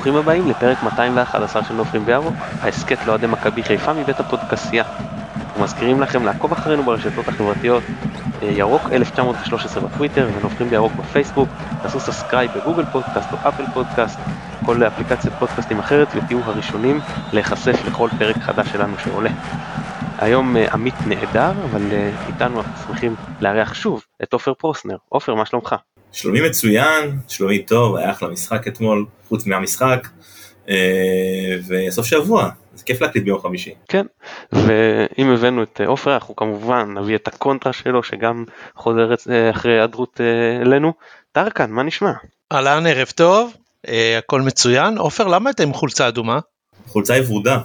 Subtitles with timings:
[0.00, 4.84] ברוכים הבאים לפרק 211 של נופרים בירוק, ההסכת לאוהדי מכבי חיפה מבית הפודקסייה.
[5.56, 7.82] ומזכירים לכם לעקוב אחרינו ברשתות החברתיות,
[8.42, 11.48] אה, ירוק 1913 בטוויטר ונופרים בירוק בפייסבוק,
[11.82, 14.18] תעשו subscribe בגוגל פודקאסט או אפל פודקאסט,
[14.66, 17.00] כל אפליקציית פודקאסטים אחרת ותהיו הראשונים
[17.32, 19.30] להיחשף לכל פרק חדש שלנו שעולה.
[20.18, 24.96] היום אה, עמית נעדר, אבל אה, איתנו אנחנו שמחים לארח שוב את עופר פרוסנר.
[25.08, 25.74] עופר, מה שלומך?
[26.12, 30.08] שלומי מצוין, שלומי טוב, היה אחלה משחק אתמול, חוץ מהמשחק,
[30.68, 33.74] אה, וסוף שבוע, זה כיף להקליט ביום חמישי.
[33.88, 34.06] כן,
[34.52, 38.44] ואם הבאנו את עופר, אנחנו כמובן נביא את הקונטרה שלו, שגם
[38.76, 40.20] חוזרת אחרי היעדרות
[40.62, 40.92] אלינו.
[41.32, 42.12] טרקן, מה נשמע?
[42.52, 43.56] אהלן, ערב טוב,
[44.18, 44.98] הכל מצוין.
[44.98, 46.38] עופר, למה אתה עם חולצה אדומה?
[46.86, 47.58] חולצה היא ורודה.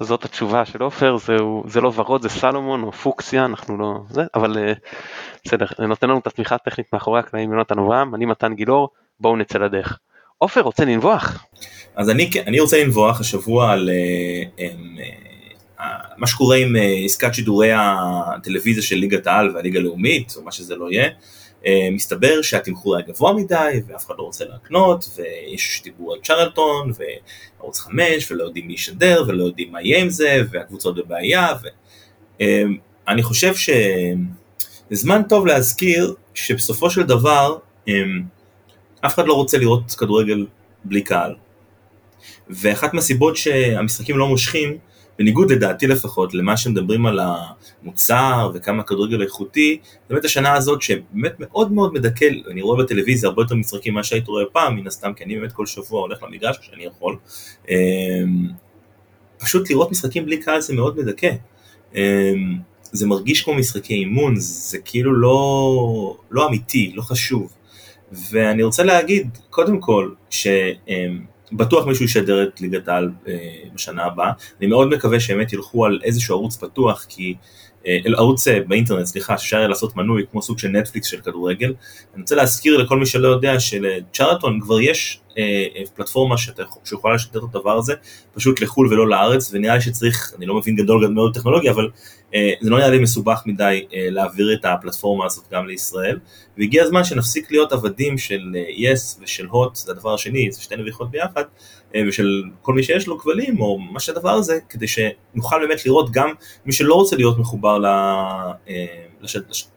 [0.00, 1.16] זאת התשובה של עופר,
[1.66, 4.00] זה לא ורוד, זה סלומון או פוקסיה, אנחנו לא...
[4.10, 4.72] זה, אבל אה,
[5.44, 8.88] בסדר, נותן לנו את התמיכה הטכנית מאחורי הקלעים יונתן אברהם, אני מתן גילאור,
[9.20, 9.98] בואו נצא לדרך.
[10.38, 11.46] עופר, רוצה לנבוח?
[11.96, 14.74] אז אני, אני רוצה לנבוח השבוע על אה, אה,
[16.16, 20.90] מה שקורה עם עסקת שידורי הטלוויזיה של ליגת העל והליגה הלאומית, או מה שזה לא
[20.90, 21.08] יהיה.
[21.66, 26.90] אה, מסתבר שהתמחור היה גבוה מדי ואף אחד לא רוצה להקנות ויש דיבור על צ'רלטון
[27.58, 31.48] וערוץ 5 ולא יודעים מי ישדר ולא יודעים מה יהיה עם זה והקבוצות בבעיה
[32.40, 33.74] ואני אה, חושב שזה
[34.94, 37.56] זמן טוב להזכיר שבסופו של דבר
[37.88, 37.94] אה,
[39.00, 40.46] אף אחד לא רוצה לראות כדורגל
[40.84, 41.34] בלי קהל
[42.50, 44.78] ואחת מהסיבות שהמשחקים לא מושכים
[45.18, 47.20] בניגוד לדעתי לפחות למה שמדברים על
[47.82, 49.78] המוצר וכמה כדורגל איכותי,
[50.10, 54.30] באמת השנה הזאת שבאמת מאוד מאוד מדכא, אני רואה בטלוויזיה הרבה יותר משחקים ממה שהייתי
[54.30, 57.16] רואה פעם, מן הסתם, כי אני באמת כל שבוע הולך למגרש כשאני יכול.
[57.68, 57.74] אמ,
[59.38, 61.32] פשוט לראות משחקים בלי קהל זה מאוד מדכא.
[62.92, 67.52] זה מרגיש כמו משחקי אימון, זה כאילו לא, לא אמיתי, לא חשוב.
[68.30, 70.46] ואני רוצה להגיד, קודם כל, ש...
[70.88, 73.34] אמ, בטוח מישהו ישדר את ליגת העל אה,
[73.74, 74.32] בשנה הבאה.
[74.60, 77.34] אני מאוד מקווה שהם ילכו על איזשהו ערוץ פתוח, כי...
[77.86, 81.74] אה, ערוץ אה, באינטרנט, סליחה, שאפשר לעשות מנוי כמו סוג של נטפליקס של כדורגל.
[82.14, 86.34] אני רוצה להזכיר לכל מי שלא יודע שלצ'רלטון כבר יש אה, פלטפורמה
[86.84, 87.94] שיכולה לשתף את הדבר הזה,
[88.34, 91.88] פשוט לחו"ל ולא לארץ, ונראה לי שצריך, אני לא מבין גדול מאוד טכנולוגיה, אבל
[92.60, 96.18] זה לא נראה לי מסובך מדי להעביר את הפלטפורמה הזאת גם לישראל,
[96.58, 98.40] והגיע הזמן שנפסיק להיות עבדים של
[98.76, 101.44] יס ושל הוט, זה הדבר השני, זה שתי נביחות ביחד,
[102.08, 106.28] ושל כל מי שיש לו כבלים, או מה שהדבר הזה, כדי שנוכל באמת לראות גם
[106.66, 107.84] מי שלא רוצה להיות מחובר.
[107.84, 108.86] אה,
[109.20, 109.36] לש...
[109.50, 109.68] לש...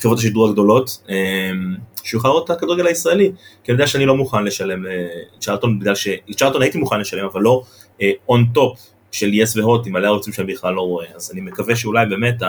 [0.00, 3.32] חברות השידור הגדולות, אמ, שיוכל לראות את הכדורגל הישראלי,
[3.64, 4.84] כי אני יודע שאני לא מוכן לשלם
[5.38, 7.62] צ'רלטון, בגלל שצ'רלטון הייתי מוכן לשלם, אבל לא
[8.28, 8.78] on אה, top
[9.12, 12.42] של יס והוט עם מלא ערוצים שאני בכלל לא רואה, אז אני מקווה שאולי באמת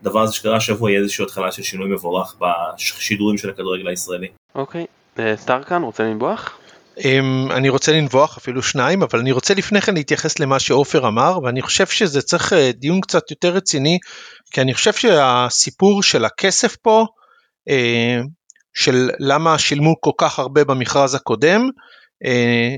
[0.00, 4.28] הדבר הזה שקרה השבוע יהיה איזושהי התחלה של שינוי מבורך בשידורים של הכדורגל הישראלי.
[4.54, 4.86] אוקיי,
[5.18, 6.57] אה, סטארקן רוצה לנבוח?
[7.04, 11.38] אמ, אני רוצה לנבוח אפילו שניים אבל אני רוצה לפני כן להתייחס למה שעופר אמר
[11.42, 13.98] ואני חושב שזה צריך אה, דיון קצת יותר רציני
[14.52, 17.06] כי אני חושב שהסיפור של הכסף פה
[17.68, 18.20] אה,
[18.74, 21.68] של למה שילמו כל כך הרבה במכרז הקודם
[22.24, 22.76] אה,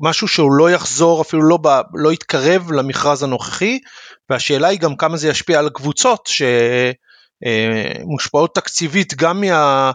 [0.00, 3.78] משהו שהוא לא יחזור אפילו לא, ב, לא יתקרב למכרז הנוכחי
[4.30, 6.28] והשאלה היא גם כמה זה ישפיע על קבוצות
[7.42, 9.92] שמושפעות תקציבית גם מה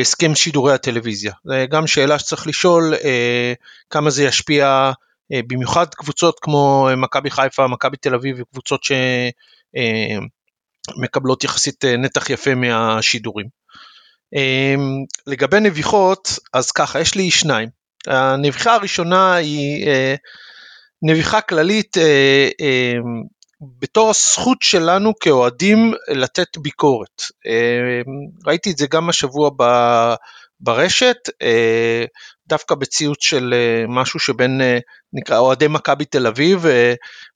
[0.00, 1.32] הסכם שידורי הטלוויזיה.
[1.44, 3.52] זה גם שאלה שצריך לשאול אה,
[3.90, 4.92] כמה זה ישפיע
[5.32, 8.80] אה, במיוחד קבוצות כמו מכבי חיפה, מכבי תל אביב וקבוצות
[10.98, 13.46] שמקבלות יחסית נתח יפה מהשידורים.
[15.26, 17.68] לגבי נביחות, אז ככה, יש לי שניים.
[18.06, 19.86] הנביחה הראשונה היא
[21.02, 21.96] נביחה כללית
[23.62, 27.22] בתור הזכות שלנו כאוהדים לתת ביקורת.
[27.46, 28.00] אה,
[28.46, 29.50] ראיתי את זה גם השבוע
[30.60, 32.04] ברשת, אה,
[32.46, 34.60] דווקא בציוץ של אה, משהו שבין
[35.12, 36.66] נקרא אוהדי מכבי תל אביב,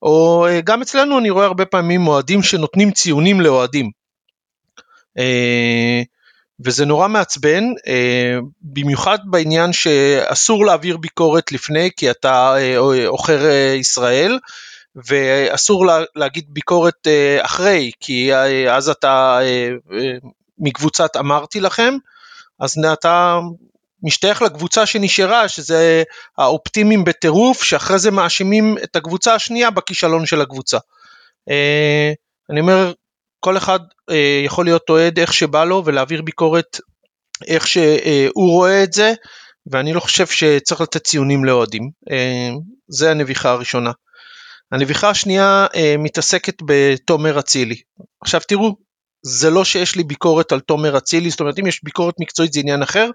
[0.03, 3.91] או גם אצלנו אני רואה הרבה פעמים אוהדים שנותנים ציונים לאוהדים.
[6.65, 7.65] וזה נורא מעצבן,
[8.63, 12.55] במיוחד בעניין שאסור להעביר ביקורת לפני כי אתה
[13.07, 14.39] עוכר ישראל,
[15.05, 19.69] ואסור לה, להגיד ביקורת אה, אחרי, כי אה, אז אתה אה,
[20.59, 21.95] מקבוצת אמרתי לכם,
[22.61, 23.39] אז אתה
[24.03, 26.03] משתייך לקבוצה שנשארה, שזה
[26.39, 30.79] האופטימיים בטירוף, שאחרי זה מאשימים את הקבוצה השנייה בכישלון של הקבוצה.
[32.51, 32.93] אני אומר,
[33.41, 33.79] כל אחד
[34.45, 36.81] יכול להיות אוהד איך שבא לו ולהעביר ביקורת
[37.47, 39.13] איך שהוא רואה את זה,
[39.67, 41.91] ואני לא חושב שצריך לתת ציונים לאוהדים.
[42.89, 43.91] זה הנביכה הראשונה.
[44.73, 47.77] הנביכה השנייה אה, מתעסקת בתומר אצילי.
[48.23, 48.77] עכשיו תראו,
[49.23, 52.61] זה לא שיש לי ביקורת על תומר אצילי, זאת אומרת אם יש ביקורת מקצועית זה
[52.61, 53.11] עניין אחר.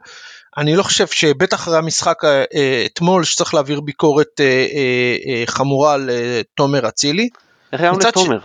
[0.58, 5.44] אני לא חושב שבטח אחרי המשחק אה, אה, אתמול שצריך להעביר ביקורת אה, אה, אה,
[5.48, 7.30] חמורה על אה, תומר אצילי.
[7.74, 8.40] איך היה לתומר?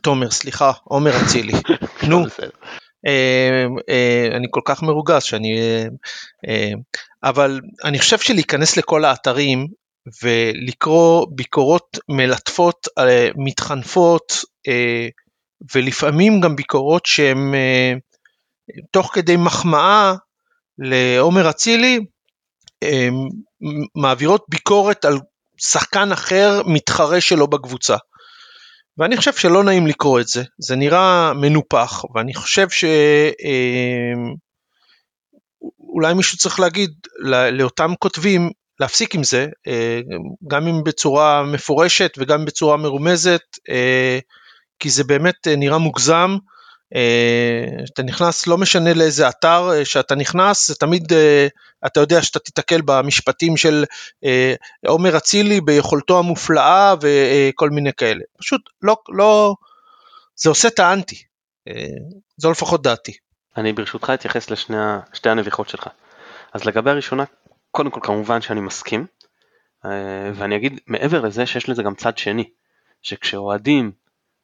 [0.00, 1.52] תומר, סליחה, עומר אצילי.
[2.08, 2.24] נו,
[4.34, 5.60] אני כל כך מרוגז שאני...
[7.24, 9.66] אבל אני חושב שלהיכנס לכל האתרים
[10.22, 14.32] ולקרוא ביקורות מלטפות, אה, מתחנפות,
[14.68, 15.08] אה,
[15.74, 17.92] ולפעמים גם ביקורות שהן אה,
[18.90, 20.14] תוך כדי מחמאה
[20.78, 22.00] לעומר אצילי,
[23.94, 25.18] מעבירות ביקורת על
[25.58, 27.96] שחקן אחר מתחרה שלו בקבוצה.
[28.98, 32.66] ואני חושב שלא נעים לקרוא את זה, זה נראה מנופח, ואני חושב
[35.88, 36.90] שאולי מישהו צריך להגיד
[37.52, 38.50] לאותם כותבים
[38.82, 40.00] להפסיק עם זה, אה,
[40.48, 44.18] גם אם בצורה מפורשת וגם בצורה מרומזת, אה,
[44.78, 46.36] כי זה באמת אה, נראה מוגזם.
[47.92, 51.12] אתה נכנס, לא משנה לאיזה אתר שאתה נכנס, זה תמיד
[51.86, 53.84] אתה יודע שאתה תיתקל במשפטים של
[54.86, 58.20] עומר אצילי ביכולתו המופלאה וכל מיני כאלה.
[58.38, 59.54] פשוט לא, לא,
[60.36, 61.22] זה עושה את האנטי.
[62.36, 63.12] זו לפחות דעתי.
[63.56, 65.88] אני ברשותך אתייחס לשתי הנביחות שלך.
[66.52, 67.24] אז לגבי הראשונה,
[67.72, 69.06] קודם כל כמובן שאני מסכים,
[70.34, 72.50] ואני אגיד מעבר לזה שיש לזה גם צד שני,
[73.02, 73.92] שכשאוהדים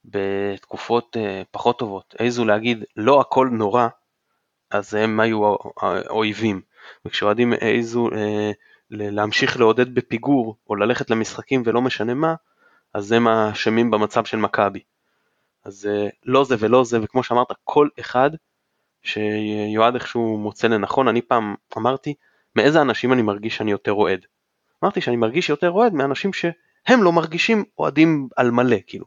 [0.05, 1.17] בתקופות
[1.51, 3.87] פחות טובות העזו להגיד לא הכל נורא,
[4.71, 6.61] אז הם היו האויבים,
[7.05, 8.09] וכשאוהדים העזו
[8.89, 12.35] להמשיך לעודד בפיגור או ללכת למשחקים ולא משנה מה,
[12.93, 14.79] אז הם האשמים במצב של מכבי.
[15.65, 15.89] אז
[16.25, 18.29] לא זה ולא זה, וכמו שאמרת, כל אחד
[19.03, 22.13] שיועד איכשהו מוצא לנכון, אני פעם אמרתי,
[22.59, 24.25] מאיזה אנשים אני מרגיש שאני יותר אוהד.
[24.83, 29.05] אמרתי שאני מרגיש יותר אוהד מאנשים שהם לא מרגישים אוהדים על מלא, כאילו.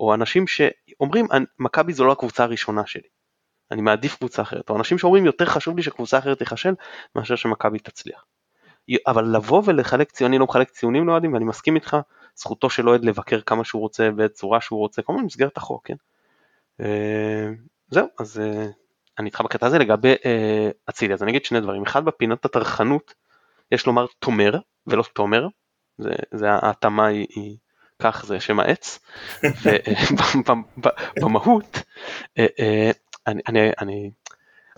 [0.00, 1.26] או אנשים שאומרים,
[1.58, 3.08] מכבי זו לא הקבוצה הראשונה שלי.
[3.70, 4.70] אני מעדיף קבוצה אחרת.
[4.70, 6.74] או אנשים שאומרים, יותר חשוב לי שקבוצה אחרת תיכשל,
[7.16, 8.24] מאשר שמכבי תצליח.
[9.06, 11.96] אבל לבוא ולחלק ציונים, לא מחלק ציונים לאוהדים, ואני מסכים איתך,
[12.36, 15.94] זכותו של אוהד לבקר כמה שהוא רוצה, בצורה שהוא רוצה, כמובן במסגרת החוק, כן?
[16.80, 17.50] אה,
[17.90, 18.66] זהו, אז אה,
[19.18, 20.14] אני איתך בקטע הזה לגבי
[20.90, 23.14] אצילי, אה, אז אני אגיד שני דברים, אחד בפינת הטרחנות,
[23.72, 25.46] יש לומר תומר ולא תומר,
[25.98, 27.56] זה, זה ההתאמה היא, היא
[27.98, 28.98] כך זה שם העץ,
[31.16, 31.78] ובמהות
[32.38, 32.90] אה, אה,
[33.26, 34.10] אני, אני, אני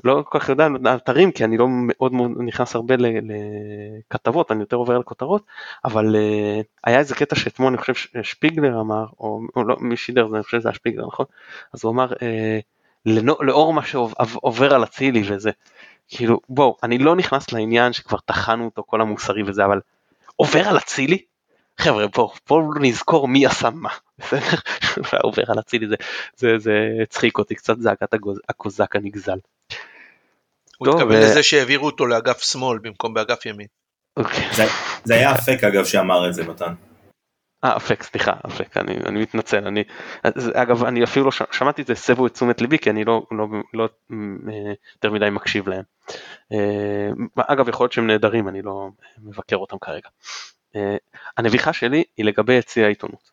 [0.05, 4.61] לא כל כך יודע על אתרים כי אני לא מאוד מאוד נכנס הרבה לכתבות, אני
[4.61, 5.47] יותר עובר על כותרות,
[5.85, 6.17] אבל
[6.85, 10.61] היה איזה קטע שאתמול אני חושב ששפיגלר אמר, או, או לא, מי שידר, אני חושב
[10.61, 11.27] שזה היה שפיגלר, נכון?
[11.75, 12.13] אז הוא אמר,
[13.41, 15.51] לאור מה שעובר על אצילי וזה.
[16.09, 19.81] כאילו, בואו, אני לא נכנס לעניין שכבר טחנו אותו כל המוסרי וזה, אבל
[20.37, 21.19] עובר על אצילי?
[21.79, 24.59] חבר'ה, בואו, בואו נזכור מי עשה מה, בסדר?
[25.25, 25.97] עובר על אצילי זה,
[26.37, 26.73] זה, זה
[27.03, 28.15] הצחיק אותי קצת זעקת
[28.49, 29.39] הקוזק הנגזל.
[30.79, 33.67] הוא התכוון לזה שהעבירו אותו לאגף שמאל במקום באגף ימין.
[34.17, 34.67] אוקיי.
[35.05, 36.75] זה היה אפק אגב שאמר את זה מתן.
[37.65, 39.85] אה, אפק, סליחה, אפק, אני, אני מתנצל, אני,
[40.25, 41.43] אז, אגב, אני אפילו לא ש...
[41.53, 45.31] שמעתי את זה, הסבו את תשומת ליבי, כי אני לא, לא, לא אה, יותר מדי
[45.31, 45.83] מקשיב להם.
[46.53, 48.89] אה, אגב, יכול להיות שהם נהדרים, אני לא
[49.19, 50.09] מבקר אותם כרגע.
[50.77, 50.97] אה,
[51.37, 53.31] הנביכה שלי היא לגבי יציע העיתונות.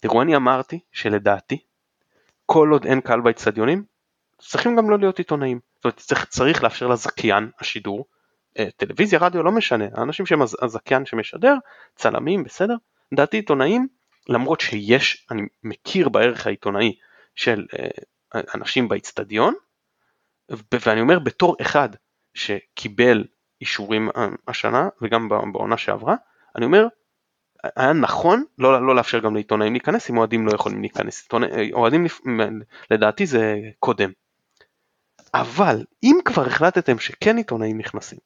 [0.00, 1.58] תראו, אני אמרתי שלדעתי,
[2.46, 3.84] כל עוד אין קהל באצטדיונים,
[4.38, 5.60] צריכים גם לא להיות עיתונאים.
[5.76, 8.04] זאת אומרת, צריך, צריך לאפשר לזכיין השידור,
[8.76, 11.54] טלוויזיה, רדיו, לא משנה, האנשים שהם הזכיין שמשדר,
[11.96, 12.74] צלמים, בסדר?
[13.12, 13.88] לדעתי עיתונאים,
[14.28, 16.94] למרות שיש, אני מכיר בערך העיתונאי
[17.34, 19.54] של אה, אנשים באיצטדיון,
[20.86, 21.88] ואני אומר בתור אחד
[22.34, 23.24] שקיבל
[23.60, 26.14] אישורים אה, השנה וגם בעונה שעברה,
[26.56, 26.86] אני אומר,
[27.76, 31.28] היה נכון לא, לא לאפשר גם לעיתונאים להיכנס אם אוהדים לא יכולים להיכנס.
[31.72, 32.06] אוהדים
[32.90, 34.10] לדעתי זה קודם.
[35.34, 38.18] אבל אם כבר החלטתם שכן עיתונאים נכנסים,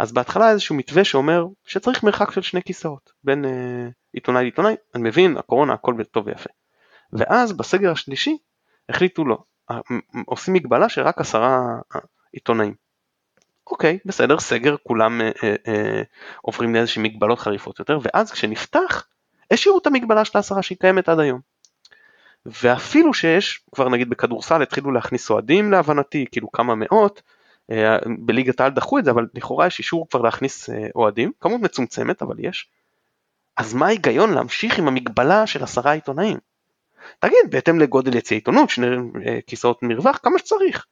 [0.00, 5.08] אז בהתחלה איזשהו מתווה שאומר שצריך מרחק של שני כיסאות בין אה, עיתונאי לעיתונאי, אני
[5.08, 6.50] מבין, הקורונה הכל טוב ויפה.
[7.12, 8.38] ואז בסגר השלישי
[8.88, 9.38] החליטו לא,
[10.26, 12.00] עושים מגבלה של רק עשרה אה,
[12.32, 12.74] עיתונאים.
[13.70, 16.02] אוקיי, בסדר, סגר, כולם אה, אה, אה,
[16.42, 19.06] עוברים לאיזושהי מגבלות חריפות יותר, ואז כשנפתח,
[19.50, 21.40] השאירו את המגבלה של העשרה שהיא קיימת עד היום.
[22.46, 27.39] ואפילו שיש, כבר נגיד בכדורסל התחילו להכניס אוהדים להבנתי, כאילו כמה מאות, אה,
[28.18, 32.22] בליגת העל דחו את זה, אבל לכאורה יש אישור כבר להכניס אה, אוהדים, כמות מצומצמת,
[32.22, 32.68] אבל יש.
[33.56, 36.38] אז מה ההיגיון להמשיך עם המגבלה של עשרה עיתונאים?
[37.18, 38.86] תגיד, בהתאם לגודל יציא עיתונות, שני
[39.26, 40.86] אה, כיסאות מרווח, כמה שצריך.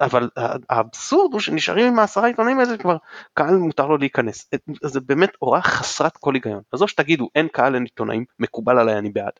[0.00, 0.28] אבל
[0.70, 2.96] האבסורד הוא שנשארים עם העשרה עיתונאים האלה כבר
[3.34, 4.50] קהל מותר לו להיכנס.
[4.82, 6.62] זה באמת הוראה חסרת כל היגיון.
[6.72, 9.32] אז או שתגידו אין קהל אין עיתונאים, מקובל עליי אני בעד.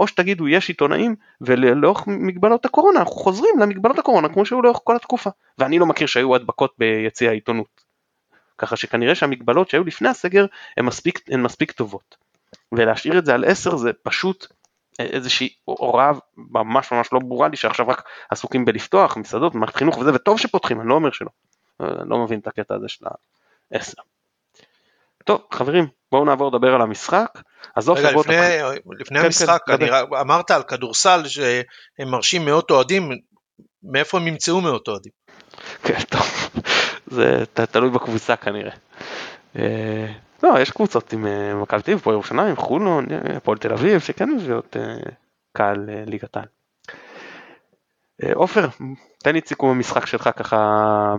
[0.00, 4.96] או שתגידו יש עיתונאים ולאורך מגבלות הקורונה אנחנו חוזרים למגבלות הקורונה כמו שהיו לאורך כל
[4.96, 5.30] התקופה.
[5.58, 7.84] ואני לא מכיר שהיו הדבקות ביציע העיתונות.
[8.58, 12.16] ככה שכנראה שהמגבלות שהיו לפני הסגר הן מספיק, הן מספיק טובות.
[12.72, 14.46] ולהשאיר את זה על 10 זה פשוט
[14.98, 20.14] איזושהי הוראה ממש ממש לא ברורה לי שעכשיו רק עסוקים בלפתוח מסעדות מערכת חינוך וזה
[20.14, 21.30] וטוב שפותחים אני לא אומר שלא.
[21.80, 24.00] אני לא מבין את הקטע הזה של ה-10
[25.28, 27.42] טוב, חברים, בואו נעבור לדבר על המשחק.
[27.76, 28.78] עזוב רגע, לפני, הפח...
[29.00, 30.20] לפני כן, כן המשחק, כן, אני ר...
[30.20, 33.10] אמרת על כדורסל שהם מרשים מאות אוהדים,
[33.82, 35.12] מאיפה הם ימצאו מאות אוהדים?
[35.82, 36.50] כן, טוב,
[37.06, 38.72] זה ת, תלוי בקבוצה כנראה.
[39.58, 40.06] אה,
[40.42, 44.00] לא, יש קבוצות עם אה, מכבי תל אביב, פה ירושלים, חולון, אה, הפועל תל אביב,
[44.00, 45.10] שכן מביאות אה,
[45.56, 46.46] קהל ליגת העל.
[48.34, 48.66] עופר,
[49.24, 50.56] תן לי את סיכום המשחק שלך ככה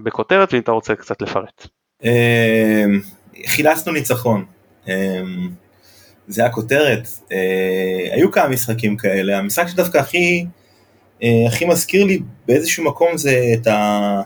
[0.04, 1.68] בכותרת, ואם אתה רוצה קצת לפרט.
[3.48, 4.46] חילצנו ניצחון.
[4.88, 5.50] אמ,
[6.28, 7.08] זה הכותרת.
[7.32, 10.46] אה, היו כמה משחקים כאלה, המשחק שדווקא הכי,
[11.24, 14.22] אה, הכי מזכיר לי באיזשהו מקום זה את ה...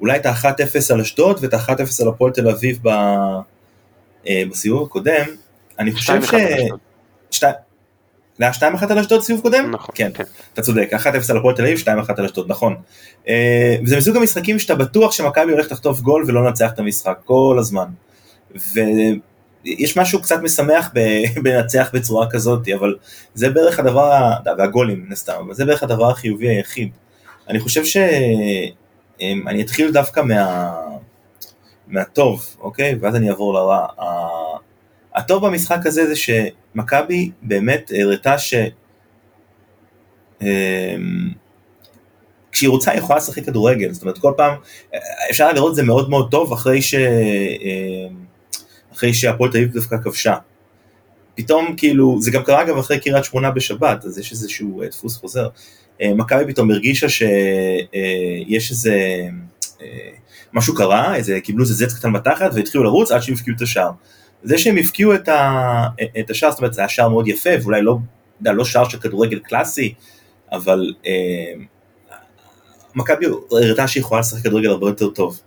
[0.00, 2.88] אולי את ה-1-0 על אשדוד ואת ה-1-0 על הפועל תל אביב ב...
[4.28, 5.26] אה, בסיבוב הקודם.
[5.78, 6.22] אני חושב
[7.30, 7.40] ש...
[8.38, 9.70] זה היה 2-1 על אשדוד סיבוב קודם?
[9.70, 9.94] נכון.
[9.94, 10.24] כן, כן.
[10.52, 12.76] אתה צודק, 1-0 על הפועל תל אביב, 2-1 על אשדוד, נכון.
[13.84, 17.86] וזה מסוג המשחקים שאתה בטוח שמכבי הולך לחטוף גול ולא לנצח את המשחק, כל הזמן.
[18.74, 20.90] ויש משהו קצת משמח
[21.42, 22.96] בלנצח בצורה כזאת, אבל
[23.34, 26.90] זה בערך הדבר, והגולים מן הסתם, אבל זה בערך הדבר החיובי היחיד.
[27.48, 27.96] אני חושב ש...
[29.20, 30.74] אמ, אני אתחיל דווקא מה...
[31.88, 32.94] מהטוב, אוקיי?
[33.00, 33.86] ואז אני אעבור לרע.
[35.14, 38.54] הטוב במשחק הזה זה שמכבי באמת הראתה ש...
[40.42, 41.30] אמ,
[42.52, 44.54] כשהיא רוצה היא יכולה לשחק כדורגל, זאת אומרת כל פעם,
[44.94, 44.98] אה,
[45.30, 46.94] אפשר לראות את זה מאוד מאוד טוב אחרי ש...
[46.94, 48.25] אמ,
[48.96, 50.34] אחרי שהפועל תל אביב דווקא כבשה.
[51.34, 55.16] פתאום כאילו, זה גם קרה אגב אחרי קריית שמונה בשבת, אז יש איזשהו אה, דפוס
[55.16, 55.48] חוזר.
[56.02, 57.22] אה, מכבי פתאום הרגישה שיש
[57.94, 58.96] אה, איזה,
[60.52, 63.90] משהו קרה, איזה, קיבלו איזה זץ קטן בתחת והתחילו לרוץ עד שהם הפקיעו את השער.
[64.42, 65.86] זה שהם הפקיעו את, ה,
[66.18, 67.96] את השער, זאת אומרת זה היה שער מאוד יפה, ואולי לא,
[68.40, 69.94] לא, לא שער של כדורגל קלאסי,
[70.52, 71.52] אבל אה,
[72.94, 75.40] מכבי הראתה שהיא יכולה לשחק כדורגל הרבה יותר טוב.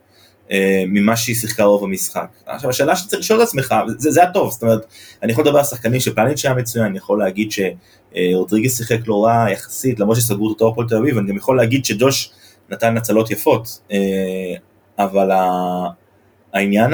[0.51, 2.27] אה, ממה שהיא שיחקה רוב המשחק.
[2.45, 4.85] עכשיו השאלה שצריך לשאול את עצמך, זה, זה הטוב, זאת אומרת,
[5.23, 9.45] אני יכול לדבר על שחקנים שפלניץ' היה מצוין, אני יכול להגיד שרודריגס שיחק לא רע
[9.51, 12.31] יחסית, למרות שסגרו אותו הפועל תל אביב, אני גם יכול להגיד שג'וש
[12.69, 13.97] נתן הצלות יפות, אה,
[14.99, 15.31] אבל
[16.53, 16.93] העניין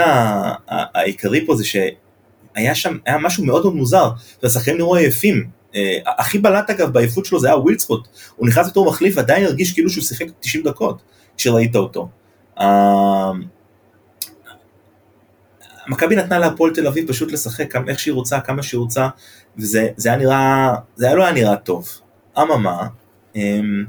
[0.68, 4.10] העיקרי פה זה שהיה שם, היה משהו מאוד מאוד מוזר,
[4.44, 5.78] והשחקנים נראו עייפים, Uh,
[6.18, 9.90] הכי בלט אגב בעייפות שלו זה היה ווילדסחוט, הוא נכנס בתור מחליף ועדיין הרגיש כאילו
[9.90, 11.02] שהוא שיחק 90 דקות
[11.38, 12.10] כשראית אותו.
[12.60, 13.44] אמ,
[15.88, 19.08] מכבי נתנה להפועל תל אביב פשוט לשחק כמה, איך שהיא רוצה, כמה שהיא רוצה,
[19.58, 21.90] וזה זה היה נראה, זה היה לא היה נראה טוב.
[22.38, 22.88] אממה,
[23.36, 23.86] אמ�,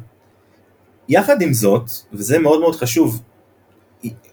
[1.08, 3.22] יחד עם זאת, וזה מאוד מאוד חשוב,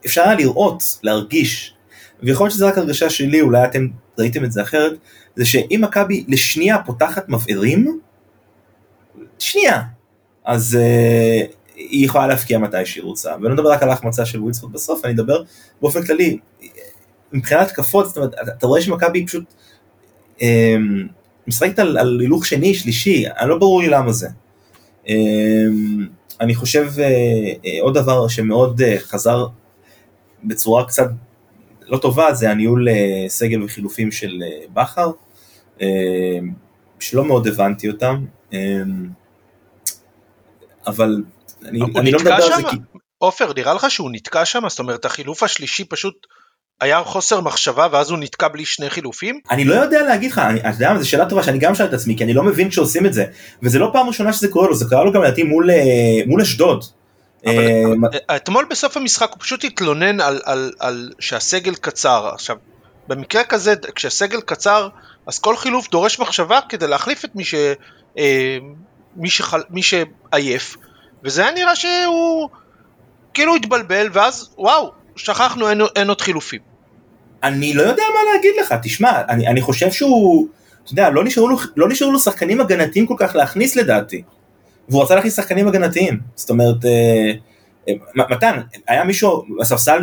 [0.06, 1.75] אפשר היה לראות, להרגיש,
[2.24, 3.88] ויכול להיות שזו רק הרגשה שלי, אולי אתם
[4.18, 4.94] ראיתם את זה אחרת,
[5.36, 8.00] זה שאם מכבי לשנייה פותחת מבערים,
[9.40, 9.82] שנייה,
[10.46, 11.54] אז uh,
[11.90, 13.32] היא יכולה להפקיע מתי שהיא רוצה.
[13.32, 15.44] ואני לא מדבר רק על ההחמצה של ווילסקוט בסוף, אני אדבר
[15.82, 16.38] באופן כללי.
[17.34, 19.44] מבחינת התקפות, זאת אומרת, אתה רואה שמכבי פשוט
[20.42, 20.75] אה,
[21.48, 24.28] משחקת על, על הילוך שני, שלישי, אני לא ברור לי למה זה.
[25.10, 25.16] אה,
[26.42, 27.04] אני חושב אה,
[27.66, 29.48] אה, עוד דבר שמאוד אה, חזר
[30.44, 31.08] בצורה קצת
[31.88, 35.12] לא טובה, זה הניהול אה, סגל וחילופים של בכר,
[37.00, 38.25] שלא מאוד הבנתי אותם.
[38.54, 39.10] אמ,
[40.88, 41.24] אבל
[41.65, 42.01] אני, אוקיי.
[42.01, 42.77] אני לא מדבר על זה כי...
[43.17, 44.69] עופר, נראה לך שהוא נתקע שם?
[44.69, 46.27] זאת אומרת, החילוף השלישי פשוט
[46.81, 49.39] היה חוסר מחשבה ואז הוא נתקע בלי שני חילופים?
[49.51, 51.88] אני לא יודע להגיד לך, אני, אתה יודע מה, זו שאלה טובה שאני גם שואל
[51.88, 53.25] את עצמי, כי אני לא מבין שעושים את זה.
[53.63, 56.41] וזה לא פעם ראשונה שזה קורה לו, זה קרה לו גם לדעתי מול אה, מול
[56.41, 56.83] אשדוד.
[57.45, 62.29] אבל אה, אה, אתמול בסוף המשחק הוא פשוט התלונן על, על, על שהסגל קצר.
[62.33, 62.55] עכשיו,
[63.07, 64.89] במקרה כזה, כשהסגל קצר,
[65.27, 67.55] אז כל חילוף דורש מחשבה כדי להחליף את מי ש...
[68.17, 68.57] אה,
[69.15, 70.77] מי, שחל, מי שעייף,
[71.24, 72.50] וזה היה נראה שהוא
[73.34, 76.60] כאילו התבלבל, ואז וואו, שכחנו, אין, אין עוד חילופים.
[77.44, 80.48] אני לא יודע מה להגיד לך, תשמע, אני, אני חושב שהוא,
[80.84, 84.24] אתה יודע, לא נשארו, לו, לא נשארו לו שחקנים הגנתיים כל כך להכניס לדעתי.
[84.89, 87.32] והוא רצה להכניס שחקנים הגנתיים, זאת אומרת, אה,
[87.89, 90.00] אה מתן, היה מישהו בספסל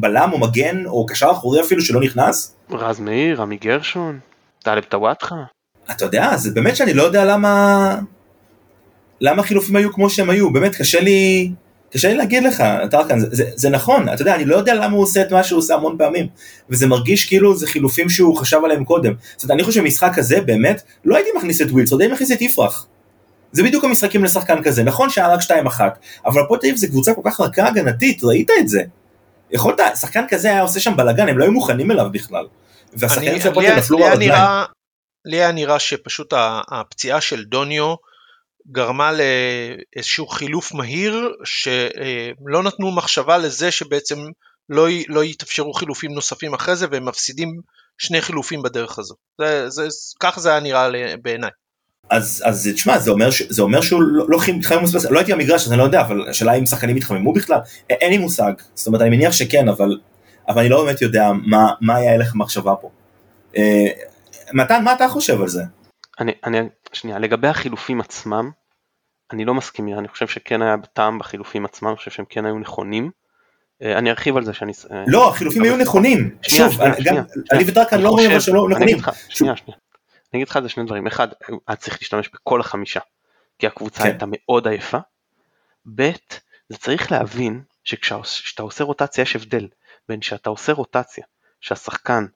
[0.00, 2.56] בלם או מגן או קשר אחורי אפילו שלא נכנס?
[2.70, 4.18] רז מאיר, עמי גרשון,
[4.62, 5.36] טלב טוואטחה.
[5.90, 7.94] אתה יודע, זה באמת שאני לא יודע למה...
[9.20, 10.52] למה החילופים היו כמו שהם היו?
[10.52, 11.50] באמת, קשה לי...
[11.92, 14.96] קשה לי להגיד לך, טרקן, זה, זה, זה נכון, אתה יודע, אני לא יודע למה
[14.96, 16.26] הוא עושה את מה שהוא עושה המון פעמים,
[16.70, 19.12] וזה מרגיש כאילו זה חילופים שהוא חשב עליהם קודם.
[19.36, 22.32] זאת אומרת, אני חושב שמשחק כזה, באמת, לא הייתי מכניס את ווילס, עוד הייתי מכניס
[22.32, 22.86] את יפרח.
[23.52, 25.80] זה בדיוק המשחקים לשחקן כזה, נכון שהיה רק 2-1,
[26.26, 28.82] אבל הפועל תל אביב זה קבוצה כל כך רכה הגנתית, ראית את זה.
[29.50, 32.46] יכולת, שחקן כזה היה עושה שם בלאגן, הם לא היו מוכנים אליו בכלל.
[32.92, 34.32] והשחקנים של הפועל תל אביב נפלו על הרגליים.
[35.24, 36.34] לי היה נראה שפשוט
[36.70, 37.94] הפציעה של דוניו,
[38.68, 44.18] גרמה לאיזשהו חילוף מהיר שלא נתנו מחשבה לזה שבעצם
[44.68, 47.60] לא, לא יתאפשרו חילופים נוספים אחרי זה והם מפסידים
[47.98, 49.14] שני חילופים בדרך הזו.
[49.40, 49.86] זה, זה,
[50.20, 50.88] כך זה היה נראה
[51.22, 51.50] בעיניי.
[52.10, 55.72] אז, אז תשמע, זה אומר, זה אומר שהוא לא, לא התחמם, לא הייתי במגרש אז
[55.72, 57.58] אני לא יודע, אבל השאלה אם שחקנים התחממו בכלל,
[57.90, 59.98] אין לי מושג, זאת אומרת אני מניח שכן, אבל,
[60.48, 62.90] אבל אני לא באמת יודע מה, מה היה הלך המחשבה פה.
[63.56, 63.86] אה,
[64.52, 65.62] מתן, מה אתה חושב על זה?
[66.20, 66.58] אני, אני,
[66.92, 68.50] שנייה, לגבי החילופים עצמם,
[69.32, 72.58] אני לא מסכים, אני חושב שכן היה טעם בחילופים עצמם, אני חושב שהם כן היו
[72.58, 73.10] נכונים.
[73.82, 74.72] אה, אני ארחיב על זה שאני...
[74.90, 76.36] אה, לא, החילופים היו נכונים.
[76.42, 76.80] שוב,
[77.52, 78.98] אני וטרקן לא אומרים שלא נכונים.
[79.28, 79.78] שנייה, שנייה.
[80.32, 81.28] אני אגיד לך על זה שני דברים, אחד,
[81.68, 83.00] היה צריך להשתמש בכל החמישה,
[83.58, 84.08] כי הקבוצה כן.
[84.08, 84.98] הייתה מאוד עייפה,
[85.94, 86.10] ב',
[86.68, 89.68] זה צריך להבין שכשאתה עושה רוטציה יש הבדל
[90.08, 91.24] בין שאתה עושה רוטציה,
[91.60, 92.26] שהשחקן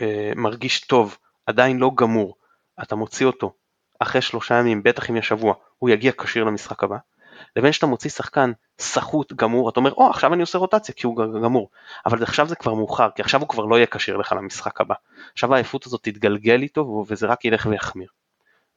[0.00, 2.34] אה, מרגיש טוב, עדיין לא גמור,
[2.82, 3.52] אתה מוציא אותו
[3.98, 6.96] אחרי שלושה ימים, בטח אם יש שבוע, הוא יגיע כשיר למשחק הבא,
[7.56, 11.16] לבין שאתה מוציא שחקן סחוט גמור, אתה אומר, או, עכשיו אני עושה רוטציה כי הוא
[11.16, 11.70] גמור,
[12.06, 14.94] אבל עכשיו זה כבר מאוחר, כי עכשיו הוא כבר לא יהיה כשיר לך למשחק הבא.
[15.32, 18.08] עכשיו העייפות הזאת תתגלגל איתו וזה רק ילך ויחמיר.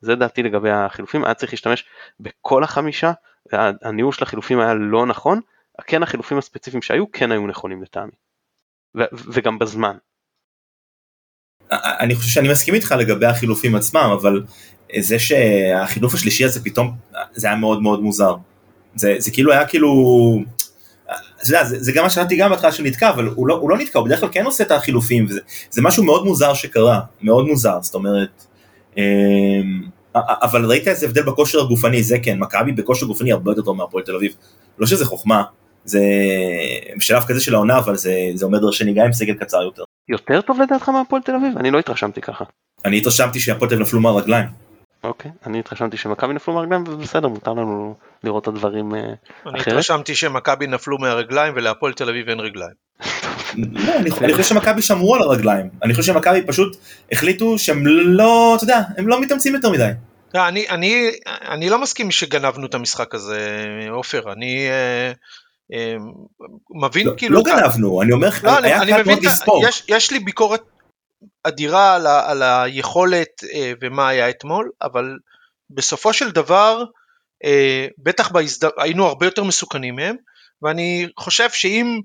[0.02, 1.86] זה דעתי לגבי החילופים, היה צריך להשתמש
[2.20, 3.12] בכל החמישה,
[3.82, 5.42] הניהול של החילופים היה לא נכון,
[5.88, 8.12] כן החילופים הספציפיים שהיו כן היו נכונים לטעמי.
[9.14, 9.98] וגם בזמן.
[11.72, 14.42] אני חושב שאני מסכים איתך לגבי החילופים עצמם, אבל
[15.00, 16.96] זה שהחילוף השלישי הזה פתאום,
[17.34, 18.36] זה היה מאוד מאוד מוזר.
[18.96, 19.90] זה, זה כאילו היה כאילו,
[21.48, 24.00] יודע, זה, זה גם מה שאמרתי גם בהתחלה שנתקע, אבל הוא לא, הוא לא נתקע,
[24.00, 27.78] הוא בדרך כלל כן עושה את החילופים, וזה, זה משהו מאוד מוזר שקרה, מאוד מוזר,
[27.82, 28.46] זאת אומרת,
[28.98, 29.04] אמ,
[30.16, 34.04] אבל ראית איזה הבדל בכושר הגופני, זה כן, מכבי בכושר גופני הרבה יותר טוב מהפועל
[34.04, 34.36] תל אביב,
[34.78, 35.44] לא שזה חוכמה,
[35.86, 36.02] זה
[36.98, 39.84] בשלב כזה של העונה, אבל זה, זה אומר דרשני גם עם סגל קצר יותר.
[40.10, 41.58] יותר טוב לדעתך מהפועל תל אביב?
[41.58, 42.46] אני לא התרשמתי ככה.
[42.86, 44.48] אני התרשמתי שהפועל תל אביב נפלו מהרגליים.
[45.04, 49.18] אוקיי, אני התרשמתי שמכבי נפלו מהרגליים ובסדר, מותר לנו לראות את הדברים אחרת.
[49.48, 52.74] אני התרשמתי שמכבי נפלו מהרגליים ולהפועל תל אביב אין רגליים.
[53.88, 56.78] לא, אני חושב שמכבי שמרו על הרגליים, אני חושב שמכבי פשוט
[57.12, 59.92] החליטו שהם לא, אתה יודע, הם לא מתאמצים יותר מדי.
[60.34, 65.12] לא, אני, אני, אני לא מסכים שגנבנו את המשחק הזה, עופר, אני אה, אה,
[66.70, 67.36] מבין לא, כאילו...
[67.36, 69.64] לא גנבנו, אני אומר, לא, היה קל מאוד לספור.
[69.68, 70.62] יש, יש לי ביקורת
[71.44, 75.18] אדירה על, ה, על היכולת אה, ומה היה אתמול, אבל
[75.70, 76.84] בסופו של דבר,
[77.44, 78.70] אה, בטח בהזד...
[78.78, 80.16] היינו הרבה יותר מסוכנים מהם,
[80.62, 82.00] ואני חושב שאם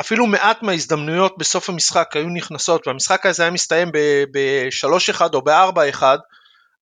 [0.00, 3.92] אפילו מעט מההזדמנויות בסוף המשחק היו נכנסות, והמשחק הזה היה מסתיים
[4.32, 6.02] ב-3-1 או ב-4-1,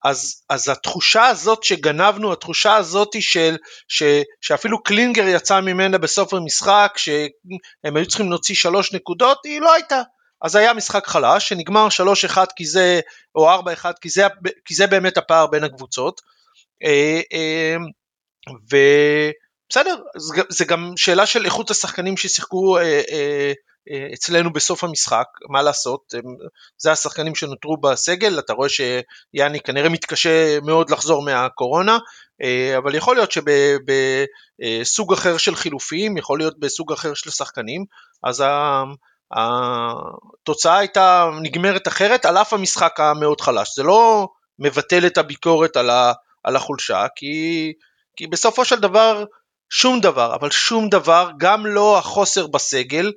[0.05, 3.57] אז, אז התחושה הזאת שגנבנו, התחושה הזאת של,
[3.89, 4.03] ש,
[4.41, 10.03] שאפילו קלינגר יצא ממנה בסוף המשחק, שהם היו צריכים להוציא שלוש נקודות, היא לא הייתה.
[10.43, 11.89] אז היה משחק חלש שנגמר
[12.35, 13.01] 3-1 כי זה,
[13.35, 13.63] או 4-1
[14.01, 14.27] כי זה,
[14.65, 16.21] כי זה באמת הפער בין הקבוצות.
[16.85, 17.77] אה, אה,
[18.71, 19.97] ובסדר,
[20.49, 23.53] זה גם שאלה של איכות השחקנים ששיחקו אה,
[24.15, 26.15] אצלנו בסוף המשחק, מה לעשות,
[26.79, 31.99] זה השחקנים שנותרו בסגל, אתה רואה שיאני כנראה מתקשה מאוד לחזור מהקורונה,
[32.79, 37.85] אבל יכול להיות שבסוג אחר של חילופים, יכול להיות בסוג אחר של שחקנים,
[38.23, 38.45] אז
[39.33, 43.77] התוצאה הייתה נגמרת אחרת על אף המשחק המאוד חלש.
[43.77, 46.13] זה לא מבטל את הביקורת על, ה,
[46.45, 47.73] על החולשה, כי,
[48.17, 49.25] כי בסופו של דבר
[49.71, 53.13] שום דבר, אבל שום דבר, גם לא החוסר בסגל,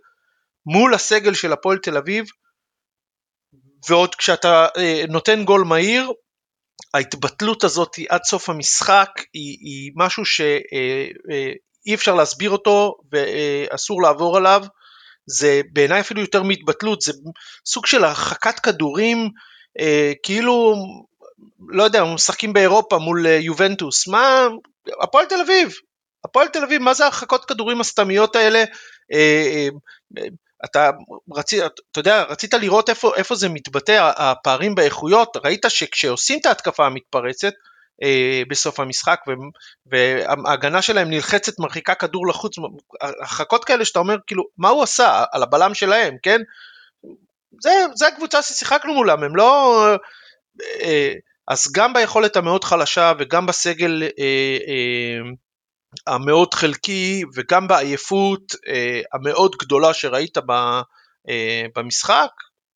[0.71, 2.25] מול הסגל של הפועל תל אביב,
[3.89, 6.11] ועוד כשאתה אה, נותן גול מהיר,
[6.93, 11.07] ההתבטלות הזאת עד סוף המשחק היא, היא משהו שאי אה,
[11.89, 14.63] אה, אפשר להסביר אותו ואסור לעבור עליו.
[15.29, 17.11] זה בעיניי אפילו יותר מהתבטלות, זה
[17.65, 19.29] סוג של הרחקת כדורים,
[19.79, 20.75] אה, כאילו,
[21.67, 24.47] לא יודע, משחקים באירופה מול יובנטוס, מה,
[25.01, 25.73] הפועל תל אביב,
[26.25, 28.63] הפועל תל אביב, מה זה הרחקות כדורים הסתמיות האלה?
[29.13, 29.67] אה,
[30.17, 30.27] אה,
[30.65, 30.89] אתה
[31.33, 36.85] רצית, אתה יודע, רצית לראות איפה, איפה זה מתבטא, הפערים באיכויות, ראית שכשעושים את ההתקפה
[36.85, 37.53] המתפרצת,
[38.03, 39.19] אה, בסוף המשחק
[39.85, 42.55] וההגנה שלהם נלחצת מרחיקה כדור לחוץ,
[43.01, 46.41] הרחקות כאלה שאתה אומר כאילו מה הוא עשה על הבלם שלהם, כן?
[47.61, 49.85] זה, זה הקבוצה ששיחקנו מולם, הם לא...
[50.81, 51.13] אה,
[51.47, 55.31] אז גם ביכולת המאוד חלשה וגם בסגל אה,
[56.07, 60.81] המאוד חלקי וגם בעייפות אה, המאוד גדולה שראית אה,
[61.75, 62.31] במשחק,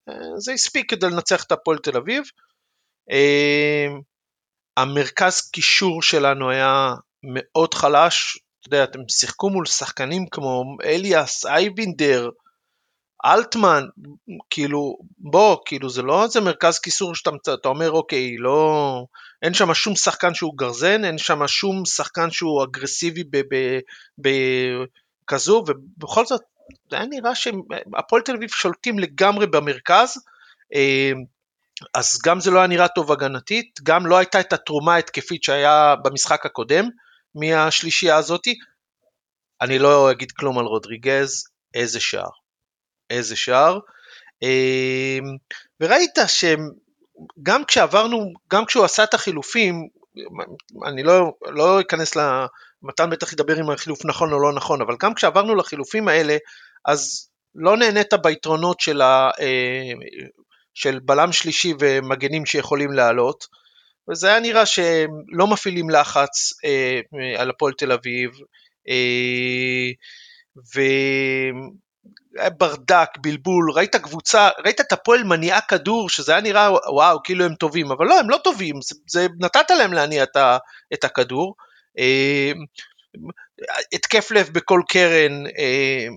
[0.09, 2.23] אה, זה הספיק כדי לנצח את הפועל תל אביב.
[4.77, 12.29] המרכז קישור שלנו היה מאוד חלש, אתה יודע, אתם שיחקו מול שחקנים כמו אליאס, אייבינדר,
[13.25, 13.83] אלטמן,
[14.49, 19.05] כאילו, בוא, כאילו זה לא איזה מרכז כיסור שאתה אתה אומר, אוקיי, לא,
[19.41, 23.23] אין שם שום שחקן שהוא גרזן, אין שם שום שחקן שהוא אגרסיבי
[24.17, 26.41] בכזו, ובכל זאת,
[26.89, 30.17] זה היה נראה שהפועל תל אביב שולטים לגמרי במרכז,
[30.75, 31.11] אה,
[31.93, 35.95] אז גם זה לא היה נראה טוב הגנתית, גם לא הייתה את התרומה ההתקפית שהיה
[36.03, 36.89] במשחק הקודם
[37.35, 38.55] מהשלישייה הזאתי.
[39.61, 42.40] אני לא אגיד כלום על רודריגז, איזה שער.
[43.11, 43.79] איזה שער.
[44.41, 45.37] אמ,
[45.81, 49.87] וראית שגם כשעברנו, גם כשהוא עשה את החילופים,
[50.85, 52.45] אני לא, לא אכנס ל...
[52.83, 56.37] מתן בטח ידבר אם החילוף נכון או לא נכון, אבל גם כשעברנו לחילופים האלה,
[56.85, 59.91] אז לא נהנית ביתרונות של, ה, אה,
[60.73, 63.47] של בלם שלישי ומגנים שיכולים לעלות,
[64.09, 67.01] וזה היה נראה שהם לא מפעילים לחץ אה,
[67.37, 68.31] על הפועל תל אביב,
[68.89, 69.91] אה,
[72.37, 77.45] היה ברדק, בלבול, ראית קבוצה, ראית את הפועל מניעה כדור, שזה היה נראה וואו, כאילו
[77.45, 80.57] הם טובים, אבל לא, הם לא טובים, זה, זה נתת להם להניע את, ה,
[80.93, 81.55] את הכדור.
[81.99, 82.51] אה,
[83.93, 86.07] התקף לב בכל קרן, אה,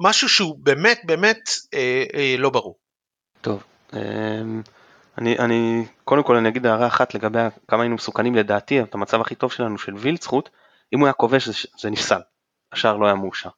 [0.00, 2.78] משהו שהוא באמת באמת אה, לא ברור.
[3.40, 3.62] טוב,
[5.18, 9.20] אני, אני, קודם כל אני אגיד הערה אחת לגבי כמה היינו מסוכנים לדעתי, את המצב
[9.20, 10.48] הכי טוב שלנו של וילצחוט,
[10.94, 12.20] אם הוא היה כובש זה, זה נפסל,
[12.72, 13.50] השער לא היה מאושר.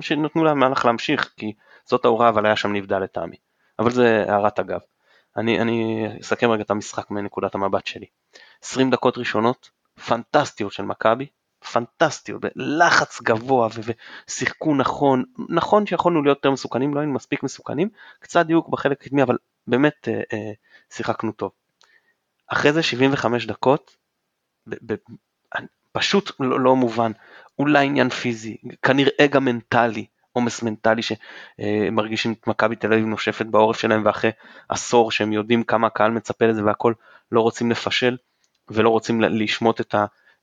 [0.00, 1.52] שנתנו למהלך להמשיך, כי
[1.84, 3.36] זאת ההוראה, אבל היה שם נבדל לטעמי.
[3.78, 4.80] אבל זה הערת אגב.
[5.36, 8.06] אני, אני אסכם רגע את המשחק מנקודת המבט שלי.
[8.62, 9.70] 20 דקות ראשונות,
[10.06, 11.26] פנטסטיות של מכבי,
[11.72, 13.68] פנטסטיות, לחץ גבוה
[14.28, 17.88] ושיחקו נכון, נכון שיכולנו להיות יותר מסוכנים, לא היינו מספיק מסוכנים,
[18.20, 20.52] קצת דיוק בחלק הקדמי, אבל באמת אה, אה,
[20.90, 21.50] שיחקנו טוב.
[22.46, 23.96] אחרי זה 75 דקות,
[24.66, 24.94] ב, ב,
[25.92, 27.12] פשוט לא, לא מובן,
[27.60, 33.80] אולי עניין פיזי, כנראה גם מנטלי, עומס מנטלי שמרגישים את מכבי תל אביב נושפת בעורף
[33.80, 34.30] שלהם ואחרי
[34.68, 36.92] עשור שהם יודעים כמה הקהל מצפה לזה והכל
[37.32, 38.16] לא רוצים לפשל
[38.68, 39.94] ולא רוצים לשמוט את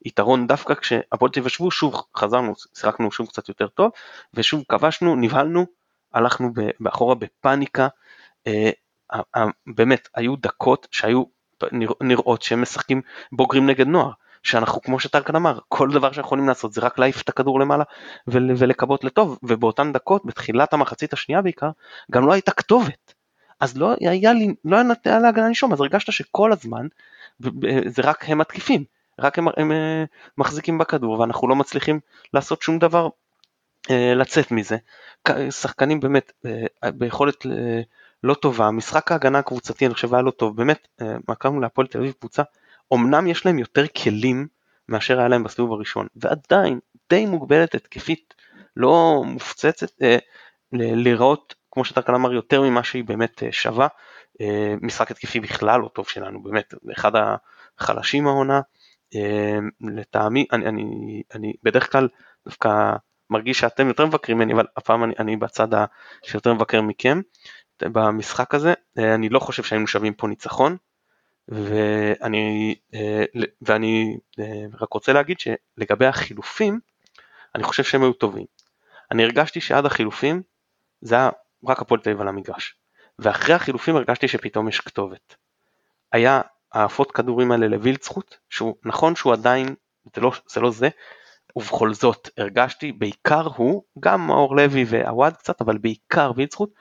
[0.06, 3.91] היתרון דווקא כשהפועל תל אביב ישבו שוב חזרנו, שיחקנו שוב קצת יותר טוב
[4.34, 5.65] ושוב כבשנו, נבהלנו,
[6.13, 6.49] הלכנו
[6.80, 7.88] באחורה בפאניקה,
[8.47, 8.69] אה,
[9.75, 11.23] באמת היו דקות שהיו
[12.01, 13.01] נראות שהם משחקים
[13.32, 14.12] בוגרים נגד נוער.
[14.47, 17.83] שאנחנו, כמו שטרקן אמר, כל דבר שאנחנו יכולים לעשות זה רק להעיף את הכדור למעלה
[18.27, 21.69] ולקוות לטוב, ובאותן דקות, בתחילת המחצית השנייה בעיקר,
[22.12, 23.13] גם לא הייתה כתובת.
[23.60, 26.88] אז לא היה לי, לא היה נתן להגנה לנשום, אז הרגשת שכל הזמן
[27.86, 28.83] זה רק הם מתקיפים,
[29.19, 30.03] רק הם, הם, אה,
[30.38, 31.99] מחזיקים בכדור ואנחנו לא מצליחים
[32.33, 33.10] לעשות שום דבר
[33.89, 34.77] אה, לצאת מזה.
[35.49, 37.45] שחקנים באמת אה, ביכולת
[38.23, 40.88] לא טובה, משחק ההגנה הקבוצתי אני חושב היה לא טוב, באמת,
[41.29, 42.43] מכרנו להפועל תל אביב קבוצה
[42.93, 44.47] אמנם יש להם יותר כלים
[44.89, 48.34] מאשר היה להם בסיבוב הראשון, ועדיין די מוגבלת התקפית,
[48.76, 50.17] לא מופצצת, אה,
[50.73, 53.88] להיראות, כמו שטרקל אמר, יותר ממה שהיא באמת אה, שווה.
[54.41, 57.12] אה, משחק התקפי בכלל לא טוב שלנו, באמת, אחד
[57.80, 58.62] החלשים העונה.
[59.15, 62.08] אה, לטעמי, אני, אני, אני בדרך כלל
[62.45, 62.95] דווקא
[63.30, 65.67] מרגיש שאתם יותר מבקרים ממני, אבל הפעם אני, אני בצד
[66.23, 67.21] שיותר מבקר מכם
[67.84, 68.73] במשחק הזה.
[68.97, 70.78] אה, אני לא חושב שהיינו שווים פה ניצחון.
[71.47, 73.23] ואני, אה,
[73.62, 76.79] ואני אה, רק רוצה להגיד שלגבי החילופים,
[77.55, 78.45] אני חושב שהם היו טובים.
[79.12, 80.41] אני הרגשתי שעד החילופים
[81.01, 81.29] זה היה
[81.67, 82.75] רק הפועל תל אביב על המגרש.
[83.19, 85.36] ואחרי החילופים הרגשתי שפתאום יש כתובת.
[86.12, 86.41] היה
[86.73, 89.75] העפות כדורים האלה לווילצחוט, שהוא נכון שהוא עדיין,
[90.15, 90.89] זה לא זה, לא זה
[91.55, 96.73] ובכל זאת הרגשתי, בעיקר הוא, גם מאור לוי ועווד קצת, אבל בעיקר וילצחוט,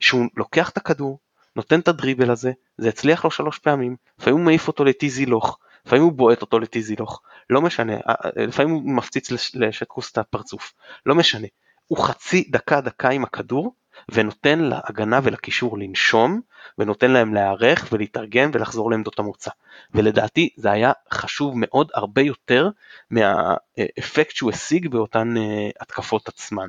[0.00, 1.18] שהוא לוקח את הכדור,
[1.56, 5.58] נותן את הדריבל הזה, זה הצליח לו שלוש פעמים, לפעמים הוא מעיף אותו לטיזי לוך,
[5.86, 10.18] לפעמים הוא בועט אותו לטיזי לוך, לא משנה, אה, אה, לפעמים הוא מפציץ לשטקוס את
[10.18, 10.72] הפרצוף,
[11.06, 11.46] לא משנה,
[11.86, 13.74] הוא חצי דקה דקה עם הכדור
[14.08, 16.40] ונותן להגנה ולקישור לנשום
[16.78, 19.50] ונותן להם להיערך ולהתארגן ולחזור לעמדות המוצא
[19.94, 22.68] ולדעתי זה היה חשוב מאוד הרבה יותר
[23.10, 26.68] מהאפקט שהוא השיג באותן אה, התקפות עצמן.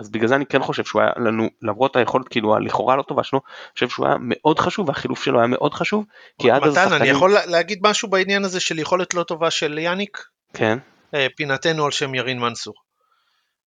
[0.00, 3.24] אז בגלל זה אני כן חושב שהוא היה לנו, למרות היכולת כאילו הלכאורה לא טובה
[3.24, 6.04] שלו, אני חושב שהוא היה מאוד חשוב והחילוף שלו היה מאוד חשוב,
[6.38, 7.02] כי עד אז השחקנים...
[7.02, 10.24] אני יכול להגיד משהו בעניין הזה של יכולת לא טובה של יאניק?
[10.54, 10.78] כן.
[11.14, 12.74] אה, פינתנו על שם ירין מנסור.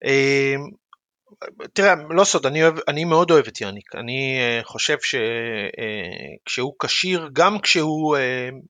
[0.05, 0.55] אה,
[1.73, 7.29] תראה, לא סוד, אני, אוהב, אני מאוד אוהב את יאניק, אני אה, חושב שכשהוא כשיר,
[7.33, 8.17] גם כשהוא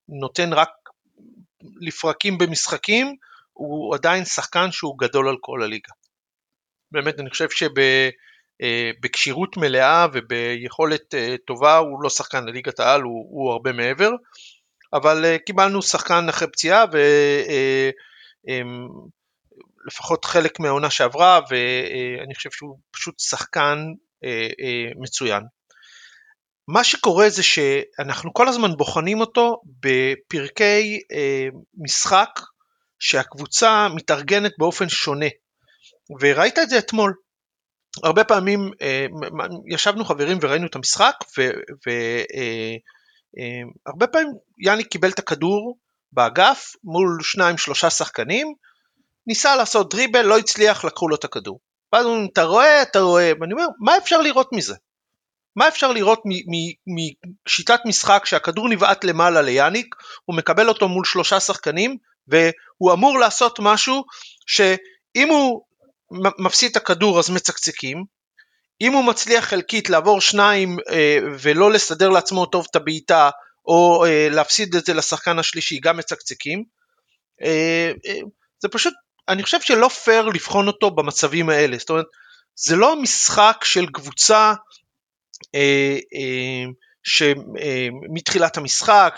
[0.09, 0.69] נותן רק
[1.81, 3.15] לפרקים במשחקים,
[3.53, 5.93] הוא עדיין שחקן שהוא גדול על כל הליגה.
[6.91, 7.47] באמת, אני חושב
[8.59, 11.13] שבכשירות מלאה וביכולת
[11.47, 14.11] טובה הוא לא שחקן לליגת העל, הוא, הוא הרבה מעבר,
[14.93, 16.85] אבל קיבלנו שחקן אחרי פציעה
[19.85, 23.77] ולפחות חלק מהעונה שעברה, ואני חושב שהוא פשוט שחקן
[25.01, 25.43] מצוין.
[26.67, 31.47] מה שקורה זה שאנחנו כל הזמן בוחנים אותו בפרקי אה,
[31.77, 32.29] משחק
[32.99, 35.25] שהקבוצה מתארגנת באופן שונה.
[36.19, 37.13] וראית את זה אתמול.
[38.03, 39.05] הרבה פעמים אה,
[39.67, 41.13] ישבנו חברים וראינו את המשחק
[41.87, 45.77] והרבה אה, פעמים יאני קיבל את הכדור
[46.11, 48.53] באגף מול שניים שלושה שחקנים,
[49.27, 51.59] ניסה לעשות דריבל, לא הצליח, לקחו לו את הכדור.
[51.93, 54.75] ואז הוא אומר, אתה רואה, אתה רואה, ואני אומר, מה אפשר לראות מזה?
[55.55, 56.21] מה אפשר לראות
[57.47, 63.59] משיטת משחק שהכדור נבעט למעלה ליאניק, הוא מקבל אותו מול שלושה שחקנים, והוא אמור לעשות
[63.59, 64.03] משהו
[64.47, 65.61] שאם הוא
[66.39, 68.03] מפסיד את הכדור אז מצקצקים,
[68.81, 73.29] אם הוא מצליח חלקית לעבור שניים אה, ולא לסדר לעצמו טוב את הבעיטה,
[73.65, 76.63] או אה, להפסיד את זה לשחקן השלישי, גם מצקצקים.
[77.43, 78.19] אה, אה,
[78.59, 78.93] זה פשוט,
[79.29, 81.77] אני חושב שלא פייר לבחון אותו במצבים האלה.
[81.77, 82.05] זאת אומרת,
[82.55, 84.53] זה לא משחק של קבוצה
[85.55, 86.65] אה, אה,
[87.03, 89.15] שמתחילת המשחק,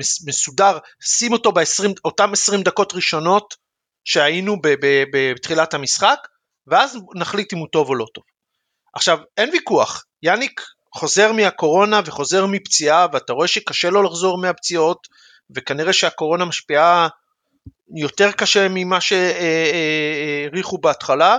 [0.00, 3.61] שמסודר, שים אותו באותם 20 דקות ראשונות
[4.04, 4.56] שהיינו
[5.12, 6.18] בתחילת המשחק,
[6.66, 8.24] ואז נחליט אם הוא טוב או לא טוב.
[8.94, 10.60] עכשיו, אין ויכוח, יאניק
[10.94, 15.08] חוזר מהקורונה וחוזר מפציעה, ואתה רואה שקשה לו לחזור מהפציעות,
[15.56, 17.08] וכנראה שהקורונה משפיעה
[17.96, 21.38] יותר קשה ממה שהעריכו בהתחלה,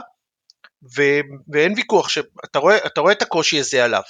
[0.97, 1.02] ו,
[1.54, 4.02] ואין ויכוח שאתה רואה, רואה את הקושי הזה עליו.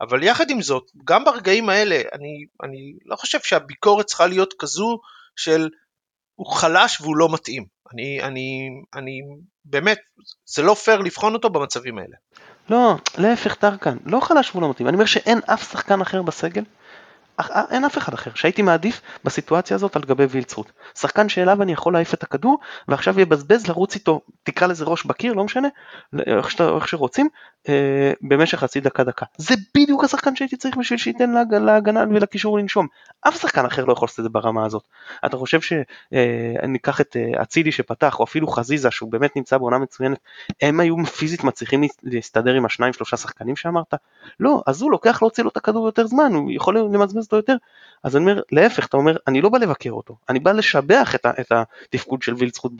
[0.00, 4.98] אבל יחד עם זאת, גם ברגעים האלה, אני, אני לא חושב שהביקורת צריכה להיות כזו
[5.36, 5.68] של
[6.34, 7.73] הוא חלש והוא לא מתאים.
[7.92, 9.20] אני, אני, אני
[9.64, 9.98] באמת,
[10.46, 12.16] זה לא פייר לבחון אותו במצבים האלה.
[12.70, 14.88] לא, להפך טרקן, לא חלש והוא לא מתאים.
[14.88, 16.62] אני אומר שאין אף שחקן אחר בסגל
[17.70, 20.72] אין אף אחד אחר שהייתי מעדיף בסיטואציה הזאת על גבי וילצרוט.
[20.98, 25.32] שחקן שאליו אני יכול להעיף את הכדור ועכשיו יבזבז לרוץ איתו, תקרא לזה ראש בקיר,
[25.32, 25.68] לא משנה,
[26.26, 27.28] איך, שאתה, איך שרוצים,
[27.68, 29.26] אה, במשך חצי דקה דקה.
[29.36, 32.86] זה בדיוק השחקן שהייתי צריך בשביל שייתן להג, להגנה ולקישור לנשום.
[33.28, 34.82] אף שחקן אחר לא יכול לעשות את זה ברמה הזאת.
[35.26, 39.78] אתה חושב שניקח אה, את אה, אצילי שפתח, או אפילו חזיזה שהוא באמת נמצא בעונה
[39.78, 40.18] מצוינת,
[40.62, 43.94] הם היו פיזית מצליחים להסתדר עם השניים שלושה שחקנים שאמרת?
[44.40, 46.74] לא, אז הוא לוקח להוציא לו את הכדור יותר זמן, הוא יכול
[47.24, 47.56] למזמז אותו יותר.
[48.02, 51.26] אז אני אומר, להפך, אתה אומר, אני לא בא לבקר אותו, אני בא לשבח את,
[51.26, 52.72] ה, את התפקוד של וילצחוט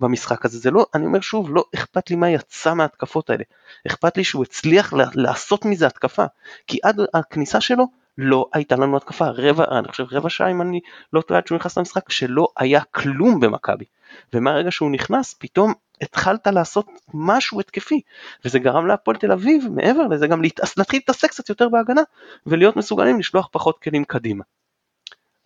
[0.00, 0.58] במשחק הזה.
[0.58, 3.44] זה לא, אני אומר שוב, לא אכפת לי מה יצא מההתקפות האלה.
[3.86, 6.24] אכפת לי שהוא הצליח לעשות מזה התקפה,
[6.66, 7.84] כי עד הכניסה שלו
[8.18, 10.80] לא הייתה לנו התקפה, רבע, אני חושב רבע שעה אם אני
[11.12, 13.84] לא טועה עד שהוא נכנס למשחק, שלא היה כלום במכבי.
[14.32, 18.00] ומהרגע שהוא נכנס, פתאום התחלת לעשות משהו התקפי,
[18.44, 22.02] וזה גרם להפועל תל אביב, מעבר לזה גם להתעס, להתחיל להתעסק קצת יותר בהגנה,
[22.46, 24.44] ולהיות מסוגלים לשלוח פחות כלים קדימה.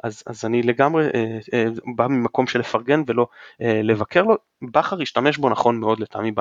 [0.05, 3.27] אז, אז אני לגמרי אה, אה, בא ממקום של לפרגן ולא
[3.61, 4.37] אה, לבקר לו,
[4.73, 6.33] בכר השתמש בו נכון מאוד לטעמי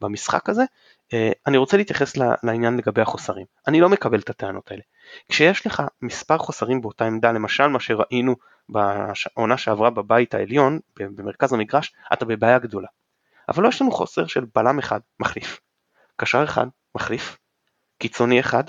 [0.00, 0.62] במשחק הזה.
[1.12, 4.82] אה, אני רוצה להתייחס לעניין לגבי החוסרים, אני לא מקבל את הטענות האלה.
[5.28, 8.36] כשיש לך מספר חוסרים באותה עמדה, למשל מה שראינו
[8.68, 12.88] בעונה שעברה בבית העליון, במרכז המגרש, אתה בבעיה גדולה.
[13.48, 15.60] אבל לא יש לנו חוסר של בלם אחד, מחליף,
[16.16, 17.38] קשר אחד, מחליף,
[17.98, 18.64] קיצוני אחד,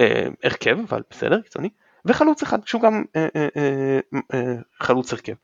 [0.00, 1.68] אה, הרכב, אבל בסדר, קיצוני,
[2.06, 3.98] וחלוץ אחד שהוא גם אה, אה, אה,
[4.34, 5.34] אה, חלוץ הרכב.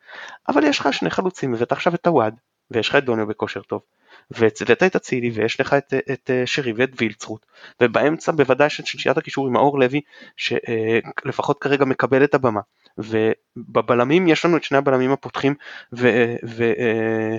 [0.49, 2.35] אבל יש לך שני חלוצים הבאת עכשיו את הוואד
[2.71, 3.83] ויש לך את דוניו בכושר טוב
[4.31, 7.47] והבאת את אצילי ויש לך את, את, את אה, שרי ואת וילצרוט.
[7.81, 10.01] ובאמצע בוודאי של שלישיית הקישור עם מאור לוי
[10.37, 12.61] שלפחות אה, כרגע מקבל את הבמה.
[12.99, 15.55] ובבלמים יש לנו את שני הבלמים הפותחים
[15.93, 16.09] ו...
[16.47, 17.39] ו אה,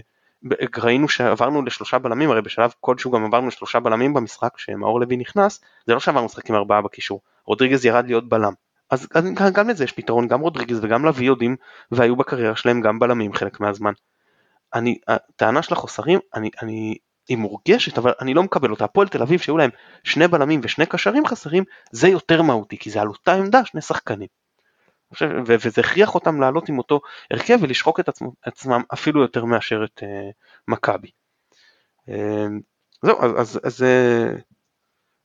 [0.77, 5.62] ראינו שעברנו לשלושה בלמים, הרי בשלב כלשהו גם עברנו לשלושה בלמים במשחק, כשמאור לוי נכנס,
[5.88, 8.53] זה לא שעברנו משחק עם ארבעה בקישור, רודריגז ירד להיות בלם,
[8.89, 9.08] אז
[9.53, 11.56] גם לזה יש פתרון, גם רודריגז וגם לביא יודעים
[11.91, 13.93] והיו בקריירה שלהם גם בלמים חלק מהזמן.
[14.73, 16.97] אני, הטענה של החוסרים, אני, אני,
[17.29, 18.86] היא מורגשת אבל אני לא מקבל אותה.
[18.86, 19.69] הפועל תל אביב שהיו להם
[20.03, 24.27] שני בלמים ושני קשרים חסרים, זה יותר מהותי כי זה על אותה עמדה שני שחקנים.
[25.45, 29.99] וזה הכריח אותם לעלות עם אותו הרכב ולשחוק את עצמם, עצמם אפילו יותר מאשר את
[30.04, 30.06] uh,
[30.67, 31.10] מכבי.
[32.10, 32.13] Uh,
[33.04, 33.84] זהו, אז, אז, אז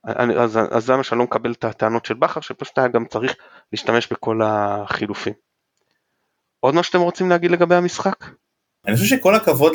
[0.05, 3.37] אז, אז זה מה שאני לא מקבל את הטענות של בכר, שפשוט היה גם צריך
[3.73, 5.33] להשתמש בכל החילופים.
[6.61, 8.25] עוד מה שאתם רוצים להגיד לגבי המשחק?
[8.87, 9.73] אני חושב שכל הכבוד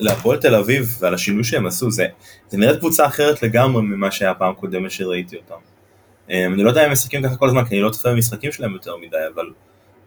[0.00, 2.06] להפועל תל אביב ועל השינוי שהם עשו, זה,
[2.48, 5.75] זה נראית קבוצה אחרת לגמרי ממה שהיה פעם קודמת שראיתי אותם.
[6.30, 8.52] אמ, אני לא יודע אם הם משחקים ככה כל הזמן, כי אני לא צופה במשחקים
[8.52, 9.46] שלהם יותר מדי, אבל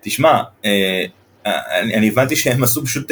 [0.01, 1.05] תשמע, אה,
[1.45, 3.11] אני, אני הבנתי שהם עשו פשוט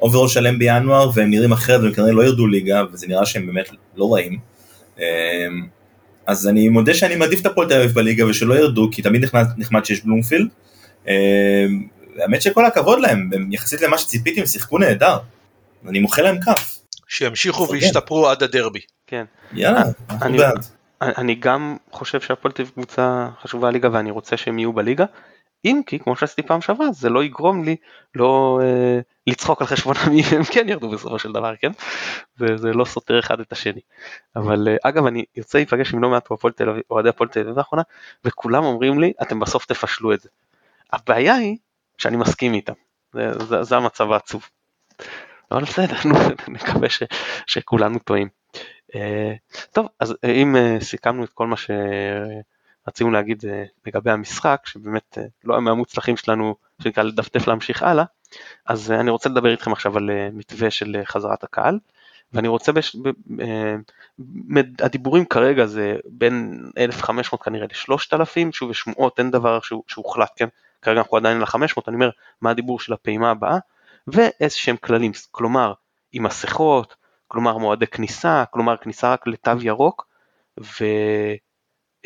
[0.00, 3.68] overhaul שלם בינואר והם נראים אחרת והם כנראה לא ירדו ליגה וזה נראה שהם באמת
[3.96, 4.38] לא רעים.
[6.26, 9.46] אז אני מודה שאני מעדיף את הפועל תל אביב בליגה ושלא ירדו כי תמיד נחמד,
[9.56, 10.48] נחמד שיש בלומפילד.
[12.18, 15.18] האמת שכל הכבוד להם, הם יחסית למה שציפיתי הם שיחקו נהדר.
[15.88, 16.78] אני מוחא להם כף.
[17.08, 18.80] שימשיכו וישתפרו עד הדרבי.
[19.06, 19.24] כן.
[19.52, 20.64] יאללה, אנחנו בעד.
[21.18, 25.04] אני גם חושב שהפועל תל אביב קבוצה חשובה ליגה ואני רוצה שהם יהיו בליגה.
[25.64, 27.76] אם כי כמו שעשיתי פעם שעברה זה לא יגרום לי
[28.14, 31.72] לא אה, לצחוק על חשבונם אם הם כן ירדו בסופו של דבר כן
[32.40, 33.80] וזה לא סותר אחד את השני
[34.36, 36.28] אבל אה, אגב אני יוצא להיפגש עם לא מעט
[36.90, 37.82] אוהדי הפועל תל אביב לאחרונה
[38.24, 40.28] וכולם אומרים לי אתם בסוף תפשלו את זה.
[40.92, 41.56] הבעיה היא
[41.98, 42.72] שאני מסכים איתם
[43.12, 44.48] זה, זה, זה המצב העצוב.
[45.50, 45.96] אבל בסדר
[46.48, 47.02] נקווה ש,
[47.46, 48.28] שכולנו טועים.
[48.94, 49.34] אה,
[49.72, 51.70] טוב אז אם אה, סיכמנו את כל מה ש...
[52.88, 58.04] רצינו להגיד אה, לגבי המשחק, שבאמת אה, לא היה מהמוצלחים שלנו, שנקרא לדפדף להמשיך הלאה,
[58.66, 61.78] אז אה, אני רוצה לדבר איתכם עכשיו על מתווה של חזרת הקהל,
[62.32, 62.96] ואני רוצה, בש...
[64.80, 70.48] הדיבורים כרגע זה בין 1,500 כנראה ל-3,000, שוב יש שמועות, אין דבר שהוחלט, כן?
[70.82, 73.58] כרגע אנחנו עדיין על ה-500, אני אומר מה הדיבור של הפעימה הבאה,
[74.06, 75.72] ואיזה שהם כללים, כלומר
[76.12, 76.96] עם מסכות,
[77.28, 80.06] כלומר מועדי כניסה, כלומר כניסה רק לתו ירוק,
[80.60, 80.84] ו...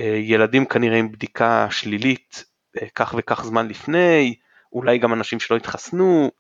[0.01, 2.45] ילדים כנראה עם בדיקה שלילית
[2.83, 4.35] אה, כך וכך זמן לפני,
[4.73, 6.31] אולי גם אנשים שלא התחסנו,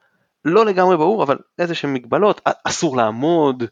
[0.44, 3.64] לא לגמרי ברור, אבל איזה שהם מגבלות, אסור לעמוד,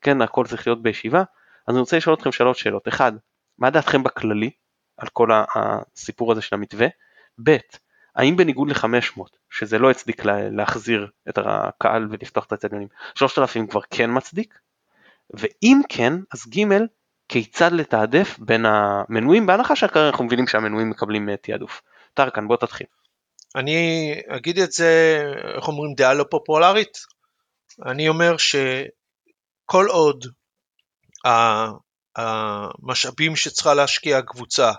[0.00, 1.22] כן, הכל צריך להיות בישיבה.
[1.68, 2.88] אז אני רוצה לשאול אתכם שלוש שאלות.
[2.88, 3.12] אחד,
[3.58, 4.50] מה דעתכם בכללי
[4.96, 6.86] על כל הסיפור הזה של המתווה?
[7.44, 7.56] ב',
[8.16, 14.10] האם בניגוד ל-500, שזה לא הצדיק להחזיר את הקהל ולפתוח את הצדיונים, 3,000 כבר כן
[14.12, 14.58] מצדיק?
[15.30, 16.64] ואם כן, אז ג',
[17.28, 21.82] כיצד לתעדף בין המנויים בהנחה שכרגע אנחנו מבינים שהמנויים מקבלים אה, תעדוף.
[22.14, 22.86] טרקן בוא תתחיל.
[23.56, 25.22] אני אגיד את זה,
[25.56, 26.98] איך אומרים, דעה לא פופולרית.
[27.86, 30.24] אני אומר שכל עוד
[32.16, 34.72] המשאבים שצריכה להשקיע הקבוצה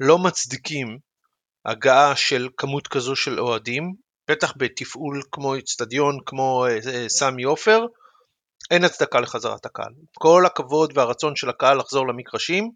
[0.00, 0.98] לא מצדיקים
[1.66, 3.94] הגעה של כמות כזו של אוהדים,
[4.30, 7.80] בטח בתפעול כמו אצטדיון כמו אה, אה, סמי עופר,
[8.70, 9.92] אין הצדקה לחזרת הקהל.
[10.18, 12.70] כל הכבוד והרצון של הקהל לחזור למגרשים,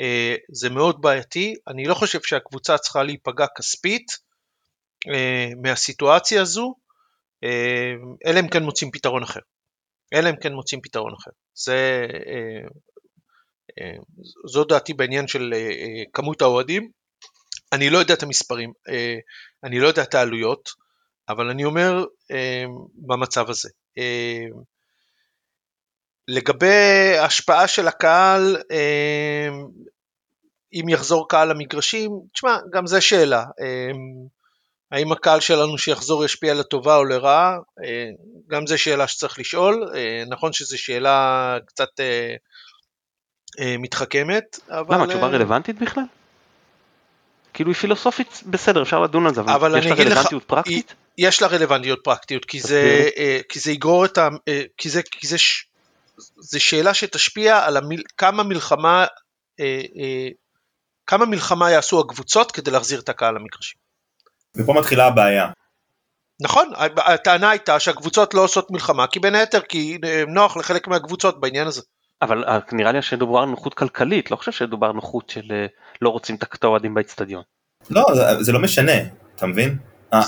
[0.00, 1.54] אה, זה מאוד בעייתי.
[1.68, 4.06] אני לא חושב שהקבוצה צריכה להיפגע כספית
[5.62, 6.74] מהסיטואציה הזו,
[8.26, 9.40] אלא אם כן מוצאים פתרון אחר.
[10.14, 11.30] אלא אם כן מוצאים פתרון אחר.
[11.54, 12.06] זה,
[14.46, 15.54] זו דעתי בעניין של
[16.12, 16.90] כמות האוהדים.
[17.72, 18.72] אני לא יודע את המספרים,
[19.64, 20.70] אני לא יודע את העלויות,
[21.28, 22.04] אבל אני אומר
[22.94, 23.68] במצב הזה.
[26.28, 28.56] לגבי השפעה של הקהל,
[30.72, 33.44] אם יחזור קהל למגרשים, תשמע, גם זה שאלה.
[34.92, 37.58] האם הקהל שלנו שיחזור ישפיע לטובה או לרעה?
[37.84, 38.10] אה,
[38.48, 39.90] גם זה שאלה שצריך לשאול.
[39.94, 44.96] אה, נכון שזו שאלה קצת אה, מתחכמת, אבל...
[44.96, 46.04] למה, תשובה רלוונטית בכלל?
[47.54, 50.94] כאילו היא פילוסופית בסדר אפשר לדון על זה אבל יש לה רלוונטיות לך, פרקטית?
[51.18, 53.08] יש לה רלוונטיות פרקטיות כי זה,
[53.48, 54.28] כי זה יגרור את ה...
[54.76, 55.36] כי זה, כי זה
[56.38, 59.06] זו שאלה שתשפיע על המיל, כמה מלחמה
[59.60, 60.28] אה, אה,
[61.06, 63.78] כמה מלחמה יעשו הקבוצות כדי להחזיר את הקהל למגרשים.
[64.56, 65.48] ופה מתחילה הבעיה.
[66.40, 71.40] נכון, הטענה הייתה שהקבוצות לא עושות מלחמה כי בין היתר כי אה, נוח לחלק מהקבוצות
[71.40, 71.82] בעניין הזה.
[72.22, 75.66] אבל אה, נראה לי שדובר על נוחות כלכלית, לא חושב שדובר על נוחות של אה,
[76.02, 77.42] לא רוצים את האוהדים באצטדיון.
[77.90, 78.92] לא, זה, זה לא משנה,
[79.36, 79.76] אתה מבין?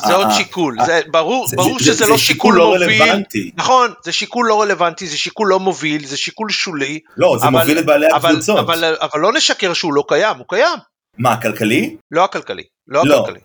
[0.07, 3.23] זה עוד שיקול, זה ברור, ברור שזה לא שיקול לא מוביל,
[3.57, 7.79] נכון, זה שיקול לא רלוונטי, זה שיקול לא מוביל, זה שיקול שולי, לא, זה מוביל
[7.79, 8.59] את בעלי הקבוצות,
[9.01, 10.79] אבל לא נשקר שהוא לא קיים, הוא קיים.
[11.19, 11.97] מה, הכלכלי?
[12.11, 13.21] לא הכלכלי, לא, לא.
[13.21, 13.41] הכלכלי.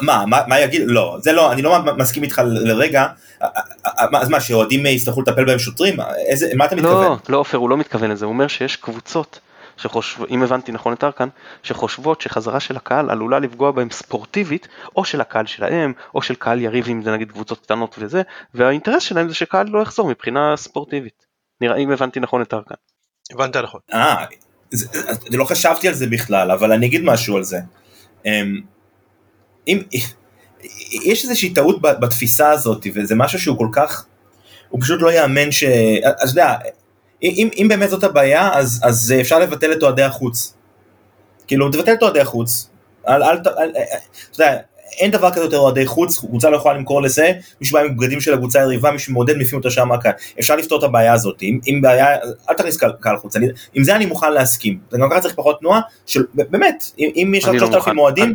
[0.00, 3.06] מה, מה יגיד, לא, זה לא, אני לא מסכים איתך לרגע,
[4.12, 5.96] אז מה, שאוהדים יצטרכו לטפל בהם שוטרים?
[6.56, 7.04] מה אתה מתכוון?
[7.04, 9.40] לא, לא עופר, הוא לא מתכוון לזה, הוא אומר שיש קבוצות
[9.76, 11.28] שחושב, אם הבנתי נכון את ארקן,
[11.62, 16.60] שחושבות שחזרה של הקהל עלולה לפגוע בהם ספורטיבית, או של הקהל שלהם, או של קהל
[16.60, 18.22] יריב אם זה נגיד קבוצות קטנות וזה,
[18.54, 21.26] והאינטרס שלהם זה שקהל לא יחזור מבחינה ספורטיבית.
[21.60, 22.74] נראה אם הבנתי נכון את ארקן.
[23.32, 23.80] הבנת נכון.
[23.92, 24.24] אה,
[25.30, 27.58] לא חשבתי על זה בכלל, אבל אני אגיד משהו על זה.
[28.26, 28.60] אמ,
[29.68, 29.82] אם,
[31.04, 34.06] יש איזושהי טעות בתפיסה הזאת, וזה משהו שהוא כל כך,
[34.68, 35.64] הוא פשוט לא יאמן ש...
[35.64, 36.54] אתה יודע,
[37.22, 40.54] אם, אם באמת זאת הבעיה, אז, אז אפשר לבטל את אוהדי החוץ.
[41.46, 42.70] כאילו, תבטל את אוהדי החוץ.
[43.08, 44.58] אל, אל, אל, אתה יודע,
[44.98, 48.20] אין דבר כזה יותר אוהדי חוץ, קבוצה לא יכולה למכור לזה, מישהו בא עם בגדים
[48.20, 50.12] של הקבוצה היריבה, מישהו מעודד, מפיעים אותו שם מהקהל.
[50.40, 52.16] אפשר לפתור את הבעיה הזאת, אם, אם בעיה,
[52.50, 54.78] אל תכניס קהל, קהל חוץ, אני, עם זה אני מוכן להסכים.
[54.90, 58.34] זה גם ככה צריך פחות תנועה, של, באמת, אם, אם יש לך 3,000 לא אוהדים,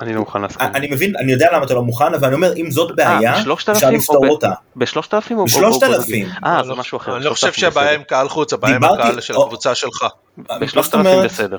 [0.00, 0.68] אני לא מוכן להסכים.
[0.74, 3.68] אני מבין, אני יודע למה אתה לא מוכן, אבל אני אומר, אם זאת בעיה, בשלושת
[3.68, 4.50] אפשר לפתור אותה.
[4.76, 5.44] בשלושת אלפים או...
[5.44, 6.26] בשלושת אלפים.
[6.44, 7.16] אה, אני זה לא- משהו אחר.
[7.16, 7.92] אני לא חושב שהבעיה.
[7.94, 10.06] עם קהל חוץ, הבעיה עם הקהל של הקבוצה שלך.
[10.36, 11.24] מה בשלושת אלפים?
[11.24, 11.56] בסדר.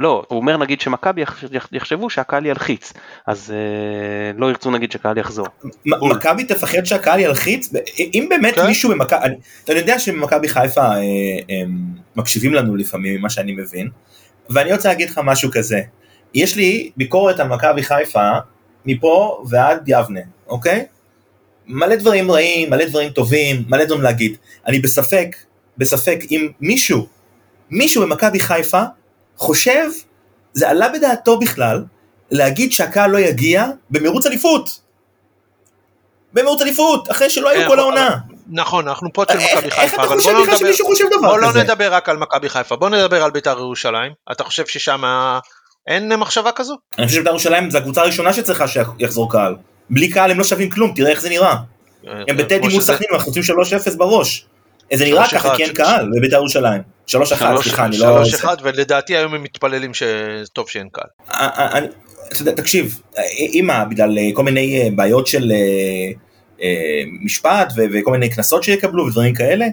[0.00, 2.92] לא, הוא אומר נגיד שמכבי יח- יח- יחשבו שהקהל ילחיץ,
[3.26, 5.46] אז אה, לא ירצו נגיד שהקהל יחזור.
[5.86, 7.72] מכבי תפחד שהקהל ילחיץ?
[8.14, 8.66] אם באמת כן.
[8.66, 10.96] מישהו במכבי, אני- אתה יודע שבמכבי חיפה אה,
[11.50, 11.62] אה,
[12.16, 13.88] מקשיבים לנו לפעמים ממה שאני מבין,
[14.50, 15.80] ואני רוצה להגיד לך משהו כזה,
[16.34, 18.30] יש לי ביקורת על מכבי חיפה
[18.86, 20.86] מפה ועד יבנה, אוקיי?
[21.66, 24.36] מלא דברים רעים, מלא דברים טובים, מלא דברים להגיד.
[24.66, 25.36] אני בספק,
[25.78, 27.06] בספק אם מישהו,
[27.70, 28.82] מישהו במכבי חיפה
[29.36, 29.86] חושב,
[30.52, 31.84] זה עלה בדעתו בכלל,
[32.30, 34.80] להגיד שהקהל לא יגיע במרוץ אליפות.
[36.32, 38.16] במרוץ אליפות, אחרי שלא היו אה, כל העונה.
[38.48, 40.86] נכון, אנחנו פוד של איך מכבי איך חיפה, אתה אבל חושב בוא לא בכלל שמישהו
[40.86, 41.62] חושב בוא דבר לא כזה?
[41.62, 44.12] נדבר רק על מכבי חיפה, בוא נדבר על בית"ר ירושלים.
[44.32, 45.02] אתה חושב ששם
[45.86, 46.76] אין מחשבה כזו?
[46.98, 49.56] אני חושב שבית"ר ירושלים זו הקבוצה הראשונה שצריכה שיחזור קהל.
[49.90, 51.56] בלי קהל הם לא שווים כלום, תראה איך זה נראה.
[52.28, 53.42] הם בטדי כמו מול סכנין, אנחנו עושים
[53.92, 54.46] 3-0 בראש.
[54.94, 56.82] זה נראה 3-1, ככה כי אין קהל בבית"ר ירושלים.
[57.06, 58.24] 3-1, שלוש- סליחה, אני לא...
[58.24, 61.06] שלוש אחד, ולדעתי היום הם מתפללים שטוב שאין קהל.
[61.30, 61.48] אה,
[62.46, 63.00] אה, תקשיב,
[63.38, 65.56] אימא, בגלל אה, כל מיני אה, בעיות של אה,
[66.62, 66.68] אה,
[67.24, 69.64] משפט וכל מיני קנסות שיקבלו ודברים כאלה,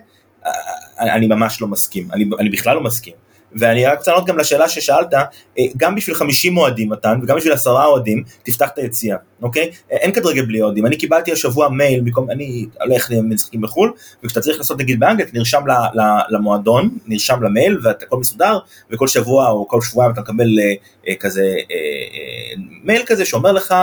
[0.46, 0.52] אה,
[1.00, 2.08] אה, אני ממש לא מסכים,
[2.40, 3.14] אני בכלל לא מסכים.
[3.60, 7.54] ואני רק רוצה לענות גם לשאלה ששאלת, אה, גם בשביל 50 אוהדים מתן וגם בשביל
[7.54, 9.72] עשרה אוהדים, תפתח את היציאה, אוקיי?
[9.92, 13.92] אה, אין כדורגל בלי אוהדים, אני קיבלתי השבוע מייל, במקום, אני הולך למשחקים בחו"ל,
[14.24, 18.60] וכשאתה צריך לעשות נגיד באנגליה, אתה נרשם ל- ל- למועדון, נרשם למייל, והכל מסודר,
[18.92, 20.74] וכל שבוע או כל שבועיים אתה מקבל אה,
[21.08, 23.76] אה, כזה אה, אה, מייל כזה שאומר לך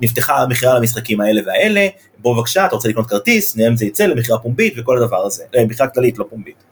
[0.00, 4.06] נפתחה המכירה למשחקים האלה והאלה בוא בבקשה אתה רוצה לקנות כרטיס נראה אם זה יצא
[4.06, 6.69] למכירה פומבית וכל הדבר הזה אה, מכירה כללית לא פומבית.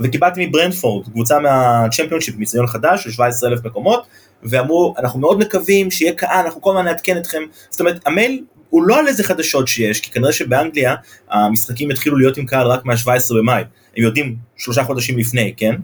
[0.00, 4.06] וקיבלתי מברנדפורד קבוצה מהצ'מפיונשיפ מצניון חדש של 17 אלף מקומות
[4.42, 7.42] ואמרו אנחנו מאוד מקווים שיהיה קהל אנחנו כל הזמן נעדכן אתכם.
[7.70, 10.94] זאת אומרת המייל הוא לא על איזה חדשות שיש כי כנראה שבאנגליה
[11.30, 13.62] המשחקים יתחילו להיות עם קהל רק מה-17 במאי.
[13.96, 15.74] הם יודעים שלושה חודשים לפני כן?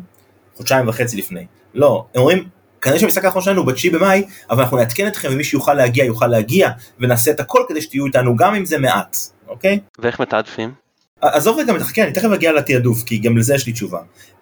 [0.56, 1.46] חודשיים וחצי לפני.
[1.74, 2.48] לא הם אומרים
[2.82, 6.26] כנראה שהמשחק האחרון שלנו הוא ב-9 במאי, אבל אנחנו נעדכן אתכם ומי שיוכל להגיע יוכל
[6.26, 9.16] להגיע, ונעשה את הכל כדי שתהיו איתנו גם אם זה מעט,
[9.48, 9.78] אוקיי?
[9.98, 10.81] ואיך מתעדפים?
[11.22, 13.98] עזוב רגע, חכה, אני תכף אגיע לתעדוף, כי גם לזה יש לי תשובה.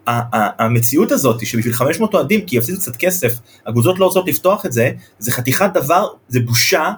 [0.06, 3.32] המציאות הזאת שבשביל 500 אוהדים, כי יפסידו קצת כסף,
[3.66, 6.90] הקבוצות לא רוצות לפתוח את זה, זה חתיכת דבר, זה בושה,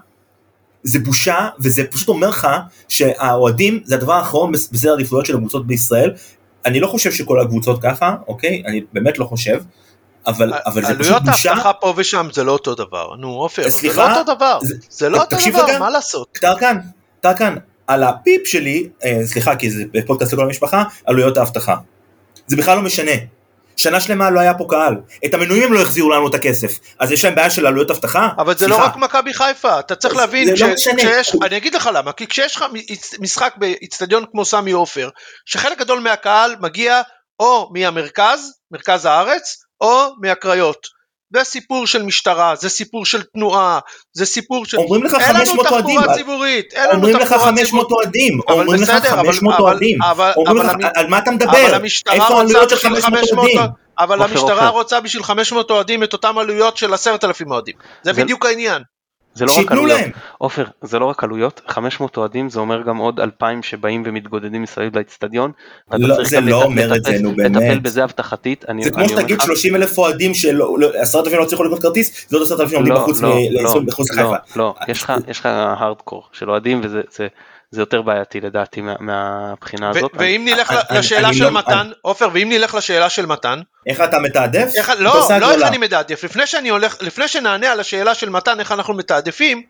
[0.83, 2.49] זה בושה, וזה פשוט אומר לך
[2.89, 6.11] שהאוהדים זה הדבר האחרון בס- בסדר העדיפויות של הקבוצות בישראל.
[6.66, 8.62] אני לא חושב שכל הקבוצות ככה, אוקיי?
[8.66, 9.61] אני באמת לא חושב.
[10.26, 11.51] אבל, אבל זה פשוט עלויות בושה.
[11.51, 13.14] האבטחה פה ושם זה לא אותו דבר.
[13.18, 13.89] נו עופר, זה?
[13.97, 14.59] לא אותו דבר.
[14.62, 15.78] זה- זה לא אותו תקשיב דבר.
[15.78, 16.28] מה לעשות?
[16.41, 16.76] טרקן,
[17.20, 17.55] טרקן,
[17.93, 21.76] על הפיפ שלי, אה, סליחה כי זה פודקאסט לכל המשפחה, עלויות האבטחה.
[22.47, 23.12] זה בכלל לא משנה.
[23.76, 24.95] שנה שלמה לא היה פה קהל.
[25.24, 26.78] את המנויים הם לא החזירו לנו את הכסף.
[26.99, 28.28] אז יש להם בעיה של עלויות אבטחה?
[28.38, 28.90] אבל זה לא סליחה.
[28.90, 30.95] רק מכבי חיפה, אתה צריך זה להבין, לא כש- משנה.
[30.97, 32.64] כשיש, אני אגיד לך למה, כי כשיש לך
[33.20, 35.09] משחק באיצטדיון כמו סמי עופר,
[35.47, 37.01] שחלק גדול מהקהל מגיע
[37.40, 38.40] או מהמרכז,
[38.70, 40.86] מרכז הארץ, או מהקריות.
[41.35, 43.78] זה סיפור של משטרה, זה סיפור של תנועה,
[44.12, 44.76] זה סיפור של...
[44.76, 45.97] אומרים לך אין לנו 500 אוהדים.
[45.99, 47.93] תחבורה ציבורית, אין לנו אומרים לך תחבורה 500 ציבורית.
[48.05, 48.41] אוהדים.
[48.49, 50.03] אבל אומרים לך בסדר, אבל- 500 אבל- אוהדים.
[50.03, 51.53] אבל- אומרים אבל לך, על מה אתה אבל מדבר?
[52.11, 53.61] איפה העלויות של בשביל 500 500 אוהדים?
[53.99, 54.68] אבל עופר, המשטרה עופר.
[54.68, 57.74] רוצה בשביל 500 אוהדים את אותם עלויות של 10,000 אוהדים.
[58.03, 58.83] זה- בדיוק העניין.
[59.35, 60.01] זה לא רק עלויות.
[60.01, 60.11] להם.
[60.39, 64.99] עופר, זה לא רק עלויות, 500 אוהדים זה אומר גם עוד 2,000 שבאים ומתגודדים מסביב
[64.99, 65.53] לאצטדיון.
[65.93, 67.83] לא, זה לא לטפל- אומר את זה, נו, לטפל באמת.
[67.83, 68.64] בזה אבטחתית.
[68.68, 71.83] אני- זה כמו שתגיד לך- 30 אלף אוהדים שלא, לא- עשרת אלפים לא הצליחו לקנות
[71.83, 74.35] כרטיס, זה עוד עשרת אלפים עומדים לא, בחוץ לא, לא, לא, לחיפה.
[74.57, 77.26] לא, לך- יש לך הארדקור של אוהדים וזה
[77.73, 80.11] זה- יותר בעייתי לדעתי מה- מהבחינה ו- הזאת.
[80.14, 84.01] ואם נלך אני- לשאלה אני של לא- מתן, עופר, ואם נלך לשאלה של מתן, איך
[84.01, 84.70] אתה מתעדף?
[84.77, 85.68] איך- לא, לא איך הגרלה.
[85.68, 89.62] אני מתעדף, לפני שאני הולך, לפני שנענה על השאלה של מתן איך אנחנו מתעדפים,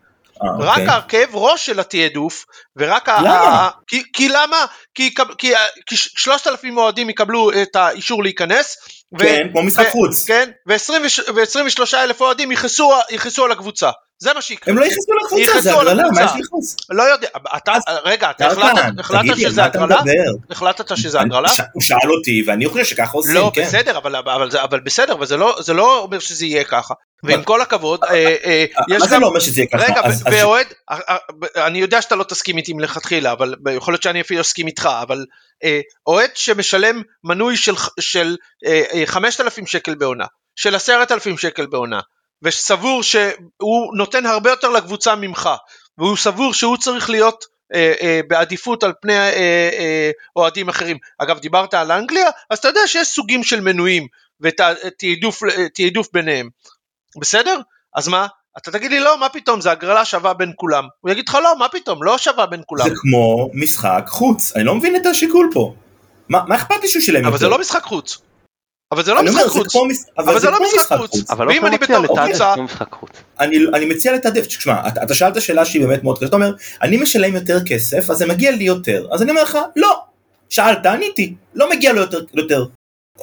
[0.43, 0.87] אה, רק אוקיי.
[0.95, 2.45] הכאב ראש של התעדוף,
[2.77, 3.21] ורק ה...
[3.21, 3.29] למה?
[3.37, 4.65] ה- כי- כי למה?
[4.95, 5.53] כי כי
[5.85, 8.77] כי ש- 3,000 אוהדים יקבלו את האישור להיכנס,
[9.19, 10.25] כן, כמו משחק ו- חוץ.
[10.27, 13.89] כן, ו-23 אלף אוהדים יכעסו יכעסו על הקבוצה,
[14.19, 14.73] זה מה שיקרה.
[14.73, 16.39] הם לא יכנסו לקבוצה, זה יכנסו על הגרלה, מה הקבוצה.
[16.39, 16.75] יש לכנס?
[16.89, 17.73] לא יודע, אתה,
[18.05, 19.95] רגע, אתה החלטת- על שזה הגרלה?
[20.49, 21.49] החלטת שזה הגרלה?
[21.49, 23.61] ש- הוא שאל אותי, ואני חושב שככה עושים, לא, כן.
[23.63, 26.93] בסדר, אבל, אבל, זה- אבל בסדר, אבל זה לא, זה לא אומר שזה יהיה ככה.
[27.25, 29.19] ועם כל הכבוד, אה, אה, יש מה זה.
[29.19, 29.83] לא אומר שזה יהיה ככה?
[29.83, 33.55] רגע, אז- ו- אז- ואוהד, אה, אה, אני יודע שאתה לא תסכים איתי מלכתחילה, אבל
[33.75, 35.23] יכול להיות שאני אפילו אסכים איתך, אבל אה,
[36.07, 41.99] אוהד שמשלם מנוי של, של אה, אה, 5,000 שקל בעונה, של 10,000 שקל בעונה,
[42.41, 45.49] וסבור שהוא נותן הרבה יותר לקבוצה ממך,
[45.97, 49.29] והוא סבור שהוא צריך להיות אה, אה, בעדיפות על פני אה,
[49.79, 50.97] אה, אוהדים אחרים.
[51.17, 54.07] אגב, דיברת על אנגליה, אז אתה יודע שיש סוגים של מנויים
[54.41, 56.49] ותעדוף ביניהם.
[57.21, 57.59] בסדר?
[57.95, 58.27] אז מה?
[58.57, 60.83] אתה תגיד לי לא, מה פתאום, זה הגרלה שווה בין כולם.
[61.01, 62.89] הוא יגיד לך לא, מה פתאום, לא שווה בין כולם.
[62.89, 65.73] זה כמו משחק חוץ, אני לא מבין את השיקול פה.
[66.29, 67.29] מה, מה אכפת לי שהוא שילם יותר?
[67.29, 68.21] אבל זה לא משחק חוץ.
[68.91, 69.75] אבל זה לא משחק חוץ.
[70.17, 71.31] אבל זה לא משחק חוץ.
[71.31, 72.53] אבל ואם עופר אני בתור קבוצה-.
[73.39, 76.53] אני, אני מציע לתעדף, תשמע, אתה, אתה שאלת שאלה שהיא באמת מאוד קשה, אתה אומר,
[76.81, 79.07] אני משלם יותר כסף, אז זה מגיע לי יותר.
[79.11, 80.01] אז אני אומר לך, לא.
[80.49, 82.19] שאלת, עניתי, לא מגיע לו יותר.
[82.33, 82.65] יותר.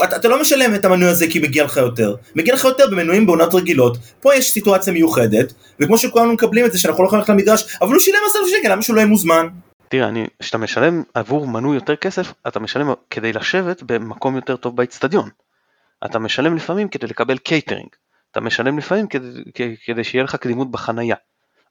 [0.05, 2.14] אתה, לא משלם את המנוי הזה כי מגיע לך יותר.
[2.34, 3.99] מגיע לך יותר במנויים בעונות רגילות.
[4.20, 7.93] פה יש סיטואציה מיוחדת, וכמו שכולנו מקבלים את זה שאנחנו לא יכולים ללכת למגרש, אבל
[7.93, 9.47] הוא שילם 10,000 שקל, למה שהוא לא יהיה מוזמן?
[9.88, 15.28] תראה, כשאתה משלם עבור מנוי יותר כסף, אתה משלם כדי לשבת במקום יותר טוב באצטדיון.
[16.05, 17.88] אתה משלם לפעמים כדי לקבל קייטרינג.
[18.30, 19.07] אתה משלם לפעמים
[19.86, 21.16] כדי שיהיה לך קדימות בחנייה.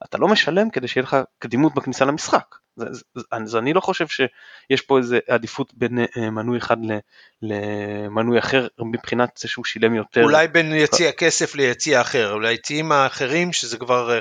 [0.05, 2.55] אתה לא משלם כדי שיהיה לך קדימות בכניסה למשחק.
[2.80, 6.77] זה, זה, זה, אז אני לא חושב שיש פה איזה עדיפות בין אה, מנוי אחד
[6.86, 6.97] ל,
[7.41, 10.23] למנוי אחר מבחינת זה שהוא שילם יותר.
[10.23, 14.19] אולי בין יציע כסף ליציע אחר, אולי היציעים האחרים שזה כבר אה,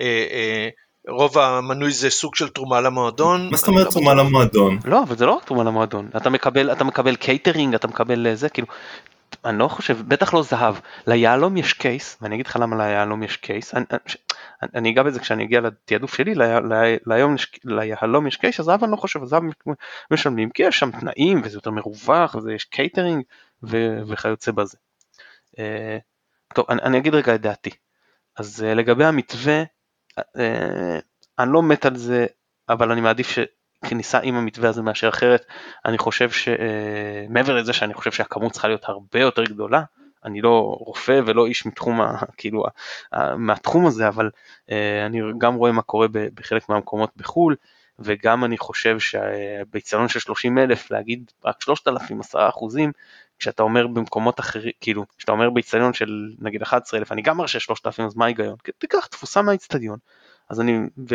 [0.00, 0.68] אה, אה,
[1.08, 3.48] רוב המנוי זה סוג של תרומה למועדון.
[3.50, 4.78] מה זאת אומרת לא תרומה למועדון?
[4.84, 6.08] לא, אבל זה לא רק תרומה למועדון.
[6.16, 8.68] אתה מקבל, אתה מקבל קייטרינג, אתה מקבל אה, זה, כאילו,
[9.44, 10.74] אני לא חושב, בטח לא זהב.
[11.06, 13.74] ליהלום יש case, ואני אגיד לך למה ליהלום יש case.
[13.74, 17.34] אני, אני, אני אגע בזה כשאני אגיע לתעדוף שלי, לי, לי, ליום,
[17.64, 19.42] ליהלום יש case, אז זהב אני לא חושב, זהב
[20.10, 23.24] משלמים, כי יש שם תנאים, וזה יותר מרווח, ויש קייטרינג,
[23.62, 24.78] ו, וכיוצא בזה.
[25.58, 25.98] אה,
[26.54, 27.70] טוב, אני, אני אגיד רגע את דעתי.
[28.36, 29.62] אז אה, לגבי המתווה,
[30.18, 30.98] אה,
[31.38, 32.26] אני לא מת על זה,
[32.68, 33.28] אבל אני מעדיף
[33.84, 35.44] שכניסה עם המתווה הזה מאשר אחרת.
[35.84, 39.82] אני חושב שמעבר לזה שאני חושב שהכמות צריכה להיות הרבה יותר גדולה,
[40.24, 42.64] אני לא רופא ולא איש מתחום, ה, כאילו,
[43.12, 44.30] ה- מהתחום הזה, אבל
[44.70, 47.56] אה, אני גם רואה מה קורה בחלק מהמקומות בחו"ל,
[47.98, 52.92] וגם אני חושב שבאיצטדיון של 30 אלף להגיד רק 3,000, 10 אחוזים,
[53.38, 58.06] כשאתה אומר במקומות אחרים, כאילו, כשאתה אומר באיצטדיון של נגיד 11,000, אני גם מרשה 3,000,
[58.06, 58.56] אז מה ההיגיון?
[58.78, 59.98] תיקח תפוסה מהאיצטדיון.
[60.50, 60.78] אז אני,
[61.10, 61.14] ו...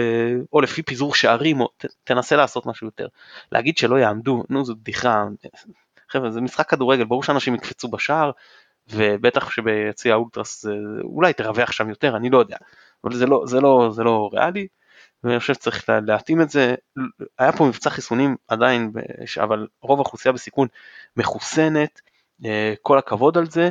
[0.53, 3.07] או לפי פיזור שערים, או ת, תנסה לעשות משהו יותר.
[3.51, 5.25] להגיד שלא יעמדו, נו זו בדיחה,
[6.09, 8.31] חבר'ה זה משחק כדורגל, ברור שאנשים יקפצו בשער,
[8.89, 10.65] ובטח שביציע האולטרס
[11.03, 12.57] אולי תרווח שם יותר, אני לא יודע,
[13.03, 14.67] אבל זה לא, זה לא, זה לא ריאלי,
[15.23, 16.75] ואני חושב שצריך לה- להתאים את זה,
[17.39, 18.91] היה פה מבצע חיסונים עדיין,
[19.43, 20.67] אבל רוב האוכלוסייה בסיכון
[21.17, 22.01] מחוסנת,
[22.45, 23.69] אה, כל הכבוד על זה,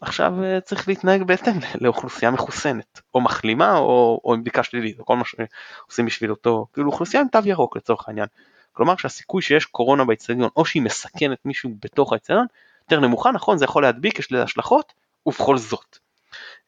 [0.00, 5.04] עכשיו אה, צריך להתנהג בהתאם לאוכלוסייה מחוסנת, או מחלימה או, או עם בדיקה שלילית, או
[5.04, 8.26] כל מה שעושים בשביל אותו, כאילו אוכלוסייה עם תו ירוק לצורך העניין.
[8.72, 12.46] כלומר שהסיכוי שיש קורונה באצטדיון או שהיא מסכנת מישהו בתוך האצטדיון
[12.82, 14.92] יותר נמוכה, נכון זה יכול להדביק, יש לזה השלכות,
[15.26, 15.98] ובכל זאת.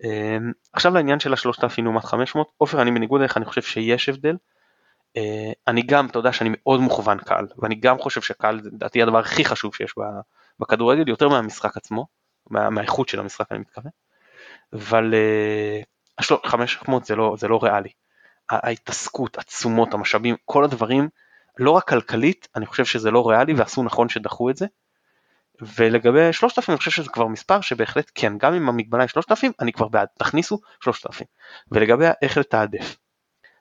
[0.04, 0.36] אה,
[0.72, 4.36] עכשיו לעניין של ה-3000 לעומת 500, עופר אני בניגוד אליך אני חושב שיש הבדל.
[5.16, 9.02] אה, אני גם, אתה יודע שאני מאוד מוכוון קהל, ואני גם חושב שקהל זה לדעתי
[9.02, 9.94] הדבר הכי חשוב שיש
[10.60, 12.06] בכדורגל, יותר מהמשחק עצמו,
[12.50, 13.90] מה, מהאיכות של המשחק אני מתכוון,
[14.72, 15.80] אבל אה,
[16.18, 17.90] השלו- 500 זה לא, זה לא ריאלי.
[18.50, 21.08] ההתעסקות, התשומות, המשאבים, כל הדברים,
[21.58, 24.66] לא רק כלכלית, אני חושב שזה לא ריאלי ועשו נכון שדחו את זה.
[25.78, 29.72] ולגבי 3,000 אני חושב שזה כבר מספר שבהחלט כן, גם אם המגבלה היא 3,000, אני
[29.72, 31.26] כבר בעד, תכניסו 3,000.
[31.72, 32.96] ולגבי איך לתעדף,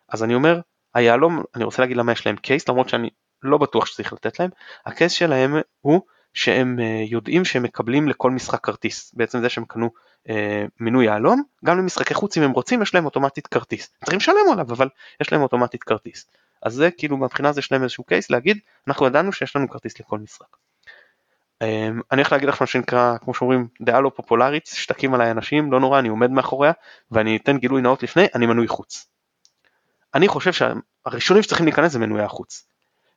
[0.09, 0.59] אז אני אומר,
[0.93, 3.09] היהלום, אני רוצה להגיד למה יש להם קייס, למרות שאני
[3.43, 4.49] לא בטוח שצריך לתת להם,
[4.85, 6.01] הקייס שלהם הוא
[6.33, 9.89] שהם אה, יודעים שהם מקבלים לכל משחק כרטיס, בעצם זה שהם קנו
[10.29, 14.51] אה, מינוי יהלום, גם למשחקי חוץ אם הם רוצים יש להם אוטומטית כרטיס, צריכים לשלם
[14.51, 14.89] עליו אבל
[15.21, 16.25] יש להם אוטומטית כרטיס,
[16.63, 18.57] אז זה כאילו מבחינה זה יש להם איזשהו קייס להגיד
[18.87, 20.57] אנחנו ידענו שיש לנו כרטיס לכל משחק.
[21.61, 25.71] אה, אני הולך להגיד לך מה שנקרא כמו שאומרים דעה לא פופולרית, שתקים עליי אנשים,
[25.71, 26.71] לא נורא אני עומד מאחוריה
[27.11, 29.07] ואני אתן גילוי נאות לפני, אני מנוי חוץ.
[30.13, 32.67] אני חושב שהראשונים שצריכים להיכנס זה מנויי החוץ.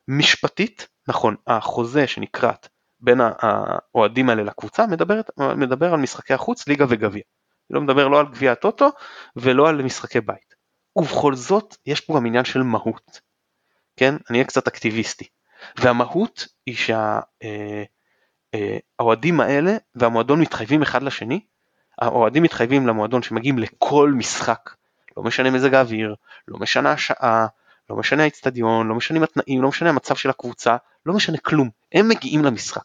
[0.09, 2.69] משפטית, נכון, החוזה שנקראת
[3.01, 5.21] בין האוהדים האלה לקבוצה מדבר,
[5.57, 7.23] מדבר על משחקי החוץ, ליגה וגביע.
[7.71, 8.89] לא מדבר לא על גביע הטוטו
[9.37, 10.55] ולא על משחקי בית.
[10.97, 13.21] ובכל זאת יש פה גם עניין של מהות.
[13.97, 14.15] כן?
[14.31, 15.29] אני אהיה קצת אקטיביסטי.
[15.79, 16.77] והמהות היא
[19.01, 21.41] שהאוהדים האלה והמועדון מתחייבים אחד לשני,
[22.01, 24.71] האוהדים מתחייבים למועדון שמגיעים לכל משחק,
[25.17, 26.15] לא משנה מזג האוויר,
[26.49, 27.47] לא משנה השעה,
[27.91, 30.77] לא משנה האצטדיון, לא משנה התנאים, לא משנה המצב של הקבוצה,
[31.07, 32.85] לא משנה כלום, הם מגיעים למשחק.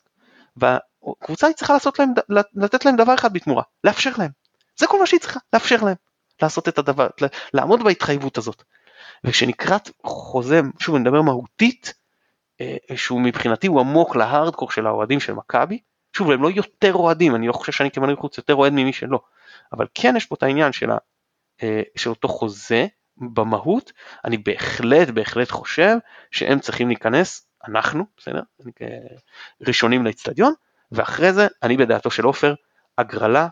[0.58, 2.14] והקבוצה היא צריכה להם,
[2.56, 4.32] לתת להם דבר אחד בתמורה, לאפשר להם.
[4.78, 5.96] זה כל מה שהיא צריכה, לאפשר להם
[6.42, 7.08] לעשות את הדבר,
[7.54, 8.64] לעמוד בהתחייבות הזאת.
[9.24, 11.94] וכשנקראת חוזה, שוב אני מדבר מהותית,
[12.96, 15.80] שהוא מבחינתי הוא עמוק להארדקור של האוהדים של מכבי,
[16.14, 19.20] שוב הם לא יותר אוהדים, אני לא חושב שאני כמנוי חוץ יותר אוהד ממי שלא,
[19.74, 20.98] אבל כן יש פה את העניין של, ה,
[21.96, 22.88] של אותו חוזה
[23.18, 23.92] במהות,
[24.26, 25.96] אני בהחלט בהחלט חושב
[26.32, 28.42] שהם צריכים להיכנס, אנחנו, בסדר,
[29.68, 30.54] ראשונים לאצטדיון,
[30.92, 32.54] ואחרי זה אני בדעתו של עופר,
[32.98, 33.48] הגרלה,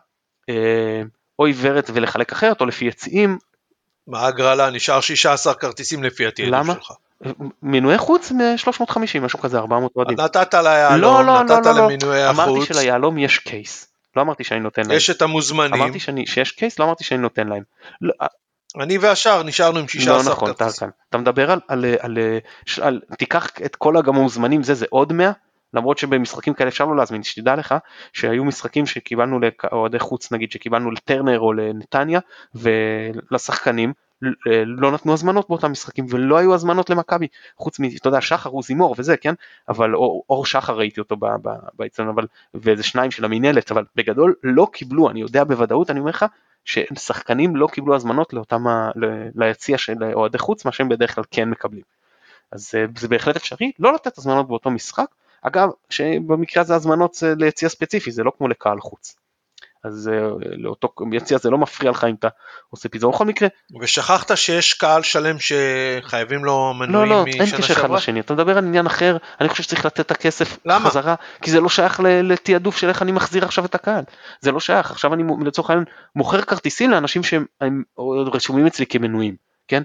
[0.49, 1.01] אה,
[1.39, 3.37] או עיוורת ולחלק אחרת, או לפי יציאים.
[4.07, 4.69] מה ההגרלה?
[4.69, 6.73] נשאר 16 כרטיסים לפי התעדוף למה?
[6.73, 6.91] שלך.
[7.61, 10.19] מנועי חוץ מ-350, משהו כזה, 400 אוהדים.
[10.19, 11.91] נתת ליהלום, לא, לא, נתת לא, לא, לא.
[11.91, 13.87] למנועי אמרתי החוץ, שליהלום יש קייס.
[14.15, 14.97] לא אמרתי שאני נותן להם.
[14.97, 17.63] יש את המוזמנים, אמרתי שאני, שיש קייס, לא אמרתי שאני נותן להם.
[18.01, 18.13] לא,
[18.81, 20.87] אני והשאר נשארנו עם 16 לא נכון, כרטיסים.
[20.89, 20.89] טלקן.
[21.09, 22.17] אתה מדבר על, על, על,
[22.65, 25.31] ש- על, תיקח את כל גם המוזמנים זה, זה עוד 100,
[25.73, 27.75] למרות שבמשחקים כאלה אפשר לא להזמין, שתדע לך
[28.13, 29.39] שהיו משחקים שקיבלנו
[29.73, 32.19] לאוהדי חוץ נגיד, שקיבלנו לטרנר או לנתניה,
[32.55, 37.83] ולשחקנים ל- לא נתנו הזמנות באותם משחקים ולא היו הזמנות למכבי חוץ מ...
[37.85, 39.33] אתה יודע שחר הוא זימור וזה כן
[39.69, 41.49] אבל אור, אור שחר ראיתי אותו ב- ב-
[41.79, 46.09] באצטדיון אבל ואיזה שניים של המינהלת אבל בגדול לא קיבלו אני יודע בוודאות אני אומר
[46.09, 46.25] לך
[46.65, 48.91] ששחקנים לא קיבלו הזמנות לאותם ה-
[49.35, 51.83] ליציע של אוהדי חוץ מה שהם בדרך כלל כן מקבלים.
[52.51, 55.05] אז אה, זה בהחלט אפשרי לא לתת הזמנות באותו משחק
[55.41, 59.15] אגב שבמקרה הזה הזמנות זה ליציע ספציפי זה לא כמו לקהל חוץ.
[59.83, 60.27] אז אה,
[60.57, 62.27] לאותו יציע זה לא מפריע לך אם אתה
[62.69, 63.47] עושה פיזור בכל מקרה
[63.81, 67.97] ושכחת שיש קהל שלם שחייבים לו לא, מנויים לא, אין משנה קשר אחד שעברה?
[67.97, 70.89] לשני, אתה מדבר על עניין אחר, אני חושב שצריך לתת את הכסף למה?
[70.89, 74.03] חזרה, כי זה לא שייך לתעדוף של איך אני מחזיר עכשיו את הקהל,
[74.41, 77.83] זה לא שייך, עכשיו אני לצורך העניין מוכר כרטיסים לאנשים שהם הם
[78.33, 79.35] רשומים אצלי כמנויים,
[79.67, 79.83] כן?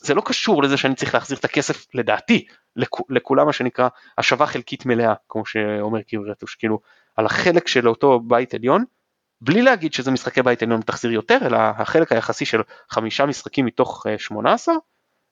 [0.00, 3.88] זה לא קשור לזה שאני צריך להחזיר את הכסף, לדעתי, לכ- לכולם מה שנקרא
[4.18, 6.80] השבה חלקית מלאה, כמו שאומר קיברטוש, כאילו,
[7.16, 8.84] על החלק של אותו בית עליון,
[9.40, 12.60] בלי להגיד שזה משחקי בית עליון תחזיר יותר, אלא החלק היחסי של
[12.90, 14.74] חמישה משחקים מתוך אה, 18,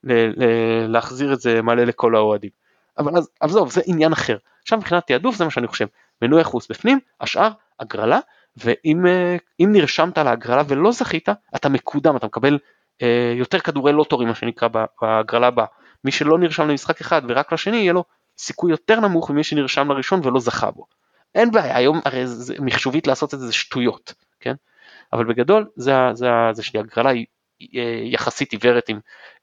[0.04, 2.50] ל- ל- להחזיר את זה מלא לכל האוהדים.
[2.98, 4.36] אבל אז, עזוב, זה עניין אחר.
[4.62, 5.86] עכשיו מבחינת תעדוף זה מה שאני חושב.
[6.22, 7.50] מנועי חוץ בפנים, השאר
[7.80, 8.18] הגרלה,
[8.56, 12.58] ואם אה, נרשמת להגרלה ולא זכית, אתה מקודם, אתה מקבל
[13.02, 14.68] אה, יותר כדורי לוטורים מה שנקרא
[15.02, 15.66] בהגרלה הבאה.
[16.04, 18.04] מי שלא נרשם למשחק אחד ורק לשני, יהיה לו
[18.38, 20.86] סיכוי יותר נמוך ממי שנרשם לראשון ולא זכה בו.
[21.34, 24.54] אין בעיה, היום הרי זה, מחשובית לעשות את זה זה שטויות, כן?
[25.12, 26.62] אבל בגדול זה, זה, זה
[26.94, 27.26] היא
[27.60, 29.00] היא, אה, יחסית עיוורת עם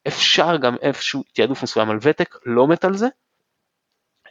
[0.07, 3.07] אפשר גם איפשהו תעדוף מסוים על ותק, לא מת על זה.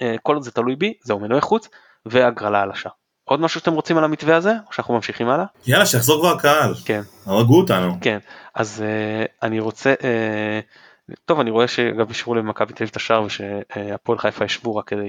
[0.02, 1.68] אה, כל עוד זה תלוי בי, זהו מנועי חוץ
[2.06, 2.90] והגרלה על השאר.
[3.24, 5.44] עוד משהו שאתם רוצים על המתווה הזה, או שאנחנו ממשיכים הלאה?
[5.66, 6.74] יאללה, שיחזור כבר הקהל.
[6.84, 7.96] כן, הרגו אותנו.
[8.00, 8.18] כן.
[8.54, 10.60] אז אה, אני רוצה, אה,
[11.24, 15.08] טוב אני רואה שגם אישרו למכבי תל אביב את השער ושהפועל חיפה ישבו רק כדי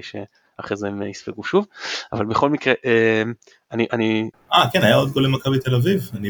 [0.58, 1.68] שאחרי זה הם יספגו שוב,
[2.14, 3.24] אבל בכל מקרה, אה,
[3.72, 6.30] אני, אני, אה, כן, היה עוד גול למכבי תל אביב, אני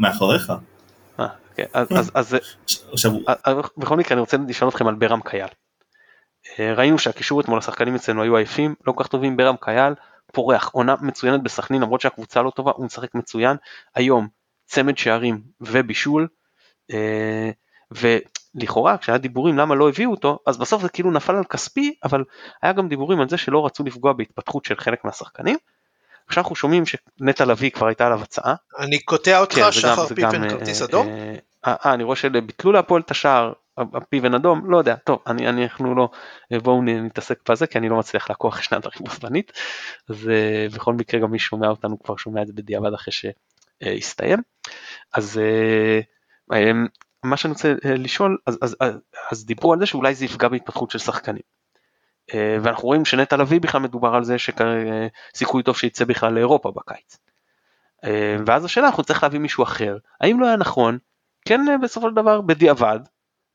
[0.00, 0.52] מאחוריך.
[1.20, 2.36] אה, כן, אז, אז,
[2.92, 5.48] עכשיו, אה, בכל מקרה אני רוצה לשאול אתכם על ברם קייל.
[6.58, 9.94] אה, ראינו שהקישור אתמול השחקנים אצלנו היו עייפים, לא כל כך טובים, ברם קייל
[10.32, 13.56] פורח, עונה מצוינת בסכנין למרות שהקבוצה לא טובה, הוא משחק מצוין.
[13.94, 14.28] היום
[14.66, 16.28] צמד שערים ובישול,
[16.92, 17.50] אה,
[18.54, 22.24] ולכאורה כשהיה דיבורים למה לא הביאו אותו, אז בסוף זה כאילו נפל על כספי, אבל
[22.62, 25.56] היה גם דיבורים על זה שלא רצו לפגוע בהתפתחות של חלק מהשחקנים.
[26.26, 30.14] עכשיו אנחנו שומעים שנטע לביא כבר הייתה עליו הצעה, אני קוטע אותך, כן, שחר גם-
[30.14, 31.08] פיפן גם, כרטיס אה, אדום?
[31.08, 31.34] אה,
[31.66, 35.94] אה, אני רואה שביטלו להפועל את השער, הפיבן אדום, לא יודע, טוב, אני, אני, אנחנו
[35.94, 36.08] לא,
[36.52, 39.52] אה, בואו נתעסק בזה, כי אני לא מצליח לעקוח שני הדברים בו זמנית,
[40.08, 43.12] אז אה, בכל מקרה גם מי ששומע אותנו כבר שומע את זה בדיעבד אחרי
[43.82, 44.38] שהסתיים.
[45.14, 46.00] אז אה,
[46.56, 46.72] אה,
[47.30, 48.94] מה שאני רוצה אה, לשאול, אז, אז, אז,
[49.32, 51.42] אז דיברו על זה שאולי זה יפגע בהתפתחות של שחקנים.
[52.34, 57.18] אה, ואנחנו רואים שנטע לביא בכלל מדובר על זה שסיכוי טוב שיצא בכלל לאירופה בקיץ.
[58.04, 60.98] אה, ואז השאלה אנחנו צריך להביא מישהו אחר האם לא היה נכון
[61.44, 63.00] כן אה, בסופו של דבר בדיעבד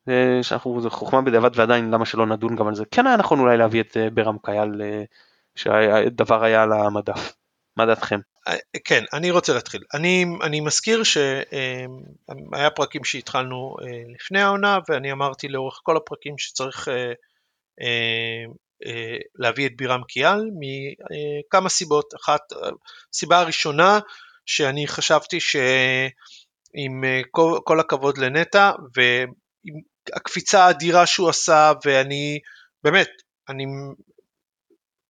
[0.09, 3.39] אה, שאנחנו זה חוכמה בדיעבד ועדיין למה שלא נדון גם על זה כן היה נכון
[3.39, 5.03] אולי להביא את אה, ברם קייל אה,
[5.55, 7.36] שהדבר היה על המדף
[7.78, 8.21] מה דעתכם אה,
[8.86, 9.84] כן, אני רוצה להתחיל.
[9.94, 16.88] אני, אני מזכיר שהיה פרקים שהתחלנו אה, לפני העונה, ואני אמרתי לאורך כל הפרקים שצריך
[16.88, 16.94] אה,
[17.82, 18.44] אה,
[18.86, 22.14] אה, להביא את בירם קיאל מכמה סיבות.
[22.16, 22.41] אחת,
[23.14, 24.00] הסיבה הראשונה,
[24.46, 27.22] שאני חשבתי שעם אה,
[27.64, 29.32] כל הכבוד לנטע, ועם
[30.16, 32.39] הקפיצה האדירה שהוא עשה, ואני,
[32.84, 33.10] באמת,
[33.50, 33.66] אני,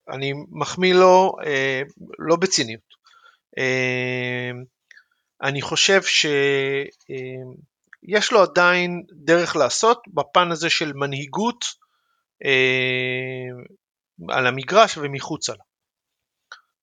[0.09, 1.81] אני מחמיא לו אה,
[2.19, 3.02] לא בציניות.
[3.57, 4.51] אה,
[5.43, 6.31] אני חושב שיש
[8.31, 11.65] לו עדיין דרך לעשות בפן הזה של מנהיגות
[12.45, 13.47] אה,
[14.29, 15.63] על המגרש ומחוצה לה.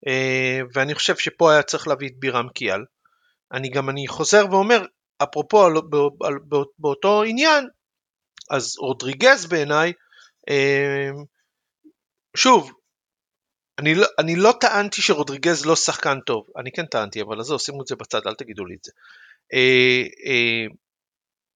[0.06, 2.84] אה, ואני חושב שפה היה צריך להביא את בירם קיאל.
[3.52, 4.84] אני גם אני חוזר ואומר,
[5.22, 7.68] אפרופו על, בא- על, בא- באותו עניין,
[8.50, 9.92] אז רודריגז בעיניי,
[10.50, 11.10] אה,
[12.36, 12.72] שוב,
[13.80, 17.82] אני לא, אני לא טענתי שרודריגז לא שחקן טוב, אני כן טענתי, אבל עזוב, שימו
[17.82, 18.92] את זה בצד, אל תגידו לי את זה.
[19.54, 20.66] אה, אה,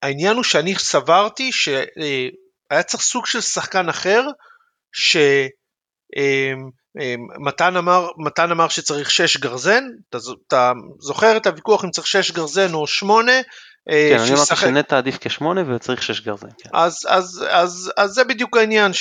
[0.03, 4.23] העניין הוא שאני סברתי שהיה צריך סוג של שחקן אחר,
[4.93, 5.53] שצריך
[6.99, 9.85] אה, מתן אמר, מתן אמר שצריך 6 גרזן,
[10.49, 13.33] אתה, זוכר את הוויכוח אם צריך 6 גרזן או 8?
[13.91, 16.49] אה, כן, אני אמרתי שנטע עדיף כשמונה וצריך 6 גרזן.
[16.59, 16.71] כן.
[16.73, 18.93] אז, אז, אז, אז זה בדיוק העניין,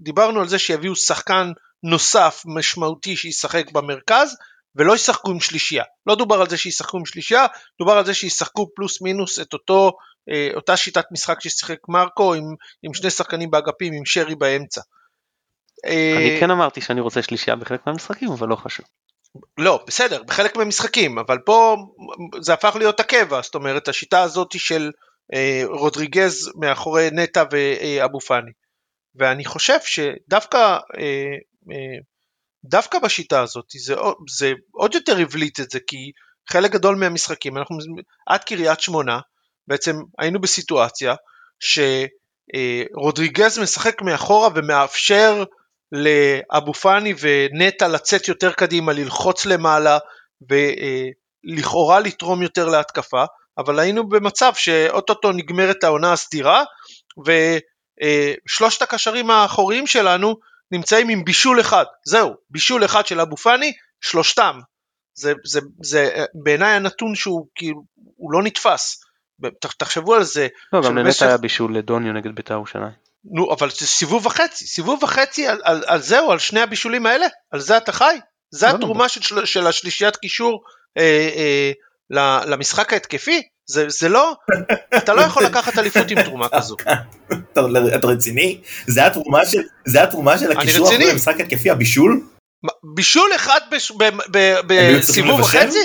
[0.00, 4.36] שדיברנו על זה שיביאו שחקן נוסף משמעותי שישחק במרכז,
[4.76, 5.84] ולא ישחקו עם שלישייה.
[6.06, 7.46] לא דובר על זה שישחקו עם שלישייה,
[7.78, 9.92] דובר על זה שישחקו פלוס מינוס את אותו,
[10.54, 12.44] אותה שיטת משחק ששיחק מרקו עם,
[12.82, 14.80] עם שני שחקנים באגפים, עם שרי באמצע.
[15.84, 18.86] אני כן אמרתי שאני רוצה שלישייה בחלק מהמשחקים, אבל לא חשוב.
[19.58, 21.76] לא, בסדר, בחלק מהמשחקים, אבל פה
[22.40, 24.90] זה הפך להיות הקבע, זאת אומרת, השיטה הזאת של
[25.34, 28.50] אה, רודריגז מאחורי נטע ואבו פאני.
[29.14, 31.36] ואני חושב שדווקא אה,
[31.72, 33.94] אה, בשיטה הזאת זה,
[34.30, 36.12] זה עוד יותר הבליט את זה, כי
[36.50, 37.76] חלק גדול מהמשחקים, אנחנו
[38.26, 39.20] עד קריית שמונה,
[39.68, 41.14] בעצם היינו בסיטואציה
[41.60, 45.44] שרודריגז משחק מאחורה ומאפשר
[45.92, 49.98] לאבו פאני ונטע לצאת יותר קדימה, ללחוץ למעלה
[50.48, 53.24] ולכאורה לתרום יותר להתקפה,
[53.58, 56.64] אבל היינו במצב שאו-טו-טו נגמרת העונה הסדירה
[57.26, 60.36] ושלושת הקשרים האחוריים שלנו
[60.70, 64.60] נמצאים עם בישול אחד, זהו, בישול אחד של אבו פאני, שלושתם.
[65.14, 67.82] זה, זה, זה בעיניי הנתון שהוא כאילו,
[68.16, 69.04] הוא לא נתפס.
[69.78, 70.48] תחשבו על זה.
[70.72, 73.07] לא, גם לנטע היה בישול לדוניו נגד בית"ר ירושלים.
[73.32, 77.26] נו, אבל זה סיבוב וחצי, סיבוב וחצי על, על, על זהו, על שני הבישולים האלה,
[77.50, 78.18] על זה אתה חי.
[78.50, 80.62] זה לא התרומה של, של השלישיית קישור
[80.98, 81.72] אה, אה,
[82.46, 83.42] למשחק ההתקפי.
[83.70, 84.34] זה, זה לא,
[84.96, 86.76] אתה לא יכול לקחת אליפות עם תרומה כזו.
[87.96, 88.60] אתה רציני?
[88.86, 92.20] זה התרומה של, זה התרומה של הקישור אחרי המשחק התקפי, הבישול?
[92.94, 93.60] בישול אחד
[94.68, 95.78] בסיבוב וחצי?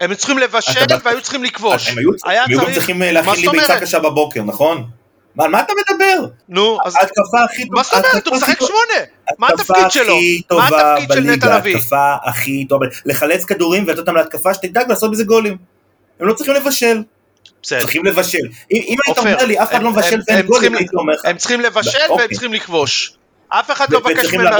[0.00, 1.88] הם צריכים לבשל והיו צריכים לכבוש.
[1.88, 4.90] הם היו צריכים להכין לי ביצה קשה בבוקר, נכון?
[5.38, 6.26] על מה אתה מדבר?
[6.48, 6.96] נו, אז...
[6.96, 7.76] ההתקפה הכי טובה...
[7.76, 8.26] מה זאת אומרת?
[8.26, 9.04] הוא משחק שמונה!
[9.38, 10.16] מה התפקיד שלו?
[10.50, 11.74] מה התפקיד של נטע לביא?
[11.74, 15.56] ההתקפה הכי טובה, לחלץ כדורים ולתת אותם להתקפה שתדאג לעשות בזה גולים.
[16.20, 17.02] הם לא צריכים לבשל.
[17.62, 18.38] צריכים לבשל.
[18.70, 21.24] אם היית אומר לי, אף אחד לא מבשל ואין גולים, הייתי אומר לך.
[21.24, 23.12] הם צריכים לבשל והם צריכים לכבוש.
[23.48, 24.50] אף אחד לא מבקש ממנו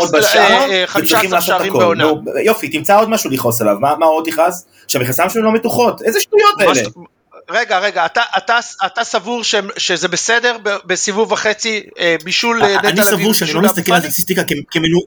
[0.87, 2.11] 15 שערים בעונה.
[2.45, 4.66] יופי, תמצא עוד משהו לכעוס עליו, מה עוד יכעס?
[4.89, 6.81] שהמכנסיים שלנו לא מתוחות, איזה שטויות האלה.
[7.51, 11.82] רגע, רגע, אתה, אתה, אתה סבור ש, שזה בסדר בסיבוב וחצי
[12.24, 12.90] בישול נטע לוי?
[12.90, 14.99] אני סבור שאני לא מסתכל על הסטטיסטיקה כמנו...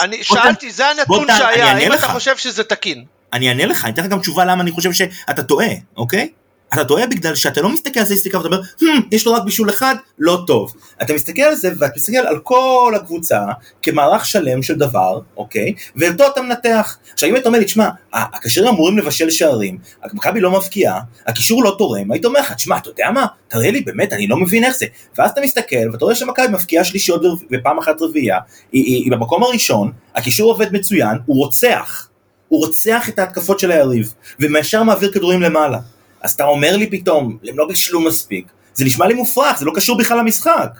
[0.00, 3.04] אני שאלתי, זה הנתון שהיה, האם אתה חושב שזה תקין?
[3.32, 6.28] אני אענה לך, אני אתן לך גם תשובה למה אני חושב שאתה טועה, אוקיי?
[6.74, 9.70] אתה טועה בגלל שאתה לא מסתכל על סטטיסטיקה ואתה אומר, hmm, יש לו רק בישול
[9.70, 10.74] אחד, לא טוב.
[11.02, 13.40] אתה מסתכל על זה ואתה מסתכל על כל הקבוצה
[13.82, 15.74] כמערך שלם של דבר, אוקיי?
[15.96, 16.96] ואותו אתה מנתח.
[17.12, 19.78] עכשיו אם אתה אומר לי, תשמע, הקשרים אמורים לבשל שערים,
[20.12, 23.26] מכבי לא מבקיעה, הקישור לא תורם, היית אומר לך, תשמע, אתה יודע מה?
[23.48, 24.86] תראה לי, באמת, אני לא מבין איך זה.
[25.18, 28.38] ואז אתה מסתכל ואתה רואה שמכבי מבקיעה שלישיות ופעם אחת רביעייה,
[28.72, 32.08] היא, היא, היא במקום הראשון, הקישור עובד מצוין, הוא רוצח.
[32.48, 35.78] הוא רוצח את ההתקפות של היריב, ומישר מעביר כדורים למעלה.
[36.22, 38.46] אז אתה אומר לי פתאום, הם לא בשלו מספיק.
[38.74, 40.70] זה נשמע לי מופרך, זה לא קשור בכלל למשחק.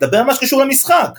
[0.00, 1.18] דבר על מה שקשור למשחק.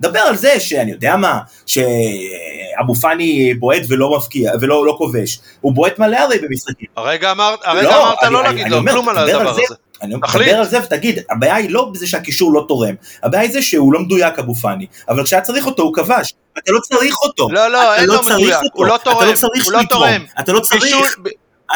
[0.00, 5.40] דבר על זה שאני יודע מה, שאבו פאני בועט ולא מפקיע, ולא לא כובש.
[5.60, 6.88] הוא בועט מלא הרי במשחקים.
[6.96, 9.62] הרגע אמרת לא, לא אני, לא להגיד לו כלום על הדבר הזה.
[10.02, 13.62] אני מדבר על זה ותגיד, הבעיה היא לא בזה שהקישור לא תורם, הבעיה היא זה
[13.62, 17.48] שהוא לא מדויק אבו פאני, אבל כשהיה צריך אותו הוא כבש, אתה לא צריך אותו.
[17.50, 19.28] לא, לא, אין לו מדויק, הוא לא תורם,
[19.64, 20.24] הוא לא תורם.
[20.40, 21.16] אתה לא צריך.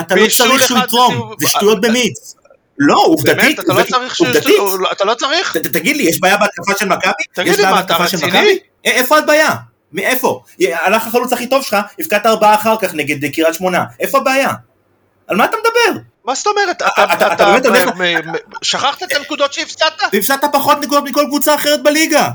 [0.00, 2.34] אתה לא צריך שהוא יתרום, זה שטויות במיץ.
[2.78, 4.20] לא, עובדתית, לא צריך
[4.92, 5.56] אתה לא צריך?
[5.56, 7.12] תגיד לי, יש בעיה בהתקפה של מכבי?
[7.32, 8.58] תגיד לי, מה, אתה רציני?
[8.84, 9.50] איפה הבעיה?
[9.92, 10.42] מאיפה?
[10.60, 13.84] הלך החלוץ הכי טוב שלך, הפקעת ארבעה אחר כך נגד קריית שמונה.
[14.00, 14.50] איפה הבעיה?
[15.26, 16.00] על מה אתה מדבר?
[16.24, 16.82] מה זאת אומרת?
[16.82, 17.04] אתה
[18.62, 20.02] שכחת את הנקודות שהפסדת?
[20.12, 22.30] הפסדת פחות נקודות מכל קבוצה אחרת בליגה.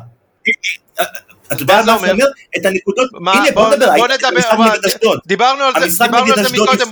[1.51, 2.25] אתה יודע מה זה אומר?
[2.57, 4.39] את הנקודות, הנה בוא נדבר, בוא נדבר,
[5.25, 6.91] דיברנו על זה, דיברנו על זה מקודם,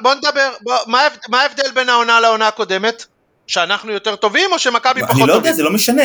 [0.00, 0.50] בוא נדבר,
[1.28, 3.04] מה ההבדל בין העונה לעונה הקודמת?
[3.46, 5.24] שאנחנו יותר טובים או שמכבי פחות טובים?
[5.24, 6.02] אני לא יודע, זה לא משנה.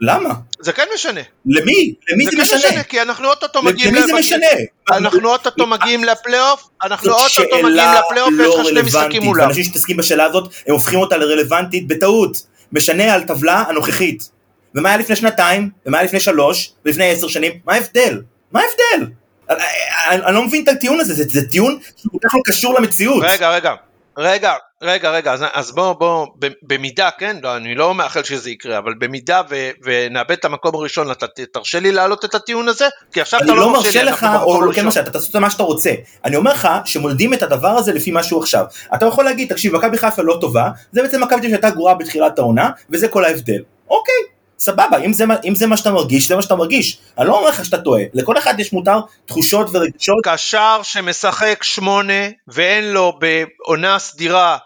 [0.00, 0.34] למה?
[0.60, 1.20] זה כן משנה.
[1.46, 1.94] למי?
[2.12, 2.58] למי זה, משנה?
[2.58, 3.94] זה כן משנה, כי אנחנו אוטוטו מגיעים...
[3.94, 4.46] למי זה משנה?
[4.90, 9.44] אנחנו אוטוטו מגיעים לפלייאוף, אנחנו אוטוטו מגיעים לפלייאוף ויש לך שני משחקים מולם.
[9.44, 12.42] ואנשים שמתעסקים בשאלה הזאת, הם הופכים אותה לרלוונטית בטעות.
[12.72, 14.30] משנה על טבלה הנוכחית.
[14.74, 18.22] ומה היה לפני שנתיים, ומה היה לפני שלוש, ולפני עשר שנים, מה ההבדל?
[18.52, 19.12] מה ההבדל?
[19.50, 22.74] אני, אני לא מבין את הטיעון הזה, זה, זה טיעון שהוא כל כך לא קשור
[22.74, 23.24] למציאות.
[23.26, 23.74] רגע, רגע,
[24.18, 24.52] רגע,
[24.82, 26.26] רגע, רגע, אז, אז בוא, בוא,
[26.62, 31.10] במידה, כן, לא, אני לא מאחל שזה יקרה, אבל במידה ו, ונאבד את המקום הראשון,
[31.10, 32.86] אתה תרשה לי להעלות את הטיעון הזה?
[33.12, 35.50] כי עכשיו אתה לא, לא מרשה לי, לך, או לא כן מה שאתה תעשה מה
[35.50, 35.90] שאתה רוצה.
[36.24, 38.64] אני אומר לך שמולדים את הדבר הזה לפי מה שהוא עכשיו.
[38.94, 42.70] אתה יכול להגיד, תקשיב, מכבי חיפה לא טובה, זה בעצם מכבי שהייתה גרועה בתחילת העונה,
[42.90, 43.62] וזה כל ההבדל.
[43.90, 44.14] אוקיי,
[44.58, 46.98] סבבה, אם זה, אם זה מה שאתה מרגיש, זה מה שאתה מרגיש.
[47.18, 50.18] אני לא אומר לך שאתה טועה, לכל אחד יש מותר תחושות ורגשות.
[50.24, 54.58] קשר שמשחק שמונה ואין לו בעונה סדירה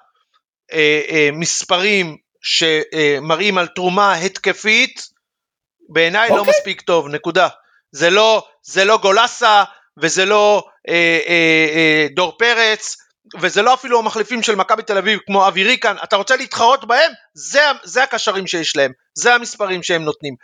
[0.73, 5.09] אה, אה, מספרים שמראים על תרומה התקפית,
[5.89, 6.55] בעיניי לא אוקיי.
[6.59, 7.49] מספיק טוב, נקודה.
[7.93, 9.65] זה לא, זה לא גולסה
[9.99, 12.97] וזה לא אה, אה, אה, דור פרץ
[13.41, 17.13] וזה לא אפילו המחליפים של מכבי תל אביב כמו אבי ריקן, אתה רוצה להתחרות בהם?
[17.35, 20.35] זה, זה הקשרים שיש להם, זה המספרים שהם נותנים.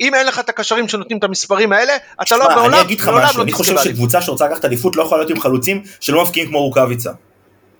[0.00, 3.00] אם אין לך את הקשרים שנותנים את המספרים האלה, אתה לא תשמע, בעולם, אני אגיד
[3.00, 3.78] לך משהו, לא אני חושב.
[3.84, 7.10] שקבוצה שרוצה לקחת אליפות לא יכולה להיות עם חלוצים שלא מבקיעים כמו רוקאביצה.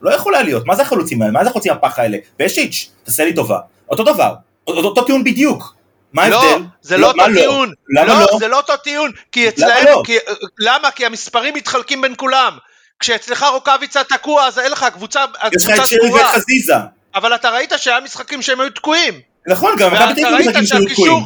[0.03, 1.33] לא יכולה להיות, מה זה החלוצים האלה?
[1.33, 2.19] מה זה החלוצים הפח האלה?
[2.37, 3.59] פשיץ', תעשה לי טובה.
[3.91, 4.35] אותו דבר,
[4.67, 5.75] אותו, אותו טיעון בדיוק.
[6.13, 6.65] מה לא, ההבדל?
[6.83, 7.73] זה לא מה אותו טיעון.
[7.97, 8.39] למה לא?
[8.39, 9.11] זה לא אותו טיעון.
[9.33, 10.03] כי אצלהם, לא?
[10.07, 10.17] כי,
[10.59, 10.91] למה?
[10.91, 12.59] כי המספרים מתחלקים בין כולם.
[13.01, 15.25] כשאצלך רוקאביצה תקוע, אז אין לך, הקבוצה,
[15.57, 16.23] יש לך את שרי סגורה.
[16.23, 16.75] וחזיזה.
[17.15, 19.21] אבל אתה ראית שהיה משחקים שהם היו תקועים.
[19.47, 21.23] נכון, גם מכבי תל אביב משחקים שהיו תקועים.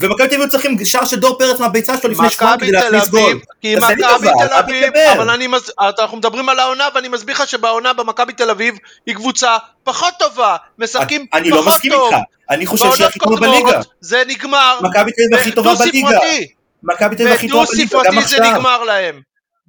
[0.00, 3.08] ומכבי תל אביב צריכים שער של דור פרץ מהביצה שלו לפני שבועיים מכבי כדי להכניס
[3.08, 3.38] גול.
[3.60, 4.02] כי מכבי
[4.38, 4.92] תל אביב.
[5.12, 8.74] אבל אני, מז- אנחנו מדברים על העונה ואני מסביר לך שבעונה במכבי תל אביב
[9.06, 12.12] היא קבוצה פחות טובה, משחקים אני לא פחות מסכים טוב.
[12.14, 13.80] איתך, אני חושב שהיא הכי טובה בליגה.
[14.00, 16.18] זה נגמר מכבי תל אביב הכי טובה בליגה.
[16.82, 18.52] מכבי תל אביב הכי טובה בליגה, גם ספרתי זה עכשיו.
[18.52, 19.20] נגמר להם.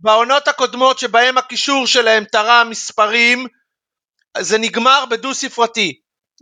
[0.01, 3.47] בעונות הקודמות שבהם הקישור שלהם תרם מספרים,
[4.37, 5.93] זה נגמר בדו ספרתי.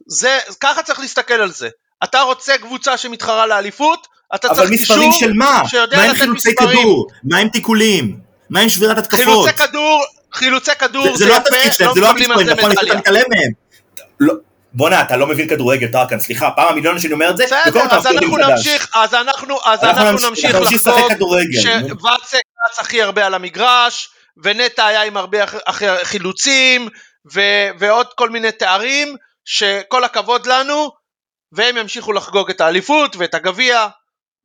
[0.08, 1.70] זה, ככה צריך להסתכל על זה.
[2.04, 5.62] אתה רוצה קבוצה שמתחרה לאליפות, אתה אבל צריך מספרים קישור של מה?
[5.68, 6.78] שיודע מה עם לתת חילוצי מספרים.
[6.80, 7.08] כדור?
[7.24, 8.20] מה עם תיקולים?
[8.50, 9.20] מה עם שבירת התקפות?
[9.26, 10.04] חילוצי כדור,
[10.34, 12.72] חילוצי כדור זה- זה, זה לא התפקיד שלהם, לא זה לא המספרים, זה נכון?
[12.72, 12.96] אתה.
[12.98, 13.52] מתעלם מהם.
[14.20, 14.34] לא-
[14.74, 17.62] בואנה, אתה לא מבין כדורגל, טרקן, סליחה, פעם המיליון שאני אומר את זה, בסדר,
[17.98, 18.28] אז אנחנו.
[18.52, 20.56] נמשיך, אז אנחנו, אז אנחנו נמשיך-
[20.92, 21.12] לחגוג.
[21.62, 22.40] שוואצק
[22.70, 24.10] רץ הכי הרבה על המגרש,
[24.44, 25.38] ונטע היה עם הרבה
[26.04, 26.88] חילוצים,
[27.34, 27.42] ו-
[27.80, 29.16] ועוד כל מיני תארים,
[29.46, 30.92] שכל הכבוד לנו,
[31.52, 33.88] והם ימשיכו לחגוג את האליפות ואת הגביע,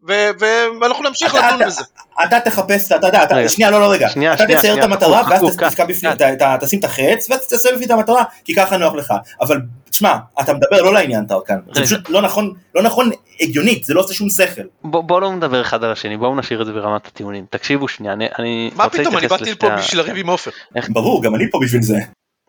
[0.07, 1.83] ואנחנו נמשיך אתה- לדון אתה- בזה.
[2.27, 3.49] אתה תחפש, אתה יודע.
[3.49, 4.09] שנייה, לא, לא, רגע.
[4.09, 4.85] שנייה, אתה שנייה, תצייר את.
[4.85, 6.57] המטרה, ואז תפקע בפנים, כן.
[6.61, 9.15] תשים את החץ, ואז תעשה בפנים את המטרה, כי ככה נוח לך.
[9.41, 11.59] אבל, תשמע, אתה מדבר לא לעניין, טרקן.
[11.73, 11.83] זה.
[11.83, 14.63] פשוט לא נכון, לא נכון הגיונית, זה לא עושה שום שכל.
[14.85, 17.47] בוא, בוא לא נדבר אחד על השני, בואו נשאיר את זה ברמת הטיעונים.
[17.51, 20.51] תקשיבו שנייה, אני, אני מה רוצה פתאום, אני להתייחס באתי לפה בשביל לריב עם עופר.
[20.89, 21.97] ברור, גם אני פה בשביל זה.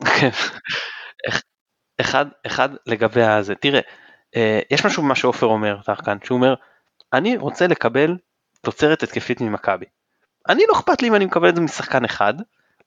[0.05, 0.29] כן.
[1.29, 1.41] אח-
[2.01, 3.79] אחד, אחד לגבי הזה, תראה,
[4.35, 6.53] אה, יש משהו במה שעופר אומר, טרקן, שהוא אומר,
[7.14, 8.18] אני רוצה לקבל
[8.61, 9.86] תוצרת התקפית ממכבי.
[10.49, 12.34] אני לא אכפת לי אם אני מקבל את זה משחקן אחד,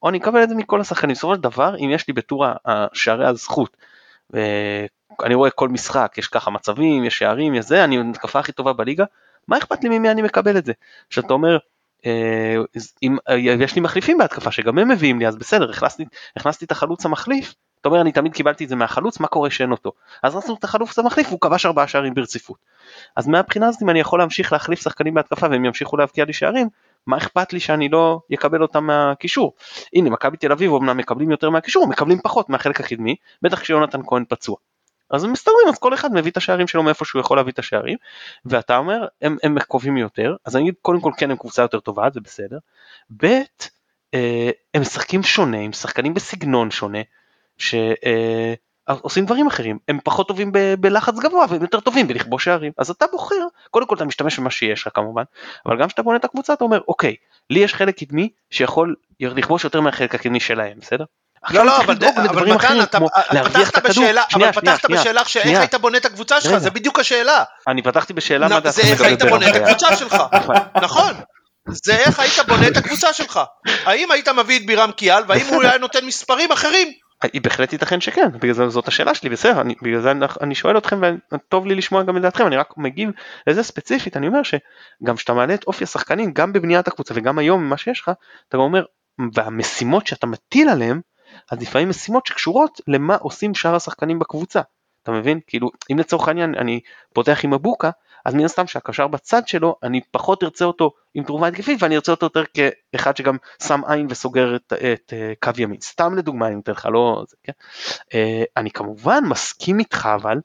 [0.03, 1.13] או אני מקבל את זה מכל השחקנים.
[1.13, 3.77] בסופו של דבר, אם יש לי בטור ה- ה- שערי הזכות,
[4.29, 8.73] ואני רואה כל משחק, יש ככה מצבים, יש שערים, יש זה, אני התקפה הכי טובה
[8.73, 9.05] בליגה,
[9.47, 10.73] מה אכפת לי ממי אני מקבל את זה?
[11.07, 11.57] עכשיו אתה אומר,
[12.05, 12.55] אה,
[13.03, 16.05] אם אה, יש לי מחליפים בהתקפה שגם הם מביאים לי, אז בסדר, הכנסתי,
[16.35, 19.71] הכנסתי את החלוץ המחליף, אתה אומר אני תמיד קיבלתי את זה מהחלוץ, מה קורה שאין
[19.71, 19.91] אותו?
[20.23, 22.57] אז רצינו את החלוץ המחליף והוא כבש ארבעה שערים ברציפות.
[23.15, 26.69] אז מהבחינה הזאת אם אני יכול להמשיך להחליף שחקנים בהתקפה והם ימשיכו להבקיע לי שערים,
[27.07, 29.53] מה אכפת לי שאני לא אקבל אותם מהקישור?
[29.93, 34.23] הנה מכבי תל אביב אמנם מקבלים יותר מהקישור, מקבלים פחות מהחלק הקדמי, בטח כשיונתן כהן
[34.29, 34.55] פצוע.
[35.09, 37.59] אז הם מסתדרים, אז כל אחד מביא את השערים שלו מאיפה שהוא יכול להביא את
[37.59, 37.97] השערים,
[38.45, 41.79] ואתה אומר, הם, הם קרובים יותר, אז אני אגיד, קודם כל כן הם קבוצה יותר
[41.79, 42.57] טובה, זה בסדר,
[43.17, 43.25] ב',
[44.13, 46.99] אה, הם משחקים שונה, הם שחקנים בסגנון שונה,
[47.57, 52.89] שעושים דברים אחרים, הם פחות טובים ב- בלחץ גבוה והם יותר טובים בלכבוש שערים, אז
[52.89, 53.35] אתה בוחר,
[53.71, 55.23] קודם כל אתה משתמש במה שיש לך כמובן,
[55.65, 57.15] אבל גם כשאתה בונה את הקבוצה אתה אומר, אוקיי,
[57.49, 61.05] לי יש חלק קדמי שיכול לכבוש יותר מהחלק הקדמי שלהם, בסדר?
[61.49, 61.95] לא, לא, אבל
[62.29, 62.99] אבל מתן, אתה
[63.43, 65.59] פתחת בשאלה, אבל פתחת בשאלה שאיך.
[65.59, 66.57] היית בונה את הקבוצה שלך.
[66.57, 67.43] זה בדיוק השאלה.
[67.67, 69.55] אני פתחתי בשאלה מה זה איך היית בונה את.
[69.55, 70.15] הקבוצה שלך,
[70.81, 71.13] נכון.
[71.67, 73.39] זה איך היית בונה את הקבוצה שלך.
[73.85, 76.87] האם היית מביא את בירם קיאל, והאם הוא היה נותן מספרים אחרים?
[77.23, 80.55] היא בהחלט ייתכן שכן, בגלל זה זאת השאלה שלי, בסדר, אני, בגלל זה אני, אני
[80.55, 81.01] שואל אתכם
[81.33, 83.09] וטוב לי לשמוע גם את דעתכם, אני רק מגיב
[83.47, 87.69] לזה ספציפית, אני אומר שגם כשאתה מעלה את אופי השחקנים, גם בבניית הקבוצה וגם היום
[87.69, 88.11] מה שיש לך,
[88.49, 88.85] אתה גם אומר,
[89.33, 91.01] והמשימות שאתה מטיל עליהם,
[91.51, 94.61] אז לפעמים משימות שקשורות למה עושים שאר השחקנים בקבוצה,
[95.03, 95.39] אתה מבין?
[95.47, 96.79] כאילו, אם לצורך העניין אני
[97.13, 97.89] פותח עם מבוקה,
[98.25, 102.11] אז מן הסתם שהקשר בצד שלו, אני פחות ארצה אותו עם תרומה התקפית ואני ארצה
[102.11, 102.43] אותו יותר
[102.93, 105.81] כאחד שגם שם עין וסוגר את, את uh, קו ימין.
[105.81, 107.23] סתם לדוגמה אני נותן לך לא...
[107.27, 107.53] זה, כן?
[107.99, 110.37] uh, אני כמובן מסכים איתך אבל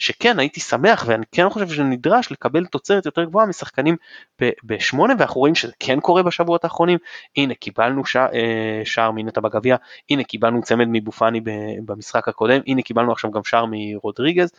[0.00, 3.96] שכן הייתי שמח ואני כן חושב שנדרש לקבל תוצרת יותר גבוהה משחקנים
[4.64, 6.98] בשמונה ואנחנו רואים שזה כן קורה בשבועות האחרונים
[7.36, 9.76] הנה קיבלנו שע, אה, שער מנטע בגביע
[10.10, 11.40] הנה קיבלנו צמד מבופני
[11.84, 14.50] במשחק הקודם הנה קיבלנו עכשיו גם שער מרודריגז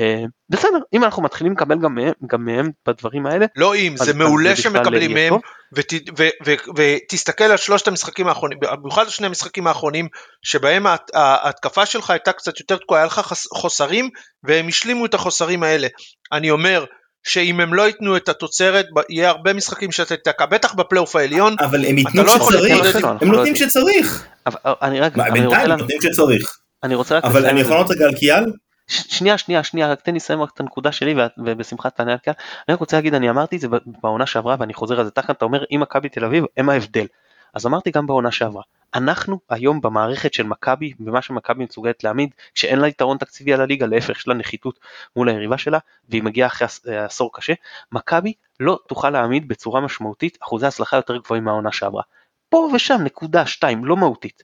[0.00, 4.14] אה, בסדר אם אנחנו מתחילים לקבל גם מהם, גם מהם בדברים האלה לא אם, זה
[4.14, 5.34] מעולה שמקבלים מהם.
[5.76, 10.08] ות- ו- ו- ותסתכל על שלושת המשחקים האחרונים, במיוחד על שני המשחקים האחרונים,
[10.42, 14.10] שבהם ההת- ההתקפה שלך הייתה קצת יותר תקועה, היה לך חס- חוסרים,
[14.44, 15.88] והם השלימו את החוסרים האלה.
[16.32, 16.84] אני אומר,
[17.26, 21.84] שאם הם לא ייתנו את התוצרת, יהיה הרבה משחקים שאתה תתקע, בטח בפלייאוף העליון, אבל
[21.84, 23.54] הם ייתנו לא כשצריך, אנחנו הם נותנים.
[23.54, 24.26] כשצריך.
[24.46, 26.56] אבל אני רק, מה, אני רוצה בינתיים נותנים כשצריך.
[26.84, 27.72] אני רוצה רק אבל אני יכול.
[27.72, 28.44] לענות רגע על קיאל?
[28.90, 32.32] שנייה, שנייה, שנייה, רק תן לי לסיים רק את הנקודה שלי ובשמחה תענה על כאן.
[32.68, 35.30] אני רק רוצה להגיד, אני אמרתי את זה בעונה שעברה ואני חוזר על זה תחת,
[35.30, 37.06] אתה אומר אם מכבי תל אביב הם ההבדל.
[37.54, 38.62] אז אמרתי גם בעונה שעברה,
[38.94, 43.86] אנחנו היום במערכת של מכבי, במה שמכבי מסוגלת להעמיד, כשאין לה יתרון תקציבי על הליגה,
[43.86, 44.78] להפך יש לה נחיתות
[45.16, 45.78] מול היריבה שלה,
[46.08, 47.52] והיא מגיעה אחרי אה, עשור קשה,
[47.92, 52.02] מכבי לא תוכל להעמיד בצורה משמעותית אחוזי הצלחה יותר גבוהים מהעונה שעברה.
[52.48, 54.42] פה ושם נקודה שתיים, לא מהותית.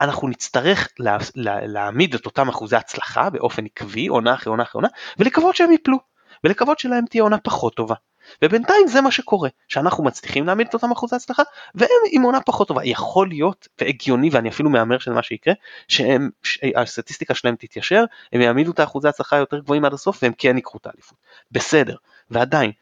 [0.00, 4.78] אנחנו נצטרך לה, לה, להעמיד את אותם אחוזי הצלחה באופן עקבי, עונה אחרי עונה אחרי
[4.78, 4.88] עונה,
[5.18, 5.98] ולקוות שהם ייפלו,
[6.44, 7.94] ולקוות שלהם תהיה עונה פחות טובה.
[8.42, 11.42] ובינתיים זה מה שקורה, שאנחנו מצליחים להעמיד את אותם אחוזי הצלחה,
[11.74, 12.84] והם עם עונה פחות טובה.
[12.84, 15.54] יכול להיות, והגיוני, ואני אפילו מהמר שזה מה שיקרה,
[15.88, 20.78] שהסטטיסטיקה שלהם תתיישר, הם יעמידו את האחוזי הצלחה היותר גבוהים עד הסוף, והם כן ייקחו
[20.78, 21.18] את האליפות.
[21.50, 21.96] בסדר,
[22.30, 22.72] ועדיין,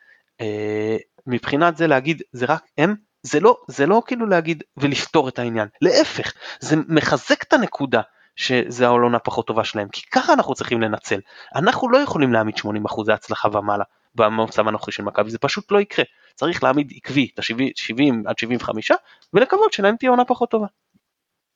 [0.41, 0.97] אה,
[1.27, 5.69] מבחינת זה להגיד, זה רק הם, זה לא, זה לא כאילו להגיד ולפתור את העניין,
[5.81, 8.01] להפך, זה מחזק את הנקודה
[8.37, 11.21] שזה העונה פחות טובה שלהם, כי ככה אנחנו צריכים לנצל.
[11.55, 15.81] אנחנו לא יכולים להעמיד 80 אחוזי הצלחה ומעלה במצב הנוכחי של מכבי, זה פשוט לא
[15.81, 16.05] יקרה.
[16.35, 18.91] צריך להעמיד עקבי את ה-70 עד 75
[19.35, 20.67] ולקוות שלהם תהיה עונה פחות טובה.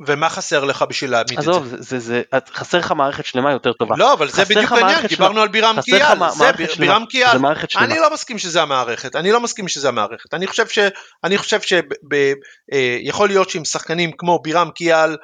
[0.06, 1.50] ומה חסר לך בשביל להעמיד את זה?
[1.50, 2.22] עזוב, זה, זה, זה,
[2.54, 3.94] חסר לך מערכת שלמה יותר טובה.
[3.98, 5.40] לא, אבל זה בדיוק העניין, דיברנו.
[5.40, 6.86] על בירם חסר לך קיאל, זה מערכת ביר- שלמה.
[6.86, 7.32] בירם קיאל.
[7.32, 7.84] זה מערכת שלמה.
[7.86, 10.34] אני לא מסכים שזה המערכת, אני לא מסכים שזה המערכת.
[10.34, 10.78] אני חושב ש...
[11.24, 11.58] אני חושב
[12.72, 15.16] שיכול להיות שעם שחקנים כמו בירם קיאל,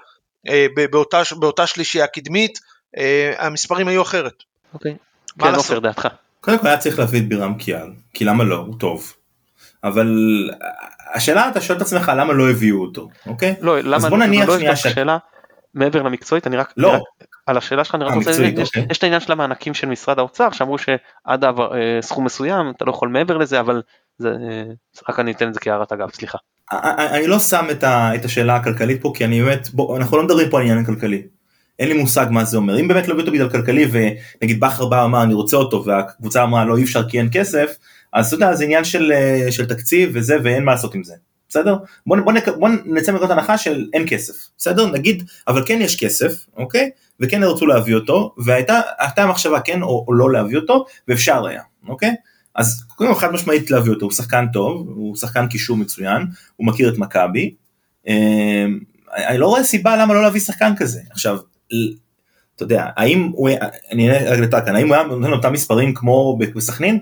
[0.49, 2.59] אה, ב- באותה באותה שלישייה קדמית,
[2.99, 4.43] אה, המספרים היו אחרת.
[4.75, 4.95] אוקיי.
[5.37, 5.65] מה כן, לעשות?
[5.71, 6.09] עופר, דעתך.
[6.41, 8.57] קודם כל היה צריך להביא את בירם קיאל, כי למה לא?
[8.57, 9.13] הוא טוב.
[9.85, 10.17] אבל
[11.15, 13.55] השאלה אתה שואל את עצמך למה לא הביאו אותו, אוקיי?
[13.61, 15.19] לא, למה בוא נניח לא שנייה ש- שאלה
[15.75, 16.89] מעבר למקצועית, אני רק, לא.
[16.89, 17.01] רק
[17.47, 18.87] על השאלה שלך אני רק רוצה, יש, אוקיי.
[18.91, 22.85] יש את העניין של המענקים של משרד האוצר, שאמרו שעד העבר- אה, סכום מסוים אתה
[22.85, 23.83] לא יכול מעבר לזה, אבל
[24.19, 24.63] זה, אה,
[25.09, 26.39] רק אני אתן את זה כהערת אגב, סליחה.
[26.99, 30.23] אני לא שם את, ה, את השאלה הכלכלית פה כי אני באמת בוא, אנחנו לא
[30.25, 31.23] מדברים פה על עניין כלכלי.
[31.79, 34.87] אין לי מושג מה זה אומר אם באמת לא הביא אותו בגלל כלכלי ונגיד בכר
[34.87, 37.77] בא אמר אני רוצה אותו והקבוצה אמרה לא אי אפשר כי אין כסף
[38.13, 41.15] אז אתה יודע זה עניין של, אה, של תקציב וזה ואין מה לעשות עם זה
[41.49, 41.77] בסדר?
[42.07, 44.87] בוא, בוא, נק, בוא נצא מנקודת הנחה של אין כסף בסדר?
[44.87, 46.91] נגיד אבל כן יש כסף אוקיי?
[47.21, 51.63] וכן רצו להביא אותו והייתה הייתה מחשבה כן או, או לא להביא אותו ואפשר היה
[51.89, 52.15] אוקיי?
[52.55, 56.67] אז קודם כל חד משמעית להביא אותו הוא שחקן טוב הוא שחקן קישור מצוין הוא
[56.67, 57.55] מכיר את מכבי.
[58.07, 58.79] אמ,
[59.17, 61.01] אני לא רואה סיבה למה לא להביא שחקן כזה.
[61.11, 61.39] עכשיו
[62.57, 63.51] אתה יודע האם הוא
[63.93, 66.99] אני אראה רגע כאן האם הוא היה נותן אותם מספרים כמו בסכנין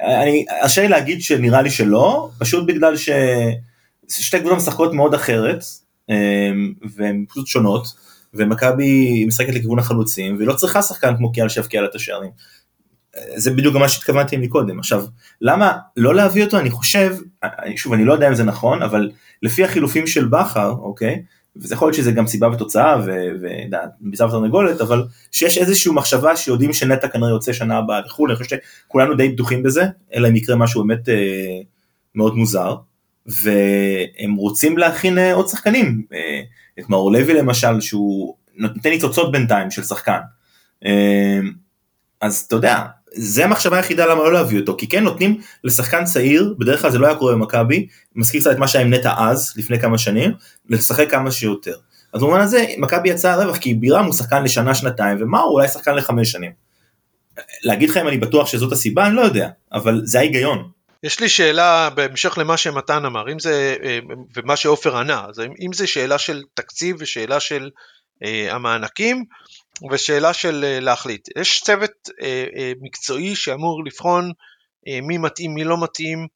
[0.00, 5.64] אני ארשה לי להגיד שנראה לי שלא פשוט בגלל ששתי קבוצות משחקות מאוד אחרת
[6.08, 7.86] אמ, והן פשוט שונות
[8.34, 12.30] ומכבי משחקת לכיוון החלוצים והיא לא צריכה שחקן כמו קיאל שיבקיע לה את השערים.
[13.36, 14.78] זה בדיוק גם מה שהתכוונתי מקודם.
[14.78, 15.04] עכשיו
[15.40, 16.58] למה לא להביא אותו?
[16.58, 17.16] אני חושב
[17.76, 19.10] שוב אני לא יודע אם זה נכון אבל
[19.42, 21.22] לפי החילופים של בכר אוקיי
[21.56, 27.08] וזה יכול להיות שזה גם סיבה ותוצאה וביצה ותרנגולת אבל שיש איזושהי מחשבה שיודעים שנטע
[27.08, 28.56] כנראה יוצא שנה הבאה לחו"ל אני חושב
[28.88, 29.84] שכולנו די בטוחים בזה
[30.14, 31.60] אלא אם יקרה משהו באמת אה,
[32.14, 32.76] מאוד מוזר
[33.26, 36.40] והם רוצים להכין אה, עוד שחקנים אה,
[36.78, 40.20] את מאור לוי למשל שהוא נותן ניצוצות בינתיים של שחקן.
[40.84, 41.40] אה,
[42.20, 42.84] אז אתה יודע,
[43.16, 46.98] זה המחשבה היחידה למה לא להביא אותו, כי כן נותנים לשחקן צעיר, בדרך כלל זה
[46.98, 47.86] לא היה קורה במכבי,
[48.16, 50.32] מזכיר קצת את מה שהיה עם נטע אז, לפני כמה שנים,
[50.68, 51.74] לשחק כמה שיותר.
[52.12, 55.68] אז במובן הזה, מכבי יצאה רווח, כי בירם הוא שחקן לשנה, שנתיים, ומה הוא אולי
[55.68, 56.52] שחקן לחמש שנים.
[57.62, 60.70] להגיד לך אם אני בטוח שזאת הסיבה, אני לא יודע, אבל זה ההיגיון.
[61.02, 63.98] יש לי שאלה בהמשך למה שמתן אמר, אם זה, אה,
[64.36, 65.26] ומה שעופר ענה,
[65.66, 67.70] אם זה שאלה של תקציב ושאלה של
[68.24, 69.24] אה, המענקים
[69.90, 71.28] ושאלה של אה, להחליט.
[71.38, 71.90] יש צוות
[72.22, 74.32] אה, אה, מקצועי שאמור לבחון
[75.06, 76.26] מי מתאים, מי לא מתאים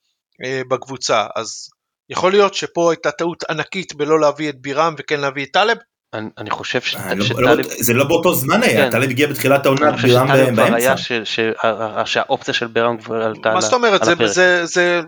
[0.70, 1.68] בקבוצה, אז
[2.10, 5.76] יכול להיות שפה הייתה טעות ענקית בלא להביא את בירם וכן להביא את טלב?
[6.14, 8.90] אני, אני חושב ש- אה, לא- שטלב, לא- זה לא באותו זמן היה, כן.
[8.90, 10.76] טלב הגיע בתחילת העונה, אני חושב בירם שטלב כבר באמצע.
[10.76, 14.06] היה ש- ש- ה- שהאופציה של ברם כבר עלתה מה על זאת ה- אומרת, על
[14.06, 14.26] זה, הפרק.
[14.28, 15.00] זה, זה,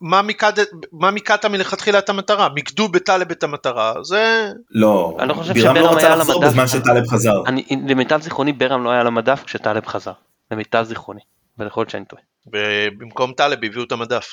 [0.00, 0.52] מה מיקד-
[0.92, 2.48] מה מיקדת מלכתחילה את המטרה?
[2.48, 4.48] מיקדו בטלב את המטרה, זה...
[4.70, 6.42] לא, אני לא חושב בירם לא רצה לחזור.
[6.46, 7.42] בזמן שטלב חזר.
[7.46, 10.12] אני, למיטב זיכרוני ברם לא היה על המדף כשטלב חזר,
[10.50, 11.20] למיטב זיכרוני,
[11.58, 12.22] אבל יכול להיות שאני טועה.
[12.46, 14.26] ובמקום טלב הביאו את המדף.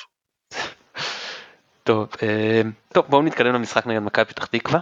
[1.84, 2.62] טוב, אה,
[2.92, 4.80] טוב בואו נתקדם למשחק נגד מכבי פתח תקווה.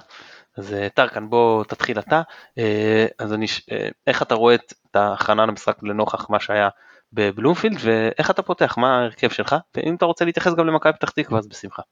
[0.58, 2.22] אז אה, טרקן בוא תתחיל אתה.
[2.58, 6.68] אה, אז אני, אה, איך אתה רואה את ההכנה למשחק לנוכח מה שהיה
[7.12, 11.38] בבלומפילד ואיך אתה פותח מה ההרכב שלך ואם אתה רוצה להתייחס גם למכבי פתח תקווה
[11.38, 11.82] אז בשמחה.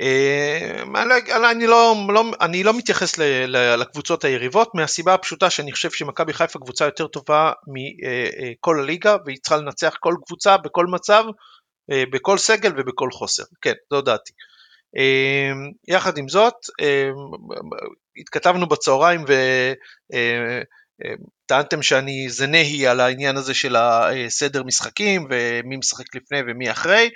[0.00, 1.14] אה, אני,
[1.50, 6.32] אני, לא, לא, אני לא מתייחס ל, ל, לקבוצות היריבות מהסיבה הפשוטה שאני חושב שמכבי
[6.32, 11.24] חיפה קבוצה יותר טובה מכל הליגה והיא צריכה לנצח כל קבוצה בכל מצב,
[12.12, 14.32] בכל סגל ובכל חוסר, כן זו דעתי.
[15.88, 16.54] יחד עם זאת
[18.16, 19.24] התכתבנו בצהריים
[21.44, 27.10] וטענתם שאני זה נהי על העניין הזה של הסדר משחקים ומי משחק לפני ומי אחרי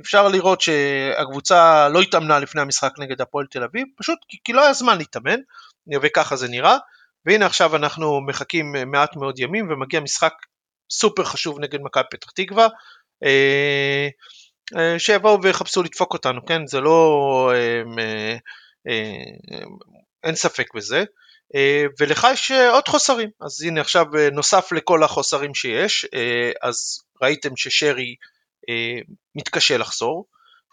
[0.00, 4.72] אפשר לראות שהקבוצה לא התאמנה לפני המשחק נגד הפועל תל אביב, פשוט כי לא היה
[4.72, 5.40] זמן להתאמן,
[6.02, 6.76] וככה זה נראה.
[7.26, 10.32] והנה עכשיו אנחנו מחכים מעט מאוד ימים ומגיע משחק
[10.90, 12.68] סופר חשוב נגד מכבי פתח תקווה.
[14.76, 16.66] אה, אה, שיבואו ויחפשו לדפוק אותנו, כן?
[16.66, 17.50] זה לא...
[17.98, 18.36] אה,
[20.24, 21.04] אין ספק בזה.
[22.00, 26.06] ולך יש עוד חוסרים, אז הנה עכשיו נוסף לכל החוסרים שיש,
[26.62, 28.14] אז ראיתם ששרי
[28.68, 29.00] אה,
[29.34, 30.26] מתקשה לחזור,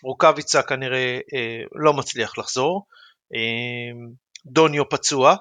[0.04, 2.86] רוקאביצה כנראה אה, לא מצליח לחזור,
[3.36, 3.92] אה,
[4.46, 5.36] דוניו פצוע,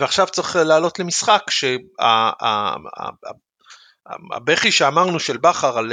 [0.00, 1.42] ועכשיו צריך לעלות למשחק
[4.08, 5.92] שהבכי שאמרנו של בכר על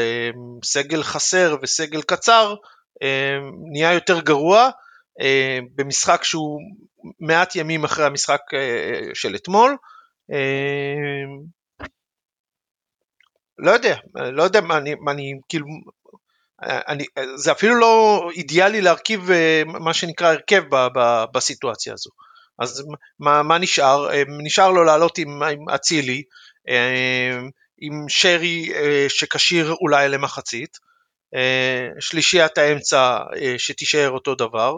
[0.64, 2.56] סגל חסר וסגל קצר
[3.72, 4.70] נהיה יותר גרוע
[5.76, 6.60] במשחק שהוא
[7.20, 8.42] מעט ימים אחרי המשחק
[9.14, 9.78] של אתמול.
[13.58, 15.66] לא יודע, לא יודע מה אני, מה אני כאילו,
[16.62, 17.06] אני,
[17.36, 22.10] זה אפילו לא אידיאלי להרכיב אה, מה שנקרא הרכב ב, ב, בסיטואציה הזו.
[22.60, 22.86] אז
[23.20, 24.12] מה, מה נשאר?
[24.12, 26.24] אה, נשאר לו לעלות עם אצילי,
[26.70, 27.40] אה,
[27.78, 28.70] עם שרי
[29.10, 30.78] שכשיר אולי למחצית,
[32.00, 33.20] שלישיית האמצע
[33.58, 34.78] שתישאר אותו דבר,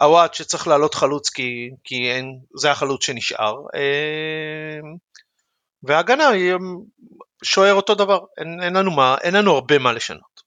[0.00, 3.54] עוואט שצריך לעלות חלוץ כי, כי אין, זה החלוץ שנשאר,
[5.82, 6.52] וההגנה היא
[7.44, 10.42] שוער אותו דבר, אין, אין, לנו, מה, אין לנו הרבה מה לשנות.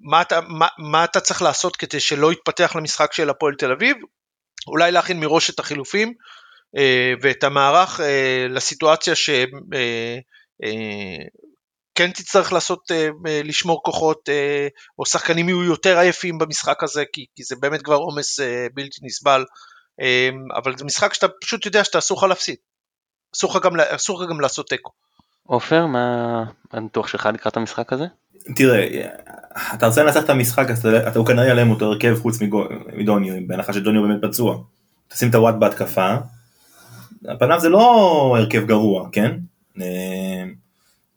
[0.00, 3.96] מה אתה, מה, מה אתה צריך לעשות כדי שלא יתפתח למשחק של הפועל תל אביב?
[4.66, 6.14] אולי להכין מראש את החילופים אה,
[7.22, 9.46] ואת המערך אה, לסיטואציה שכן
[12.00, 12.90] אה, תצטרך לעשות,
[13.44, 14.28] לשמור כוחות
[14.98, 18.40] או שחקנים יהיו יותר עייפים במשחק הזה כי, כי זה באמת כבר עומס
[18.74, 19.44] בלתי נסבל
[20.56, 22.56] אבל זה משחק שאתה פשוט יודע שאתה אסור לך להפסיד.
[23.34, 24.90] אסור לך גם, אסור לך גם לעשות תיקו.
[25.46, 28.04] עופר, מה הניתוח שלך לקראת המשחק הזה?
[28.56, 29.08] תראה,
[29.74, 32.38] אתה רוצה לנצח את המשחק, אז אתה, אתה כנראה יעלם אותו הרכב חוץ
[32.96, 34.58] מדוניו, בהנחה שדוניו באמת פצוע.
[35.08, 36.16] תשים את הוואט בהתקפה,
[37.26, 39.36] על פניו זה לא הרכב גרוע, כן?
[39.80, 40.44] אה,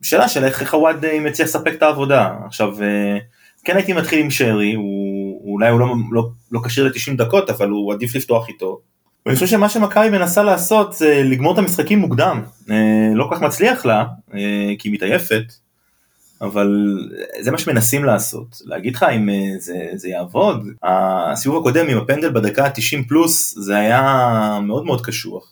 [0.01, 2.33] שאלה של איך הוואט אה, מציע לספק את העבודה.
[2.45, 3.17] עכשיו, אה,
[3.63, 7.69] כן הייתי מתחיל עם שרי, הוא, אולי הוא לא, לא, לא כשיר ל-90 דקות, אבל
[7.69, 8.79] הוא עדיף לפתוח איתו.
[9.25, 12.43] ואני חושב שמה שמכבי מנסה לעשות זה לגמור את המשחקים מוקדם.
[13.15, 14.05] לא כל כך מצליח לה,
[14.79, 15.43] כי היא מתעייפת,
[16.41, 16.97] אבל
[17.39, 18.61] זה מה שמנסים לעשות.
[18.65, 19.29] להגיד לך אם
[19.59, 25.50] זה, זה יעבוד, הסיבוב הקודם עם הפנדל בדקה ה-90 פלוס זה היה מאוד מאוד קשוח.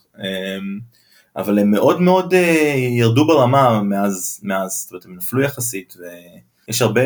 [1.35, 2.33] אבל הם מאוד מאוד
[2.97, 5.95] ירדו ברמה מאז, מאז, זאת אומרת הם נפלו יחסית,
[6.67, 7.01] ויש הרבה,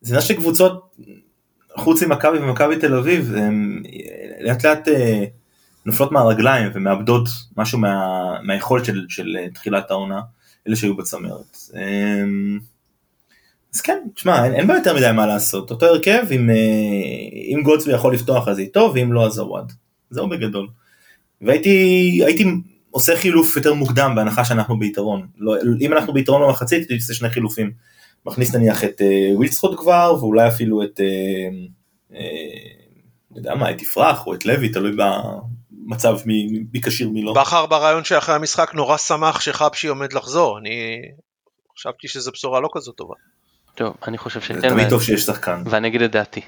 [0.00, 0.96] זה עניין של קבוצות,
[1.76, 3.82] חוץ ממכבי ומכבי תל אביב, הם
[4.40, 4.88] לאט לאט
[5.86, 8.02] נופלות מהרגליים ומאבדות משהו מה,
[8.42, 10.20] מהיכולת של, של תחילת העונה,
[10.68, 11.58] אלה שהיו בצמרת.
[11.74, 12.58] אמ,
[13.74, 17.62] אז כן, תשמע, אין, אין בה יותר מדי מה לעשות, אותו הרכב, אם, אה, אם
[17.62, 19.72] גולדסבי יכול לפתוח אז איתו, ואם לא אז הוואד.
[20.10, 20.68] זהו בגדול.
[21.40, 22.22] והייתי
[22.90, 25.26] עושה חילוף יותר מוקדם בהנחה שאנחנו ביתרון.
[25.38, 27.70] לא, אם אנחנו ביתרון במחצית, הייתי עושה שני חילופים.
[28.26, 31.06] מכניס נניח את אה, ווילסקוט כבר, ואולי אפילו את, אה,
[32.14, 32.20] אה,
[33.36, 34.92] יודע מה, את יפרח או את לוי, תלוי
[35.86, 37.34] מצב מי כשיר מי לא.
[37.34, 41.02] בכר ברעיון שאחרי המשחק נורא שמח שחבשי עומד לחזור, אני
[41.78, 43.14] חשבתי שזו בשורה לא כזאת טובה.
[43.74, 44.60] טוב, אני חושב שכן.
[44.60, 45.62] זה תמיד טוב שיש שחקן.
[45.66, 46.40] ואני אגיד את דעתי.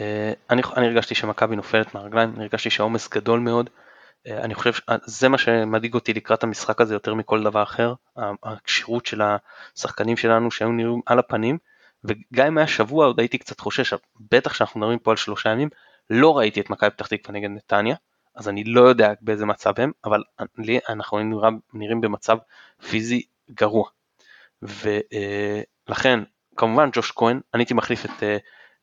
[0.00, 3.70] אה, אני, אני הרגשתי שמכבי נופלת מהרגליים, אני הרגשתי שהעומס גדול מאוד.
[4.26, 4.72] אה, אני חושב
[5.06, 7.94] שזה מה שמדאיג אותי לקראת המשחק הזה יותר מכל דבר אחר,
[8.42, 11.58] הכשירות של השחקנים שלנו שהיו נראים על הפנים,
[12.04, 13.94] וגם אם היה שבוע עוד הייתי קצת חושש,
[14.32, 15.68] בטח שאנחנו מדברים פה על שלושה ימים,
[16.10, 17.96] לא ראיתי את מכבי פתח תקווה נגד נתניה,
[18.34, 20.22] אז אני לא יודע באיזה מצב הם, אבל
[20.58, 22.36] לי אנחנו נראים, נראים במצב
[22.90, 23.88] פיזי גרוע.
[24.62, 26.20] ולכן,
[26.56, 28.36] כמובן ג'וש כהן, אני הייתי מחליף את אה,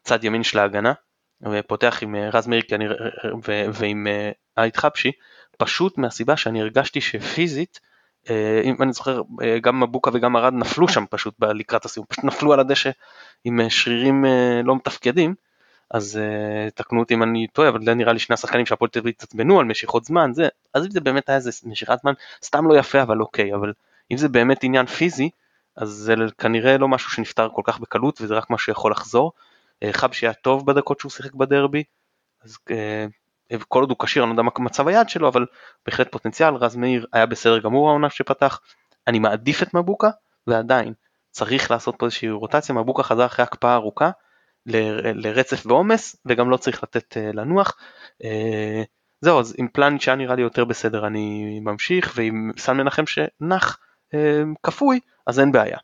[0.04, 0.94] צד ימין של ההגנה,
[1.52, 2.76] ופותח עם אה, רז מירקי
[3.74, 4.08] ועם
[4.58, 5.12] אייט אה, חבשי,
[5.58, 7.80] פשוט מהסיבה שאני הרגשתי שפיזית,
[8.64, 9.22] אם אני זוכר,
[9.62, 12.90] גם מבוקה וגם ארד נפלו שם פשוט לקראת הסיום, פשוט נפלו על הדשא
[13.44, 14.26] עם שרירים
[14.64, 15.36] לא מתפקדים,
[15.92, 16.20] אז
[16.76, 19.60] תקנו אותי אם אני טועה, אבל זה נראה לי שני השחקנים שהפועל תל אביב התעצבנו
[19.60, 22.14] על משיכות זמן, זה, אז אם זה באמת היה איזה משיכת זמן,
[22.44, 23.74] סתם לא יפה אבל אוקיי, אבל
[24.12, 25.30] אם זה באמת עניין פיזי,
[25.76, 29.32] אז זה כנראה לא משהו שנפתר כל כך בקלות וזה רק משהו שיכול לחזור.
[29.84, 31.84] אה, חבשי היה טוב בדקות שהוא שיחק בדרבי,
[32.44, 33.06] אז אה,
[33.68, 35.46] כל עוד הוא כשיר, אני לא יודע מה מצב היד שלו, אבל
[35.86, 38.60] בהחלט פוטנציאל, רז מאיר היה בסדר גמור העונה שפתח,
[39.08, 40.10] אני מעדיף את מבוקה,
[40.48, 40.94] ועדיין
[41.32, 44.12] צריך לעשות פה איזושהי רוטציה, מבוקה חזר אחרי הקפאה ארוכה
[44.66, 47.78] לרצף ועומס, וגם לא צריך לתת uh, לנוח.
[48.24, 48.86] Uh,
[49.22, 53.80] זהו, אז עם פלניץ' היה נראה לי יותר בסדר אני ממשיך, ועם סן מנחם שנח
[54.14, 54.18] uh,
[54.64, 55.78] כפוי, אז אין בעיה.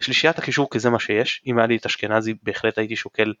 [0.00, 3.34] שלישיית הקישור כי זה מה שיש, אם היה לי את אשכנזי בהחלט הייתי שוקל אה,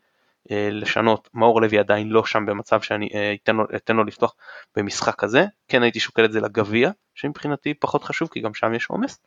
[0.50, 4.34] לשנות, מאור לוי עדיין לא שם במצב שאני אה, אתן לו, אתן לו לפתוח
[4.76, 8.86] במשחק כזה, כן הייתי שוקל את זה לגביע, שמבחינתי פחות חשוב כי גם שם יש
[8.86, 9.18] עומס,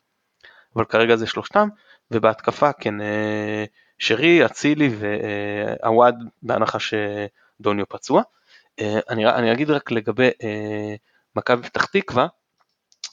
[0.75, 1.67] אבל כרגע זה שלושתם,
[2.11, 3.65] ובהתקפה כן אה,
[3.99, 8.21] שרי, אצילי ועווד בהנחה שדוניו פצוע.
[9.09, 10.29] אני, אני אגיד רק לגבי
[11.35, 12.27] מכבי פתח תקווה,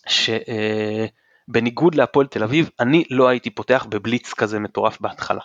[0.06, 5.40] שבניגוד להפועל תל אביב, אני לא הייתי פותח בבליץ כזה מטורף בהתחלה.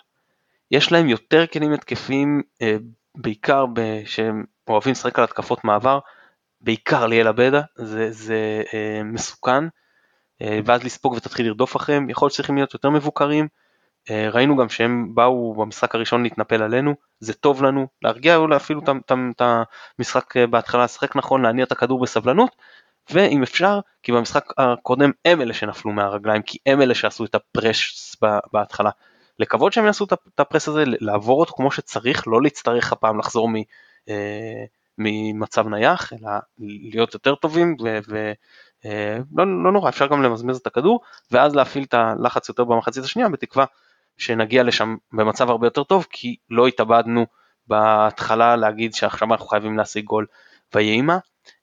[0.70, 2.76] יש להם יותר כלים התקפיים, אה,
[3.14, 3.64] בעיקר
[4.06, 5.98] שהם אוהבים לשחק על התקפות מעבר,
[6.60, 9.64] בעיקר ליאל עבדה, זה, זה אה, מסוכן,
[10.42, 13.48] אה, ואז לספוג ותתחיל לרדוף אחריהם, יכול להיות שצריכים להיות יותר מבוקרים,
[14.32, 19.42] ראינו גם שהם באו במשחק הראשון להתנפל עלינו, זה טוב לנו, להרגיע אולי אפילו את
[19.98, 22.56] המשחק בהתחלה, לשחק נכון, להניע את הכדור בסבלנות,
[23.10, 28.16] ואם אפשר, כי במשחק הקודם הם אלה שנפלו מהרגליים, כי הם אלה שעשו את הפרש
[28.52, 28.90] בהתחלה.
[29.38, 33.54] לקוות שהם יעשו את הפרס הזה, לעבור אותו כמו שצריך, לא להצטרך הפעם לחזור מ,
[34.08, 34.64] אה,
[34.98, 36.30] ממצב נייח, אלא
[36.92, 38.32] להיות יותר טובים, ולא
[38.86, 41.00] אה, לא נורא, אפשר גם למזמז את הכדור,
[41.30, 43.64] ואז להפעיל את הלחץ יותר במחצית השנייה, בתקווה
[44.16, 47.26] שנגיע לשם במצב הרבה יותר טוב, כי לא התאבדנו
[47.66, 50.26] בהתחלה להגיד שעכשיו אנחנו חייבים להשיג גול
[50.74, 51.18] ויהי מה.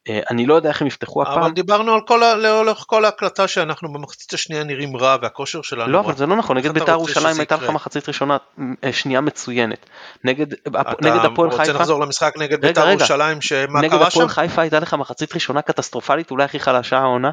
[0.09, 1.39] אה, אני לא יודע איך הם יפתחו הפעם.
[1.39, 5.99] אבל דיברנו על כל, לאורך כל ההקלטה שאנחנו במחצית השנייה נראים רע והכושר שלנו לא,
[5.99, 8.37] אבל זה לא נכון, נגד בית"ר ירושלים הייתה לך מחצית ראשונה
[8.83, 9.85] אה, שנייה מצוינת.
[10.23, 11.63] נגד הפועל חיפה...
[11.63, 13.95] אתה רוצה לחזור למשחק נגד בית"ר ירושלים, שמה קרה שם?
[13.95, 17.31] נגד הפועל חיפה הייתה לך מחצית ראשונה קטסטרופלית, אולי הכי חלשה העונה,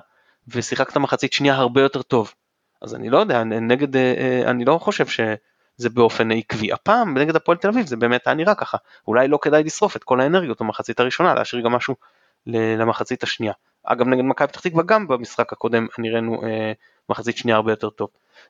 [0.49, 2.33] ושיחקת מחצית שנייה הרבה יותר טוב.
[2.83, 5.07] אז אני לא יודע, נגד, אה, אני לא חושב
[5.83, 6.73] שזה באופן עקבי.
[6.73, 8.79] הפעם נגד הפועל תל אביב זה באמת היה נראה ככה.
[9.09, 11.95] אולי לא כדאי לשרוף את כל האנרגיות במחצית הראשונה, להשאיר גם משהו
[12.47, 13.53] למחצית השנייה.
[13.85, 16.73] אגב נגד מכבי פתח תקווה גם במשחק הקודם נראינו אה,
[17.09, 18.09] מחצית שנייה הרבה יותר טוב.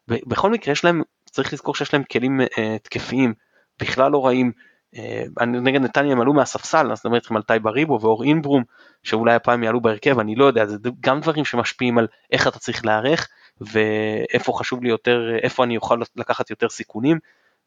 [0.08, 3.34] בכל מקרה יש להם, צריך לזכור שיש להם כלים אה, תקפיים
[3.80, 4.52] בכלל לא רעים.
[4.96, 8.62] אה, נגד נתניה הם עלו מהספסל, אז נדבר איתכם על טייבה ריבו ואור אינברום,
[9.02, 12.84] שאולי הפעם יעלו בהרכב, אני לא יודע, זה גם דברים שמשפיעים על איך אתה צריך
[12.84, 13.28] להיערך,
[13.72, 17.18] ואיפה חשוב לי יותר, איפה אני אוכל לקחת יותר סיכונים,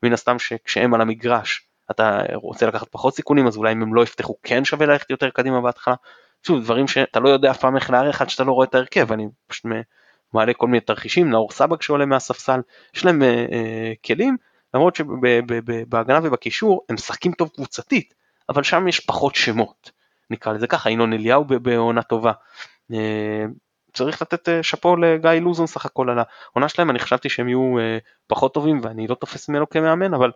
[0.03, 4.03] מן הסתם שכשהם על המגרש אתה רוצה לקחת פחות סיכונים אז אולי אם הם לא
[4.03, 5.95] יפתחו כן שווה ללכת יותר קדימה בהתחלה.
[6.43, 9.11] שוב דברים שאתה לא יודע אף פעם איך להערך עד שאתה לא רואה את ההרכב
[9.11, 9.65] אני פשוט
[10.33, 12.59] מעלה כל מיני תרחישים נאור סבג שעולה מהספסל
[12.95, 14.37] יש להם אה, אה, כלים
[14.73, 18.13] למרות שבהגנה ובקישור הם משחקים טוב קבוצתית
[18.49, 19.91] אבל שם יש פחות שמות
[20.29, 22.31] נקרא לזה ככה ינון אליהו בעונה טובה.
[22.93, 23.45] אה,
[23.95, 27.79] צריך לתת אה, שאפו לגיא לוזון סך הכל על העונה שלהם אני חשבתי שהם יהיו
[27.79, 27.97] אה,
[28.27, 30.31] פחות טובים ואני לא תופס ממנו כמאמן אבל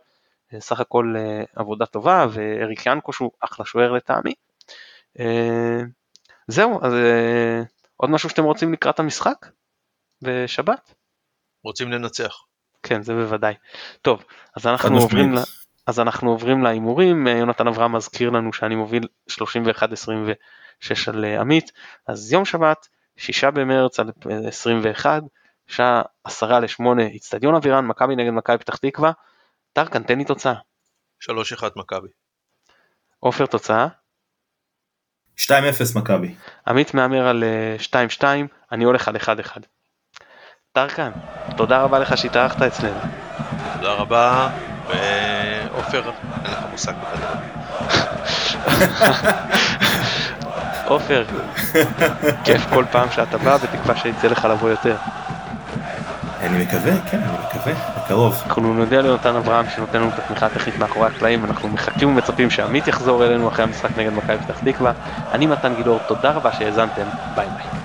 [0.59, 4.33] סך הכל אה, עבודה טובה, ואריק ינקוש הוא אחלה שוער לטעמי.
[5.19, 5.81] אה,
[6.47, 7.61] זהו, אז אה,
[7.97, 9.45] עוד משהו שאתם רוצים לקראת המשחק?
[10.21, 10.93] בשבת?
[11.63, 12.35] רוצים לנצח.
[12.83, 13.53] כן, זה בוודאי.
[14.01, 14.23] טוב,
[14.55, 15.41] אז אנחנו עוברים, לה,
[15.87, 19.33] אז אנחנו עוברים להימורים, יונתן אברהם מזכיר לנו שאני מוביל 31-26
[21.07, 21.71] על עמית,
[22.07, 22.87] אז יום שבת,
[23.19, 24.11] 6 במרץ על
[24.47, 25.23] 21,
[25.67, 26.83] שעה 10 ל-8,
[27.15, 29.11] אצטדיון אבירן, מכבי נגד מכבי פתח תקווה,
[29.73, 30.53] טרקן, תן לי תוצאה.
[31.23, 31.29] 3-1
[31.75, 32.07] מכבי.
[33.19, 33.87] עופר תוצאה?
[35.37, 35.51] 2-0
[35.95, 36.35] מכבי.
[36.67, 37.43] עמית מהמר על
[37.79, 38.41] 2-2, אה,
[38.71, 39.57] אני הולך על 1-1.
[40.71, 41.11] טרקן,
[41.57, 42.99] תודה רבה לך שהתארחת אצלנו.
[43.73, 44.49] תודה רבה,
[44.87, 46.11] ועופר,
[46.45, 47.35] אין לך מושג בכלל.
[50.89, 51.23] עופר,
[52.45, 54.95] כיף כל פעם שאתה בא, בתקווה שיצא לך לבוא יותר.
[56.41, 58.43] אני מקווה, כן, אני מקווה, בקרוב.
[58.47, 62.87] אנחנו נודיע ליונתן אברהם שנותן לנו את התמיכה הטכנית מאחורי הקלעים, אנחנו מחכים ומצפים שעמית
[62.87, 64.91] יחזור אלינו אחרי המשחק נגד מכבי פתח תקווה.
[65.33, 67.05] אני מתן גילאור, תודה רבה שהאזנתם,
[67.35, 67.78] ביי ביי.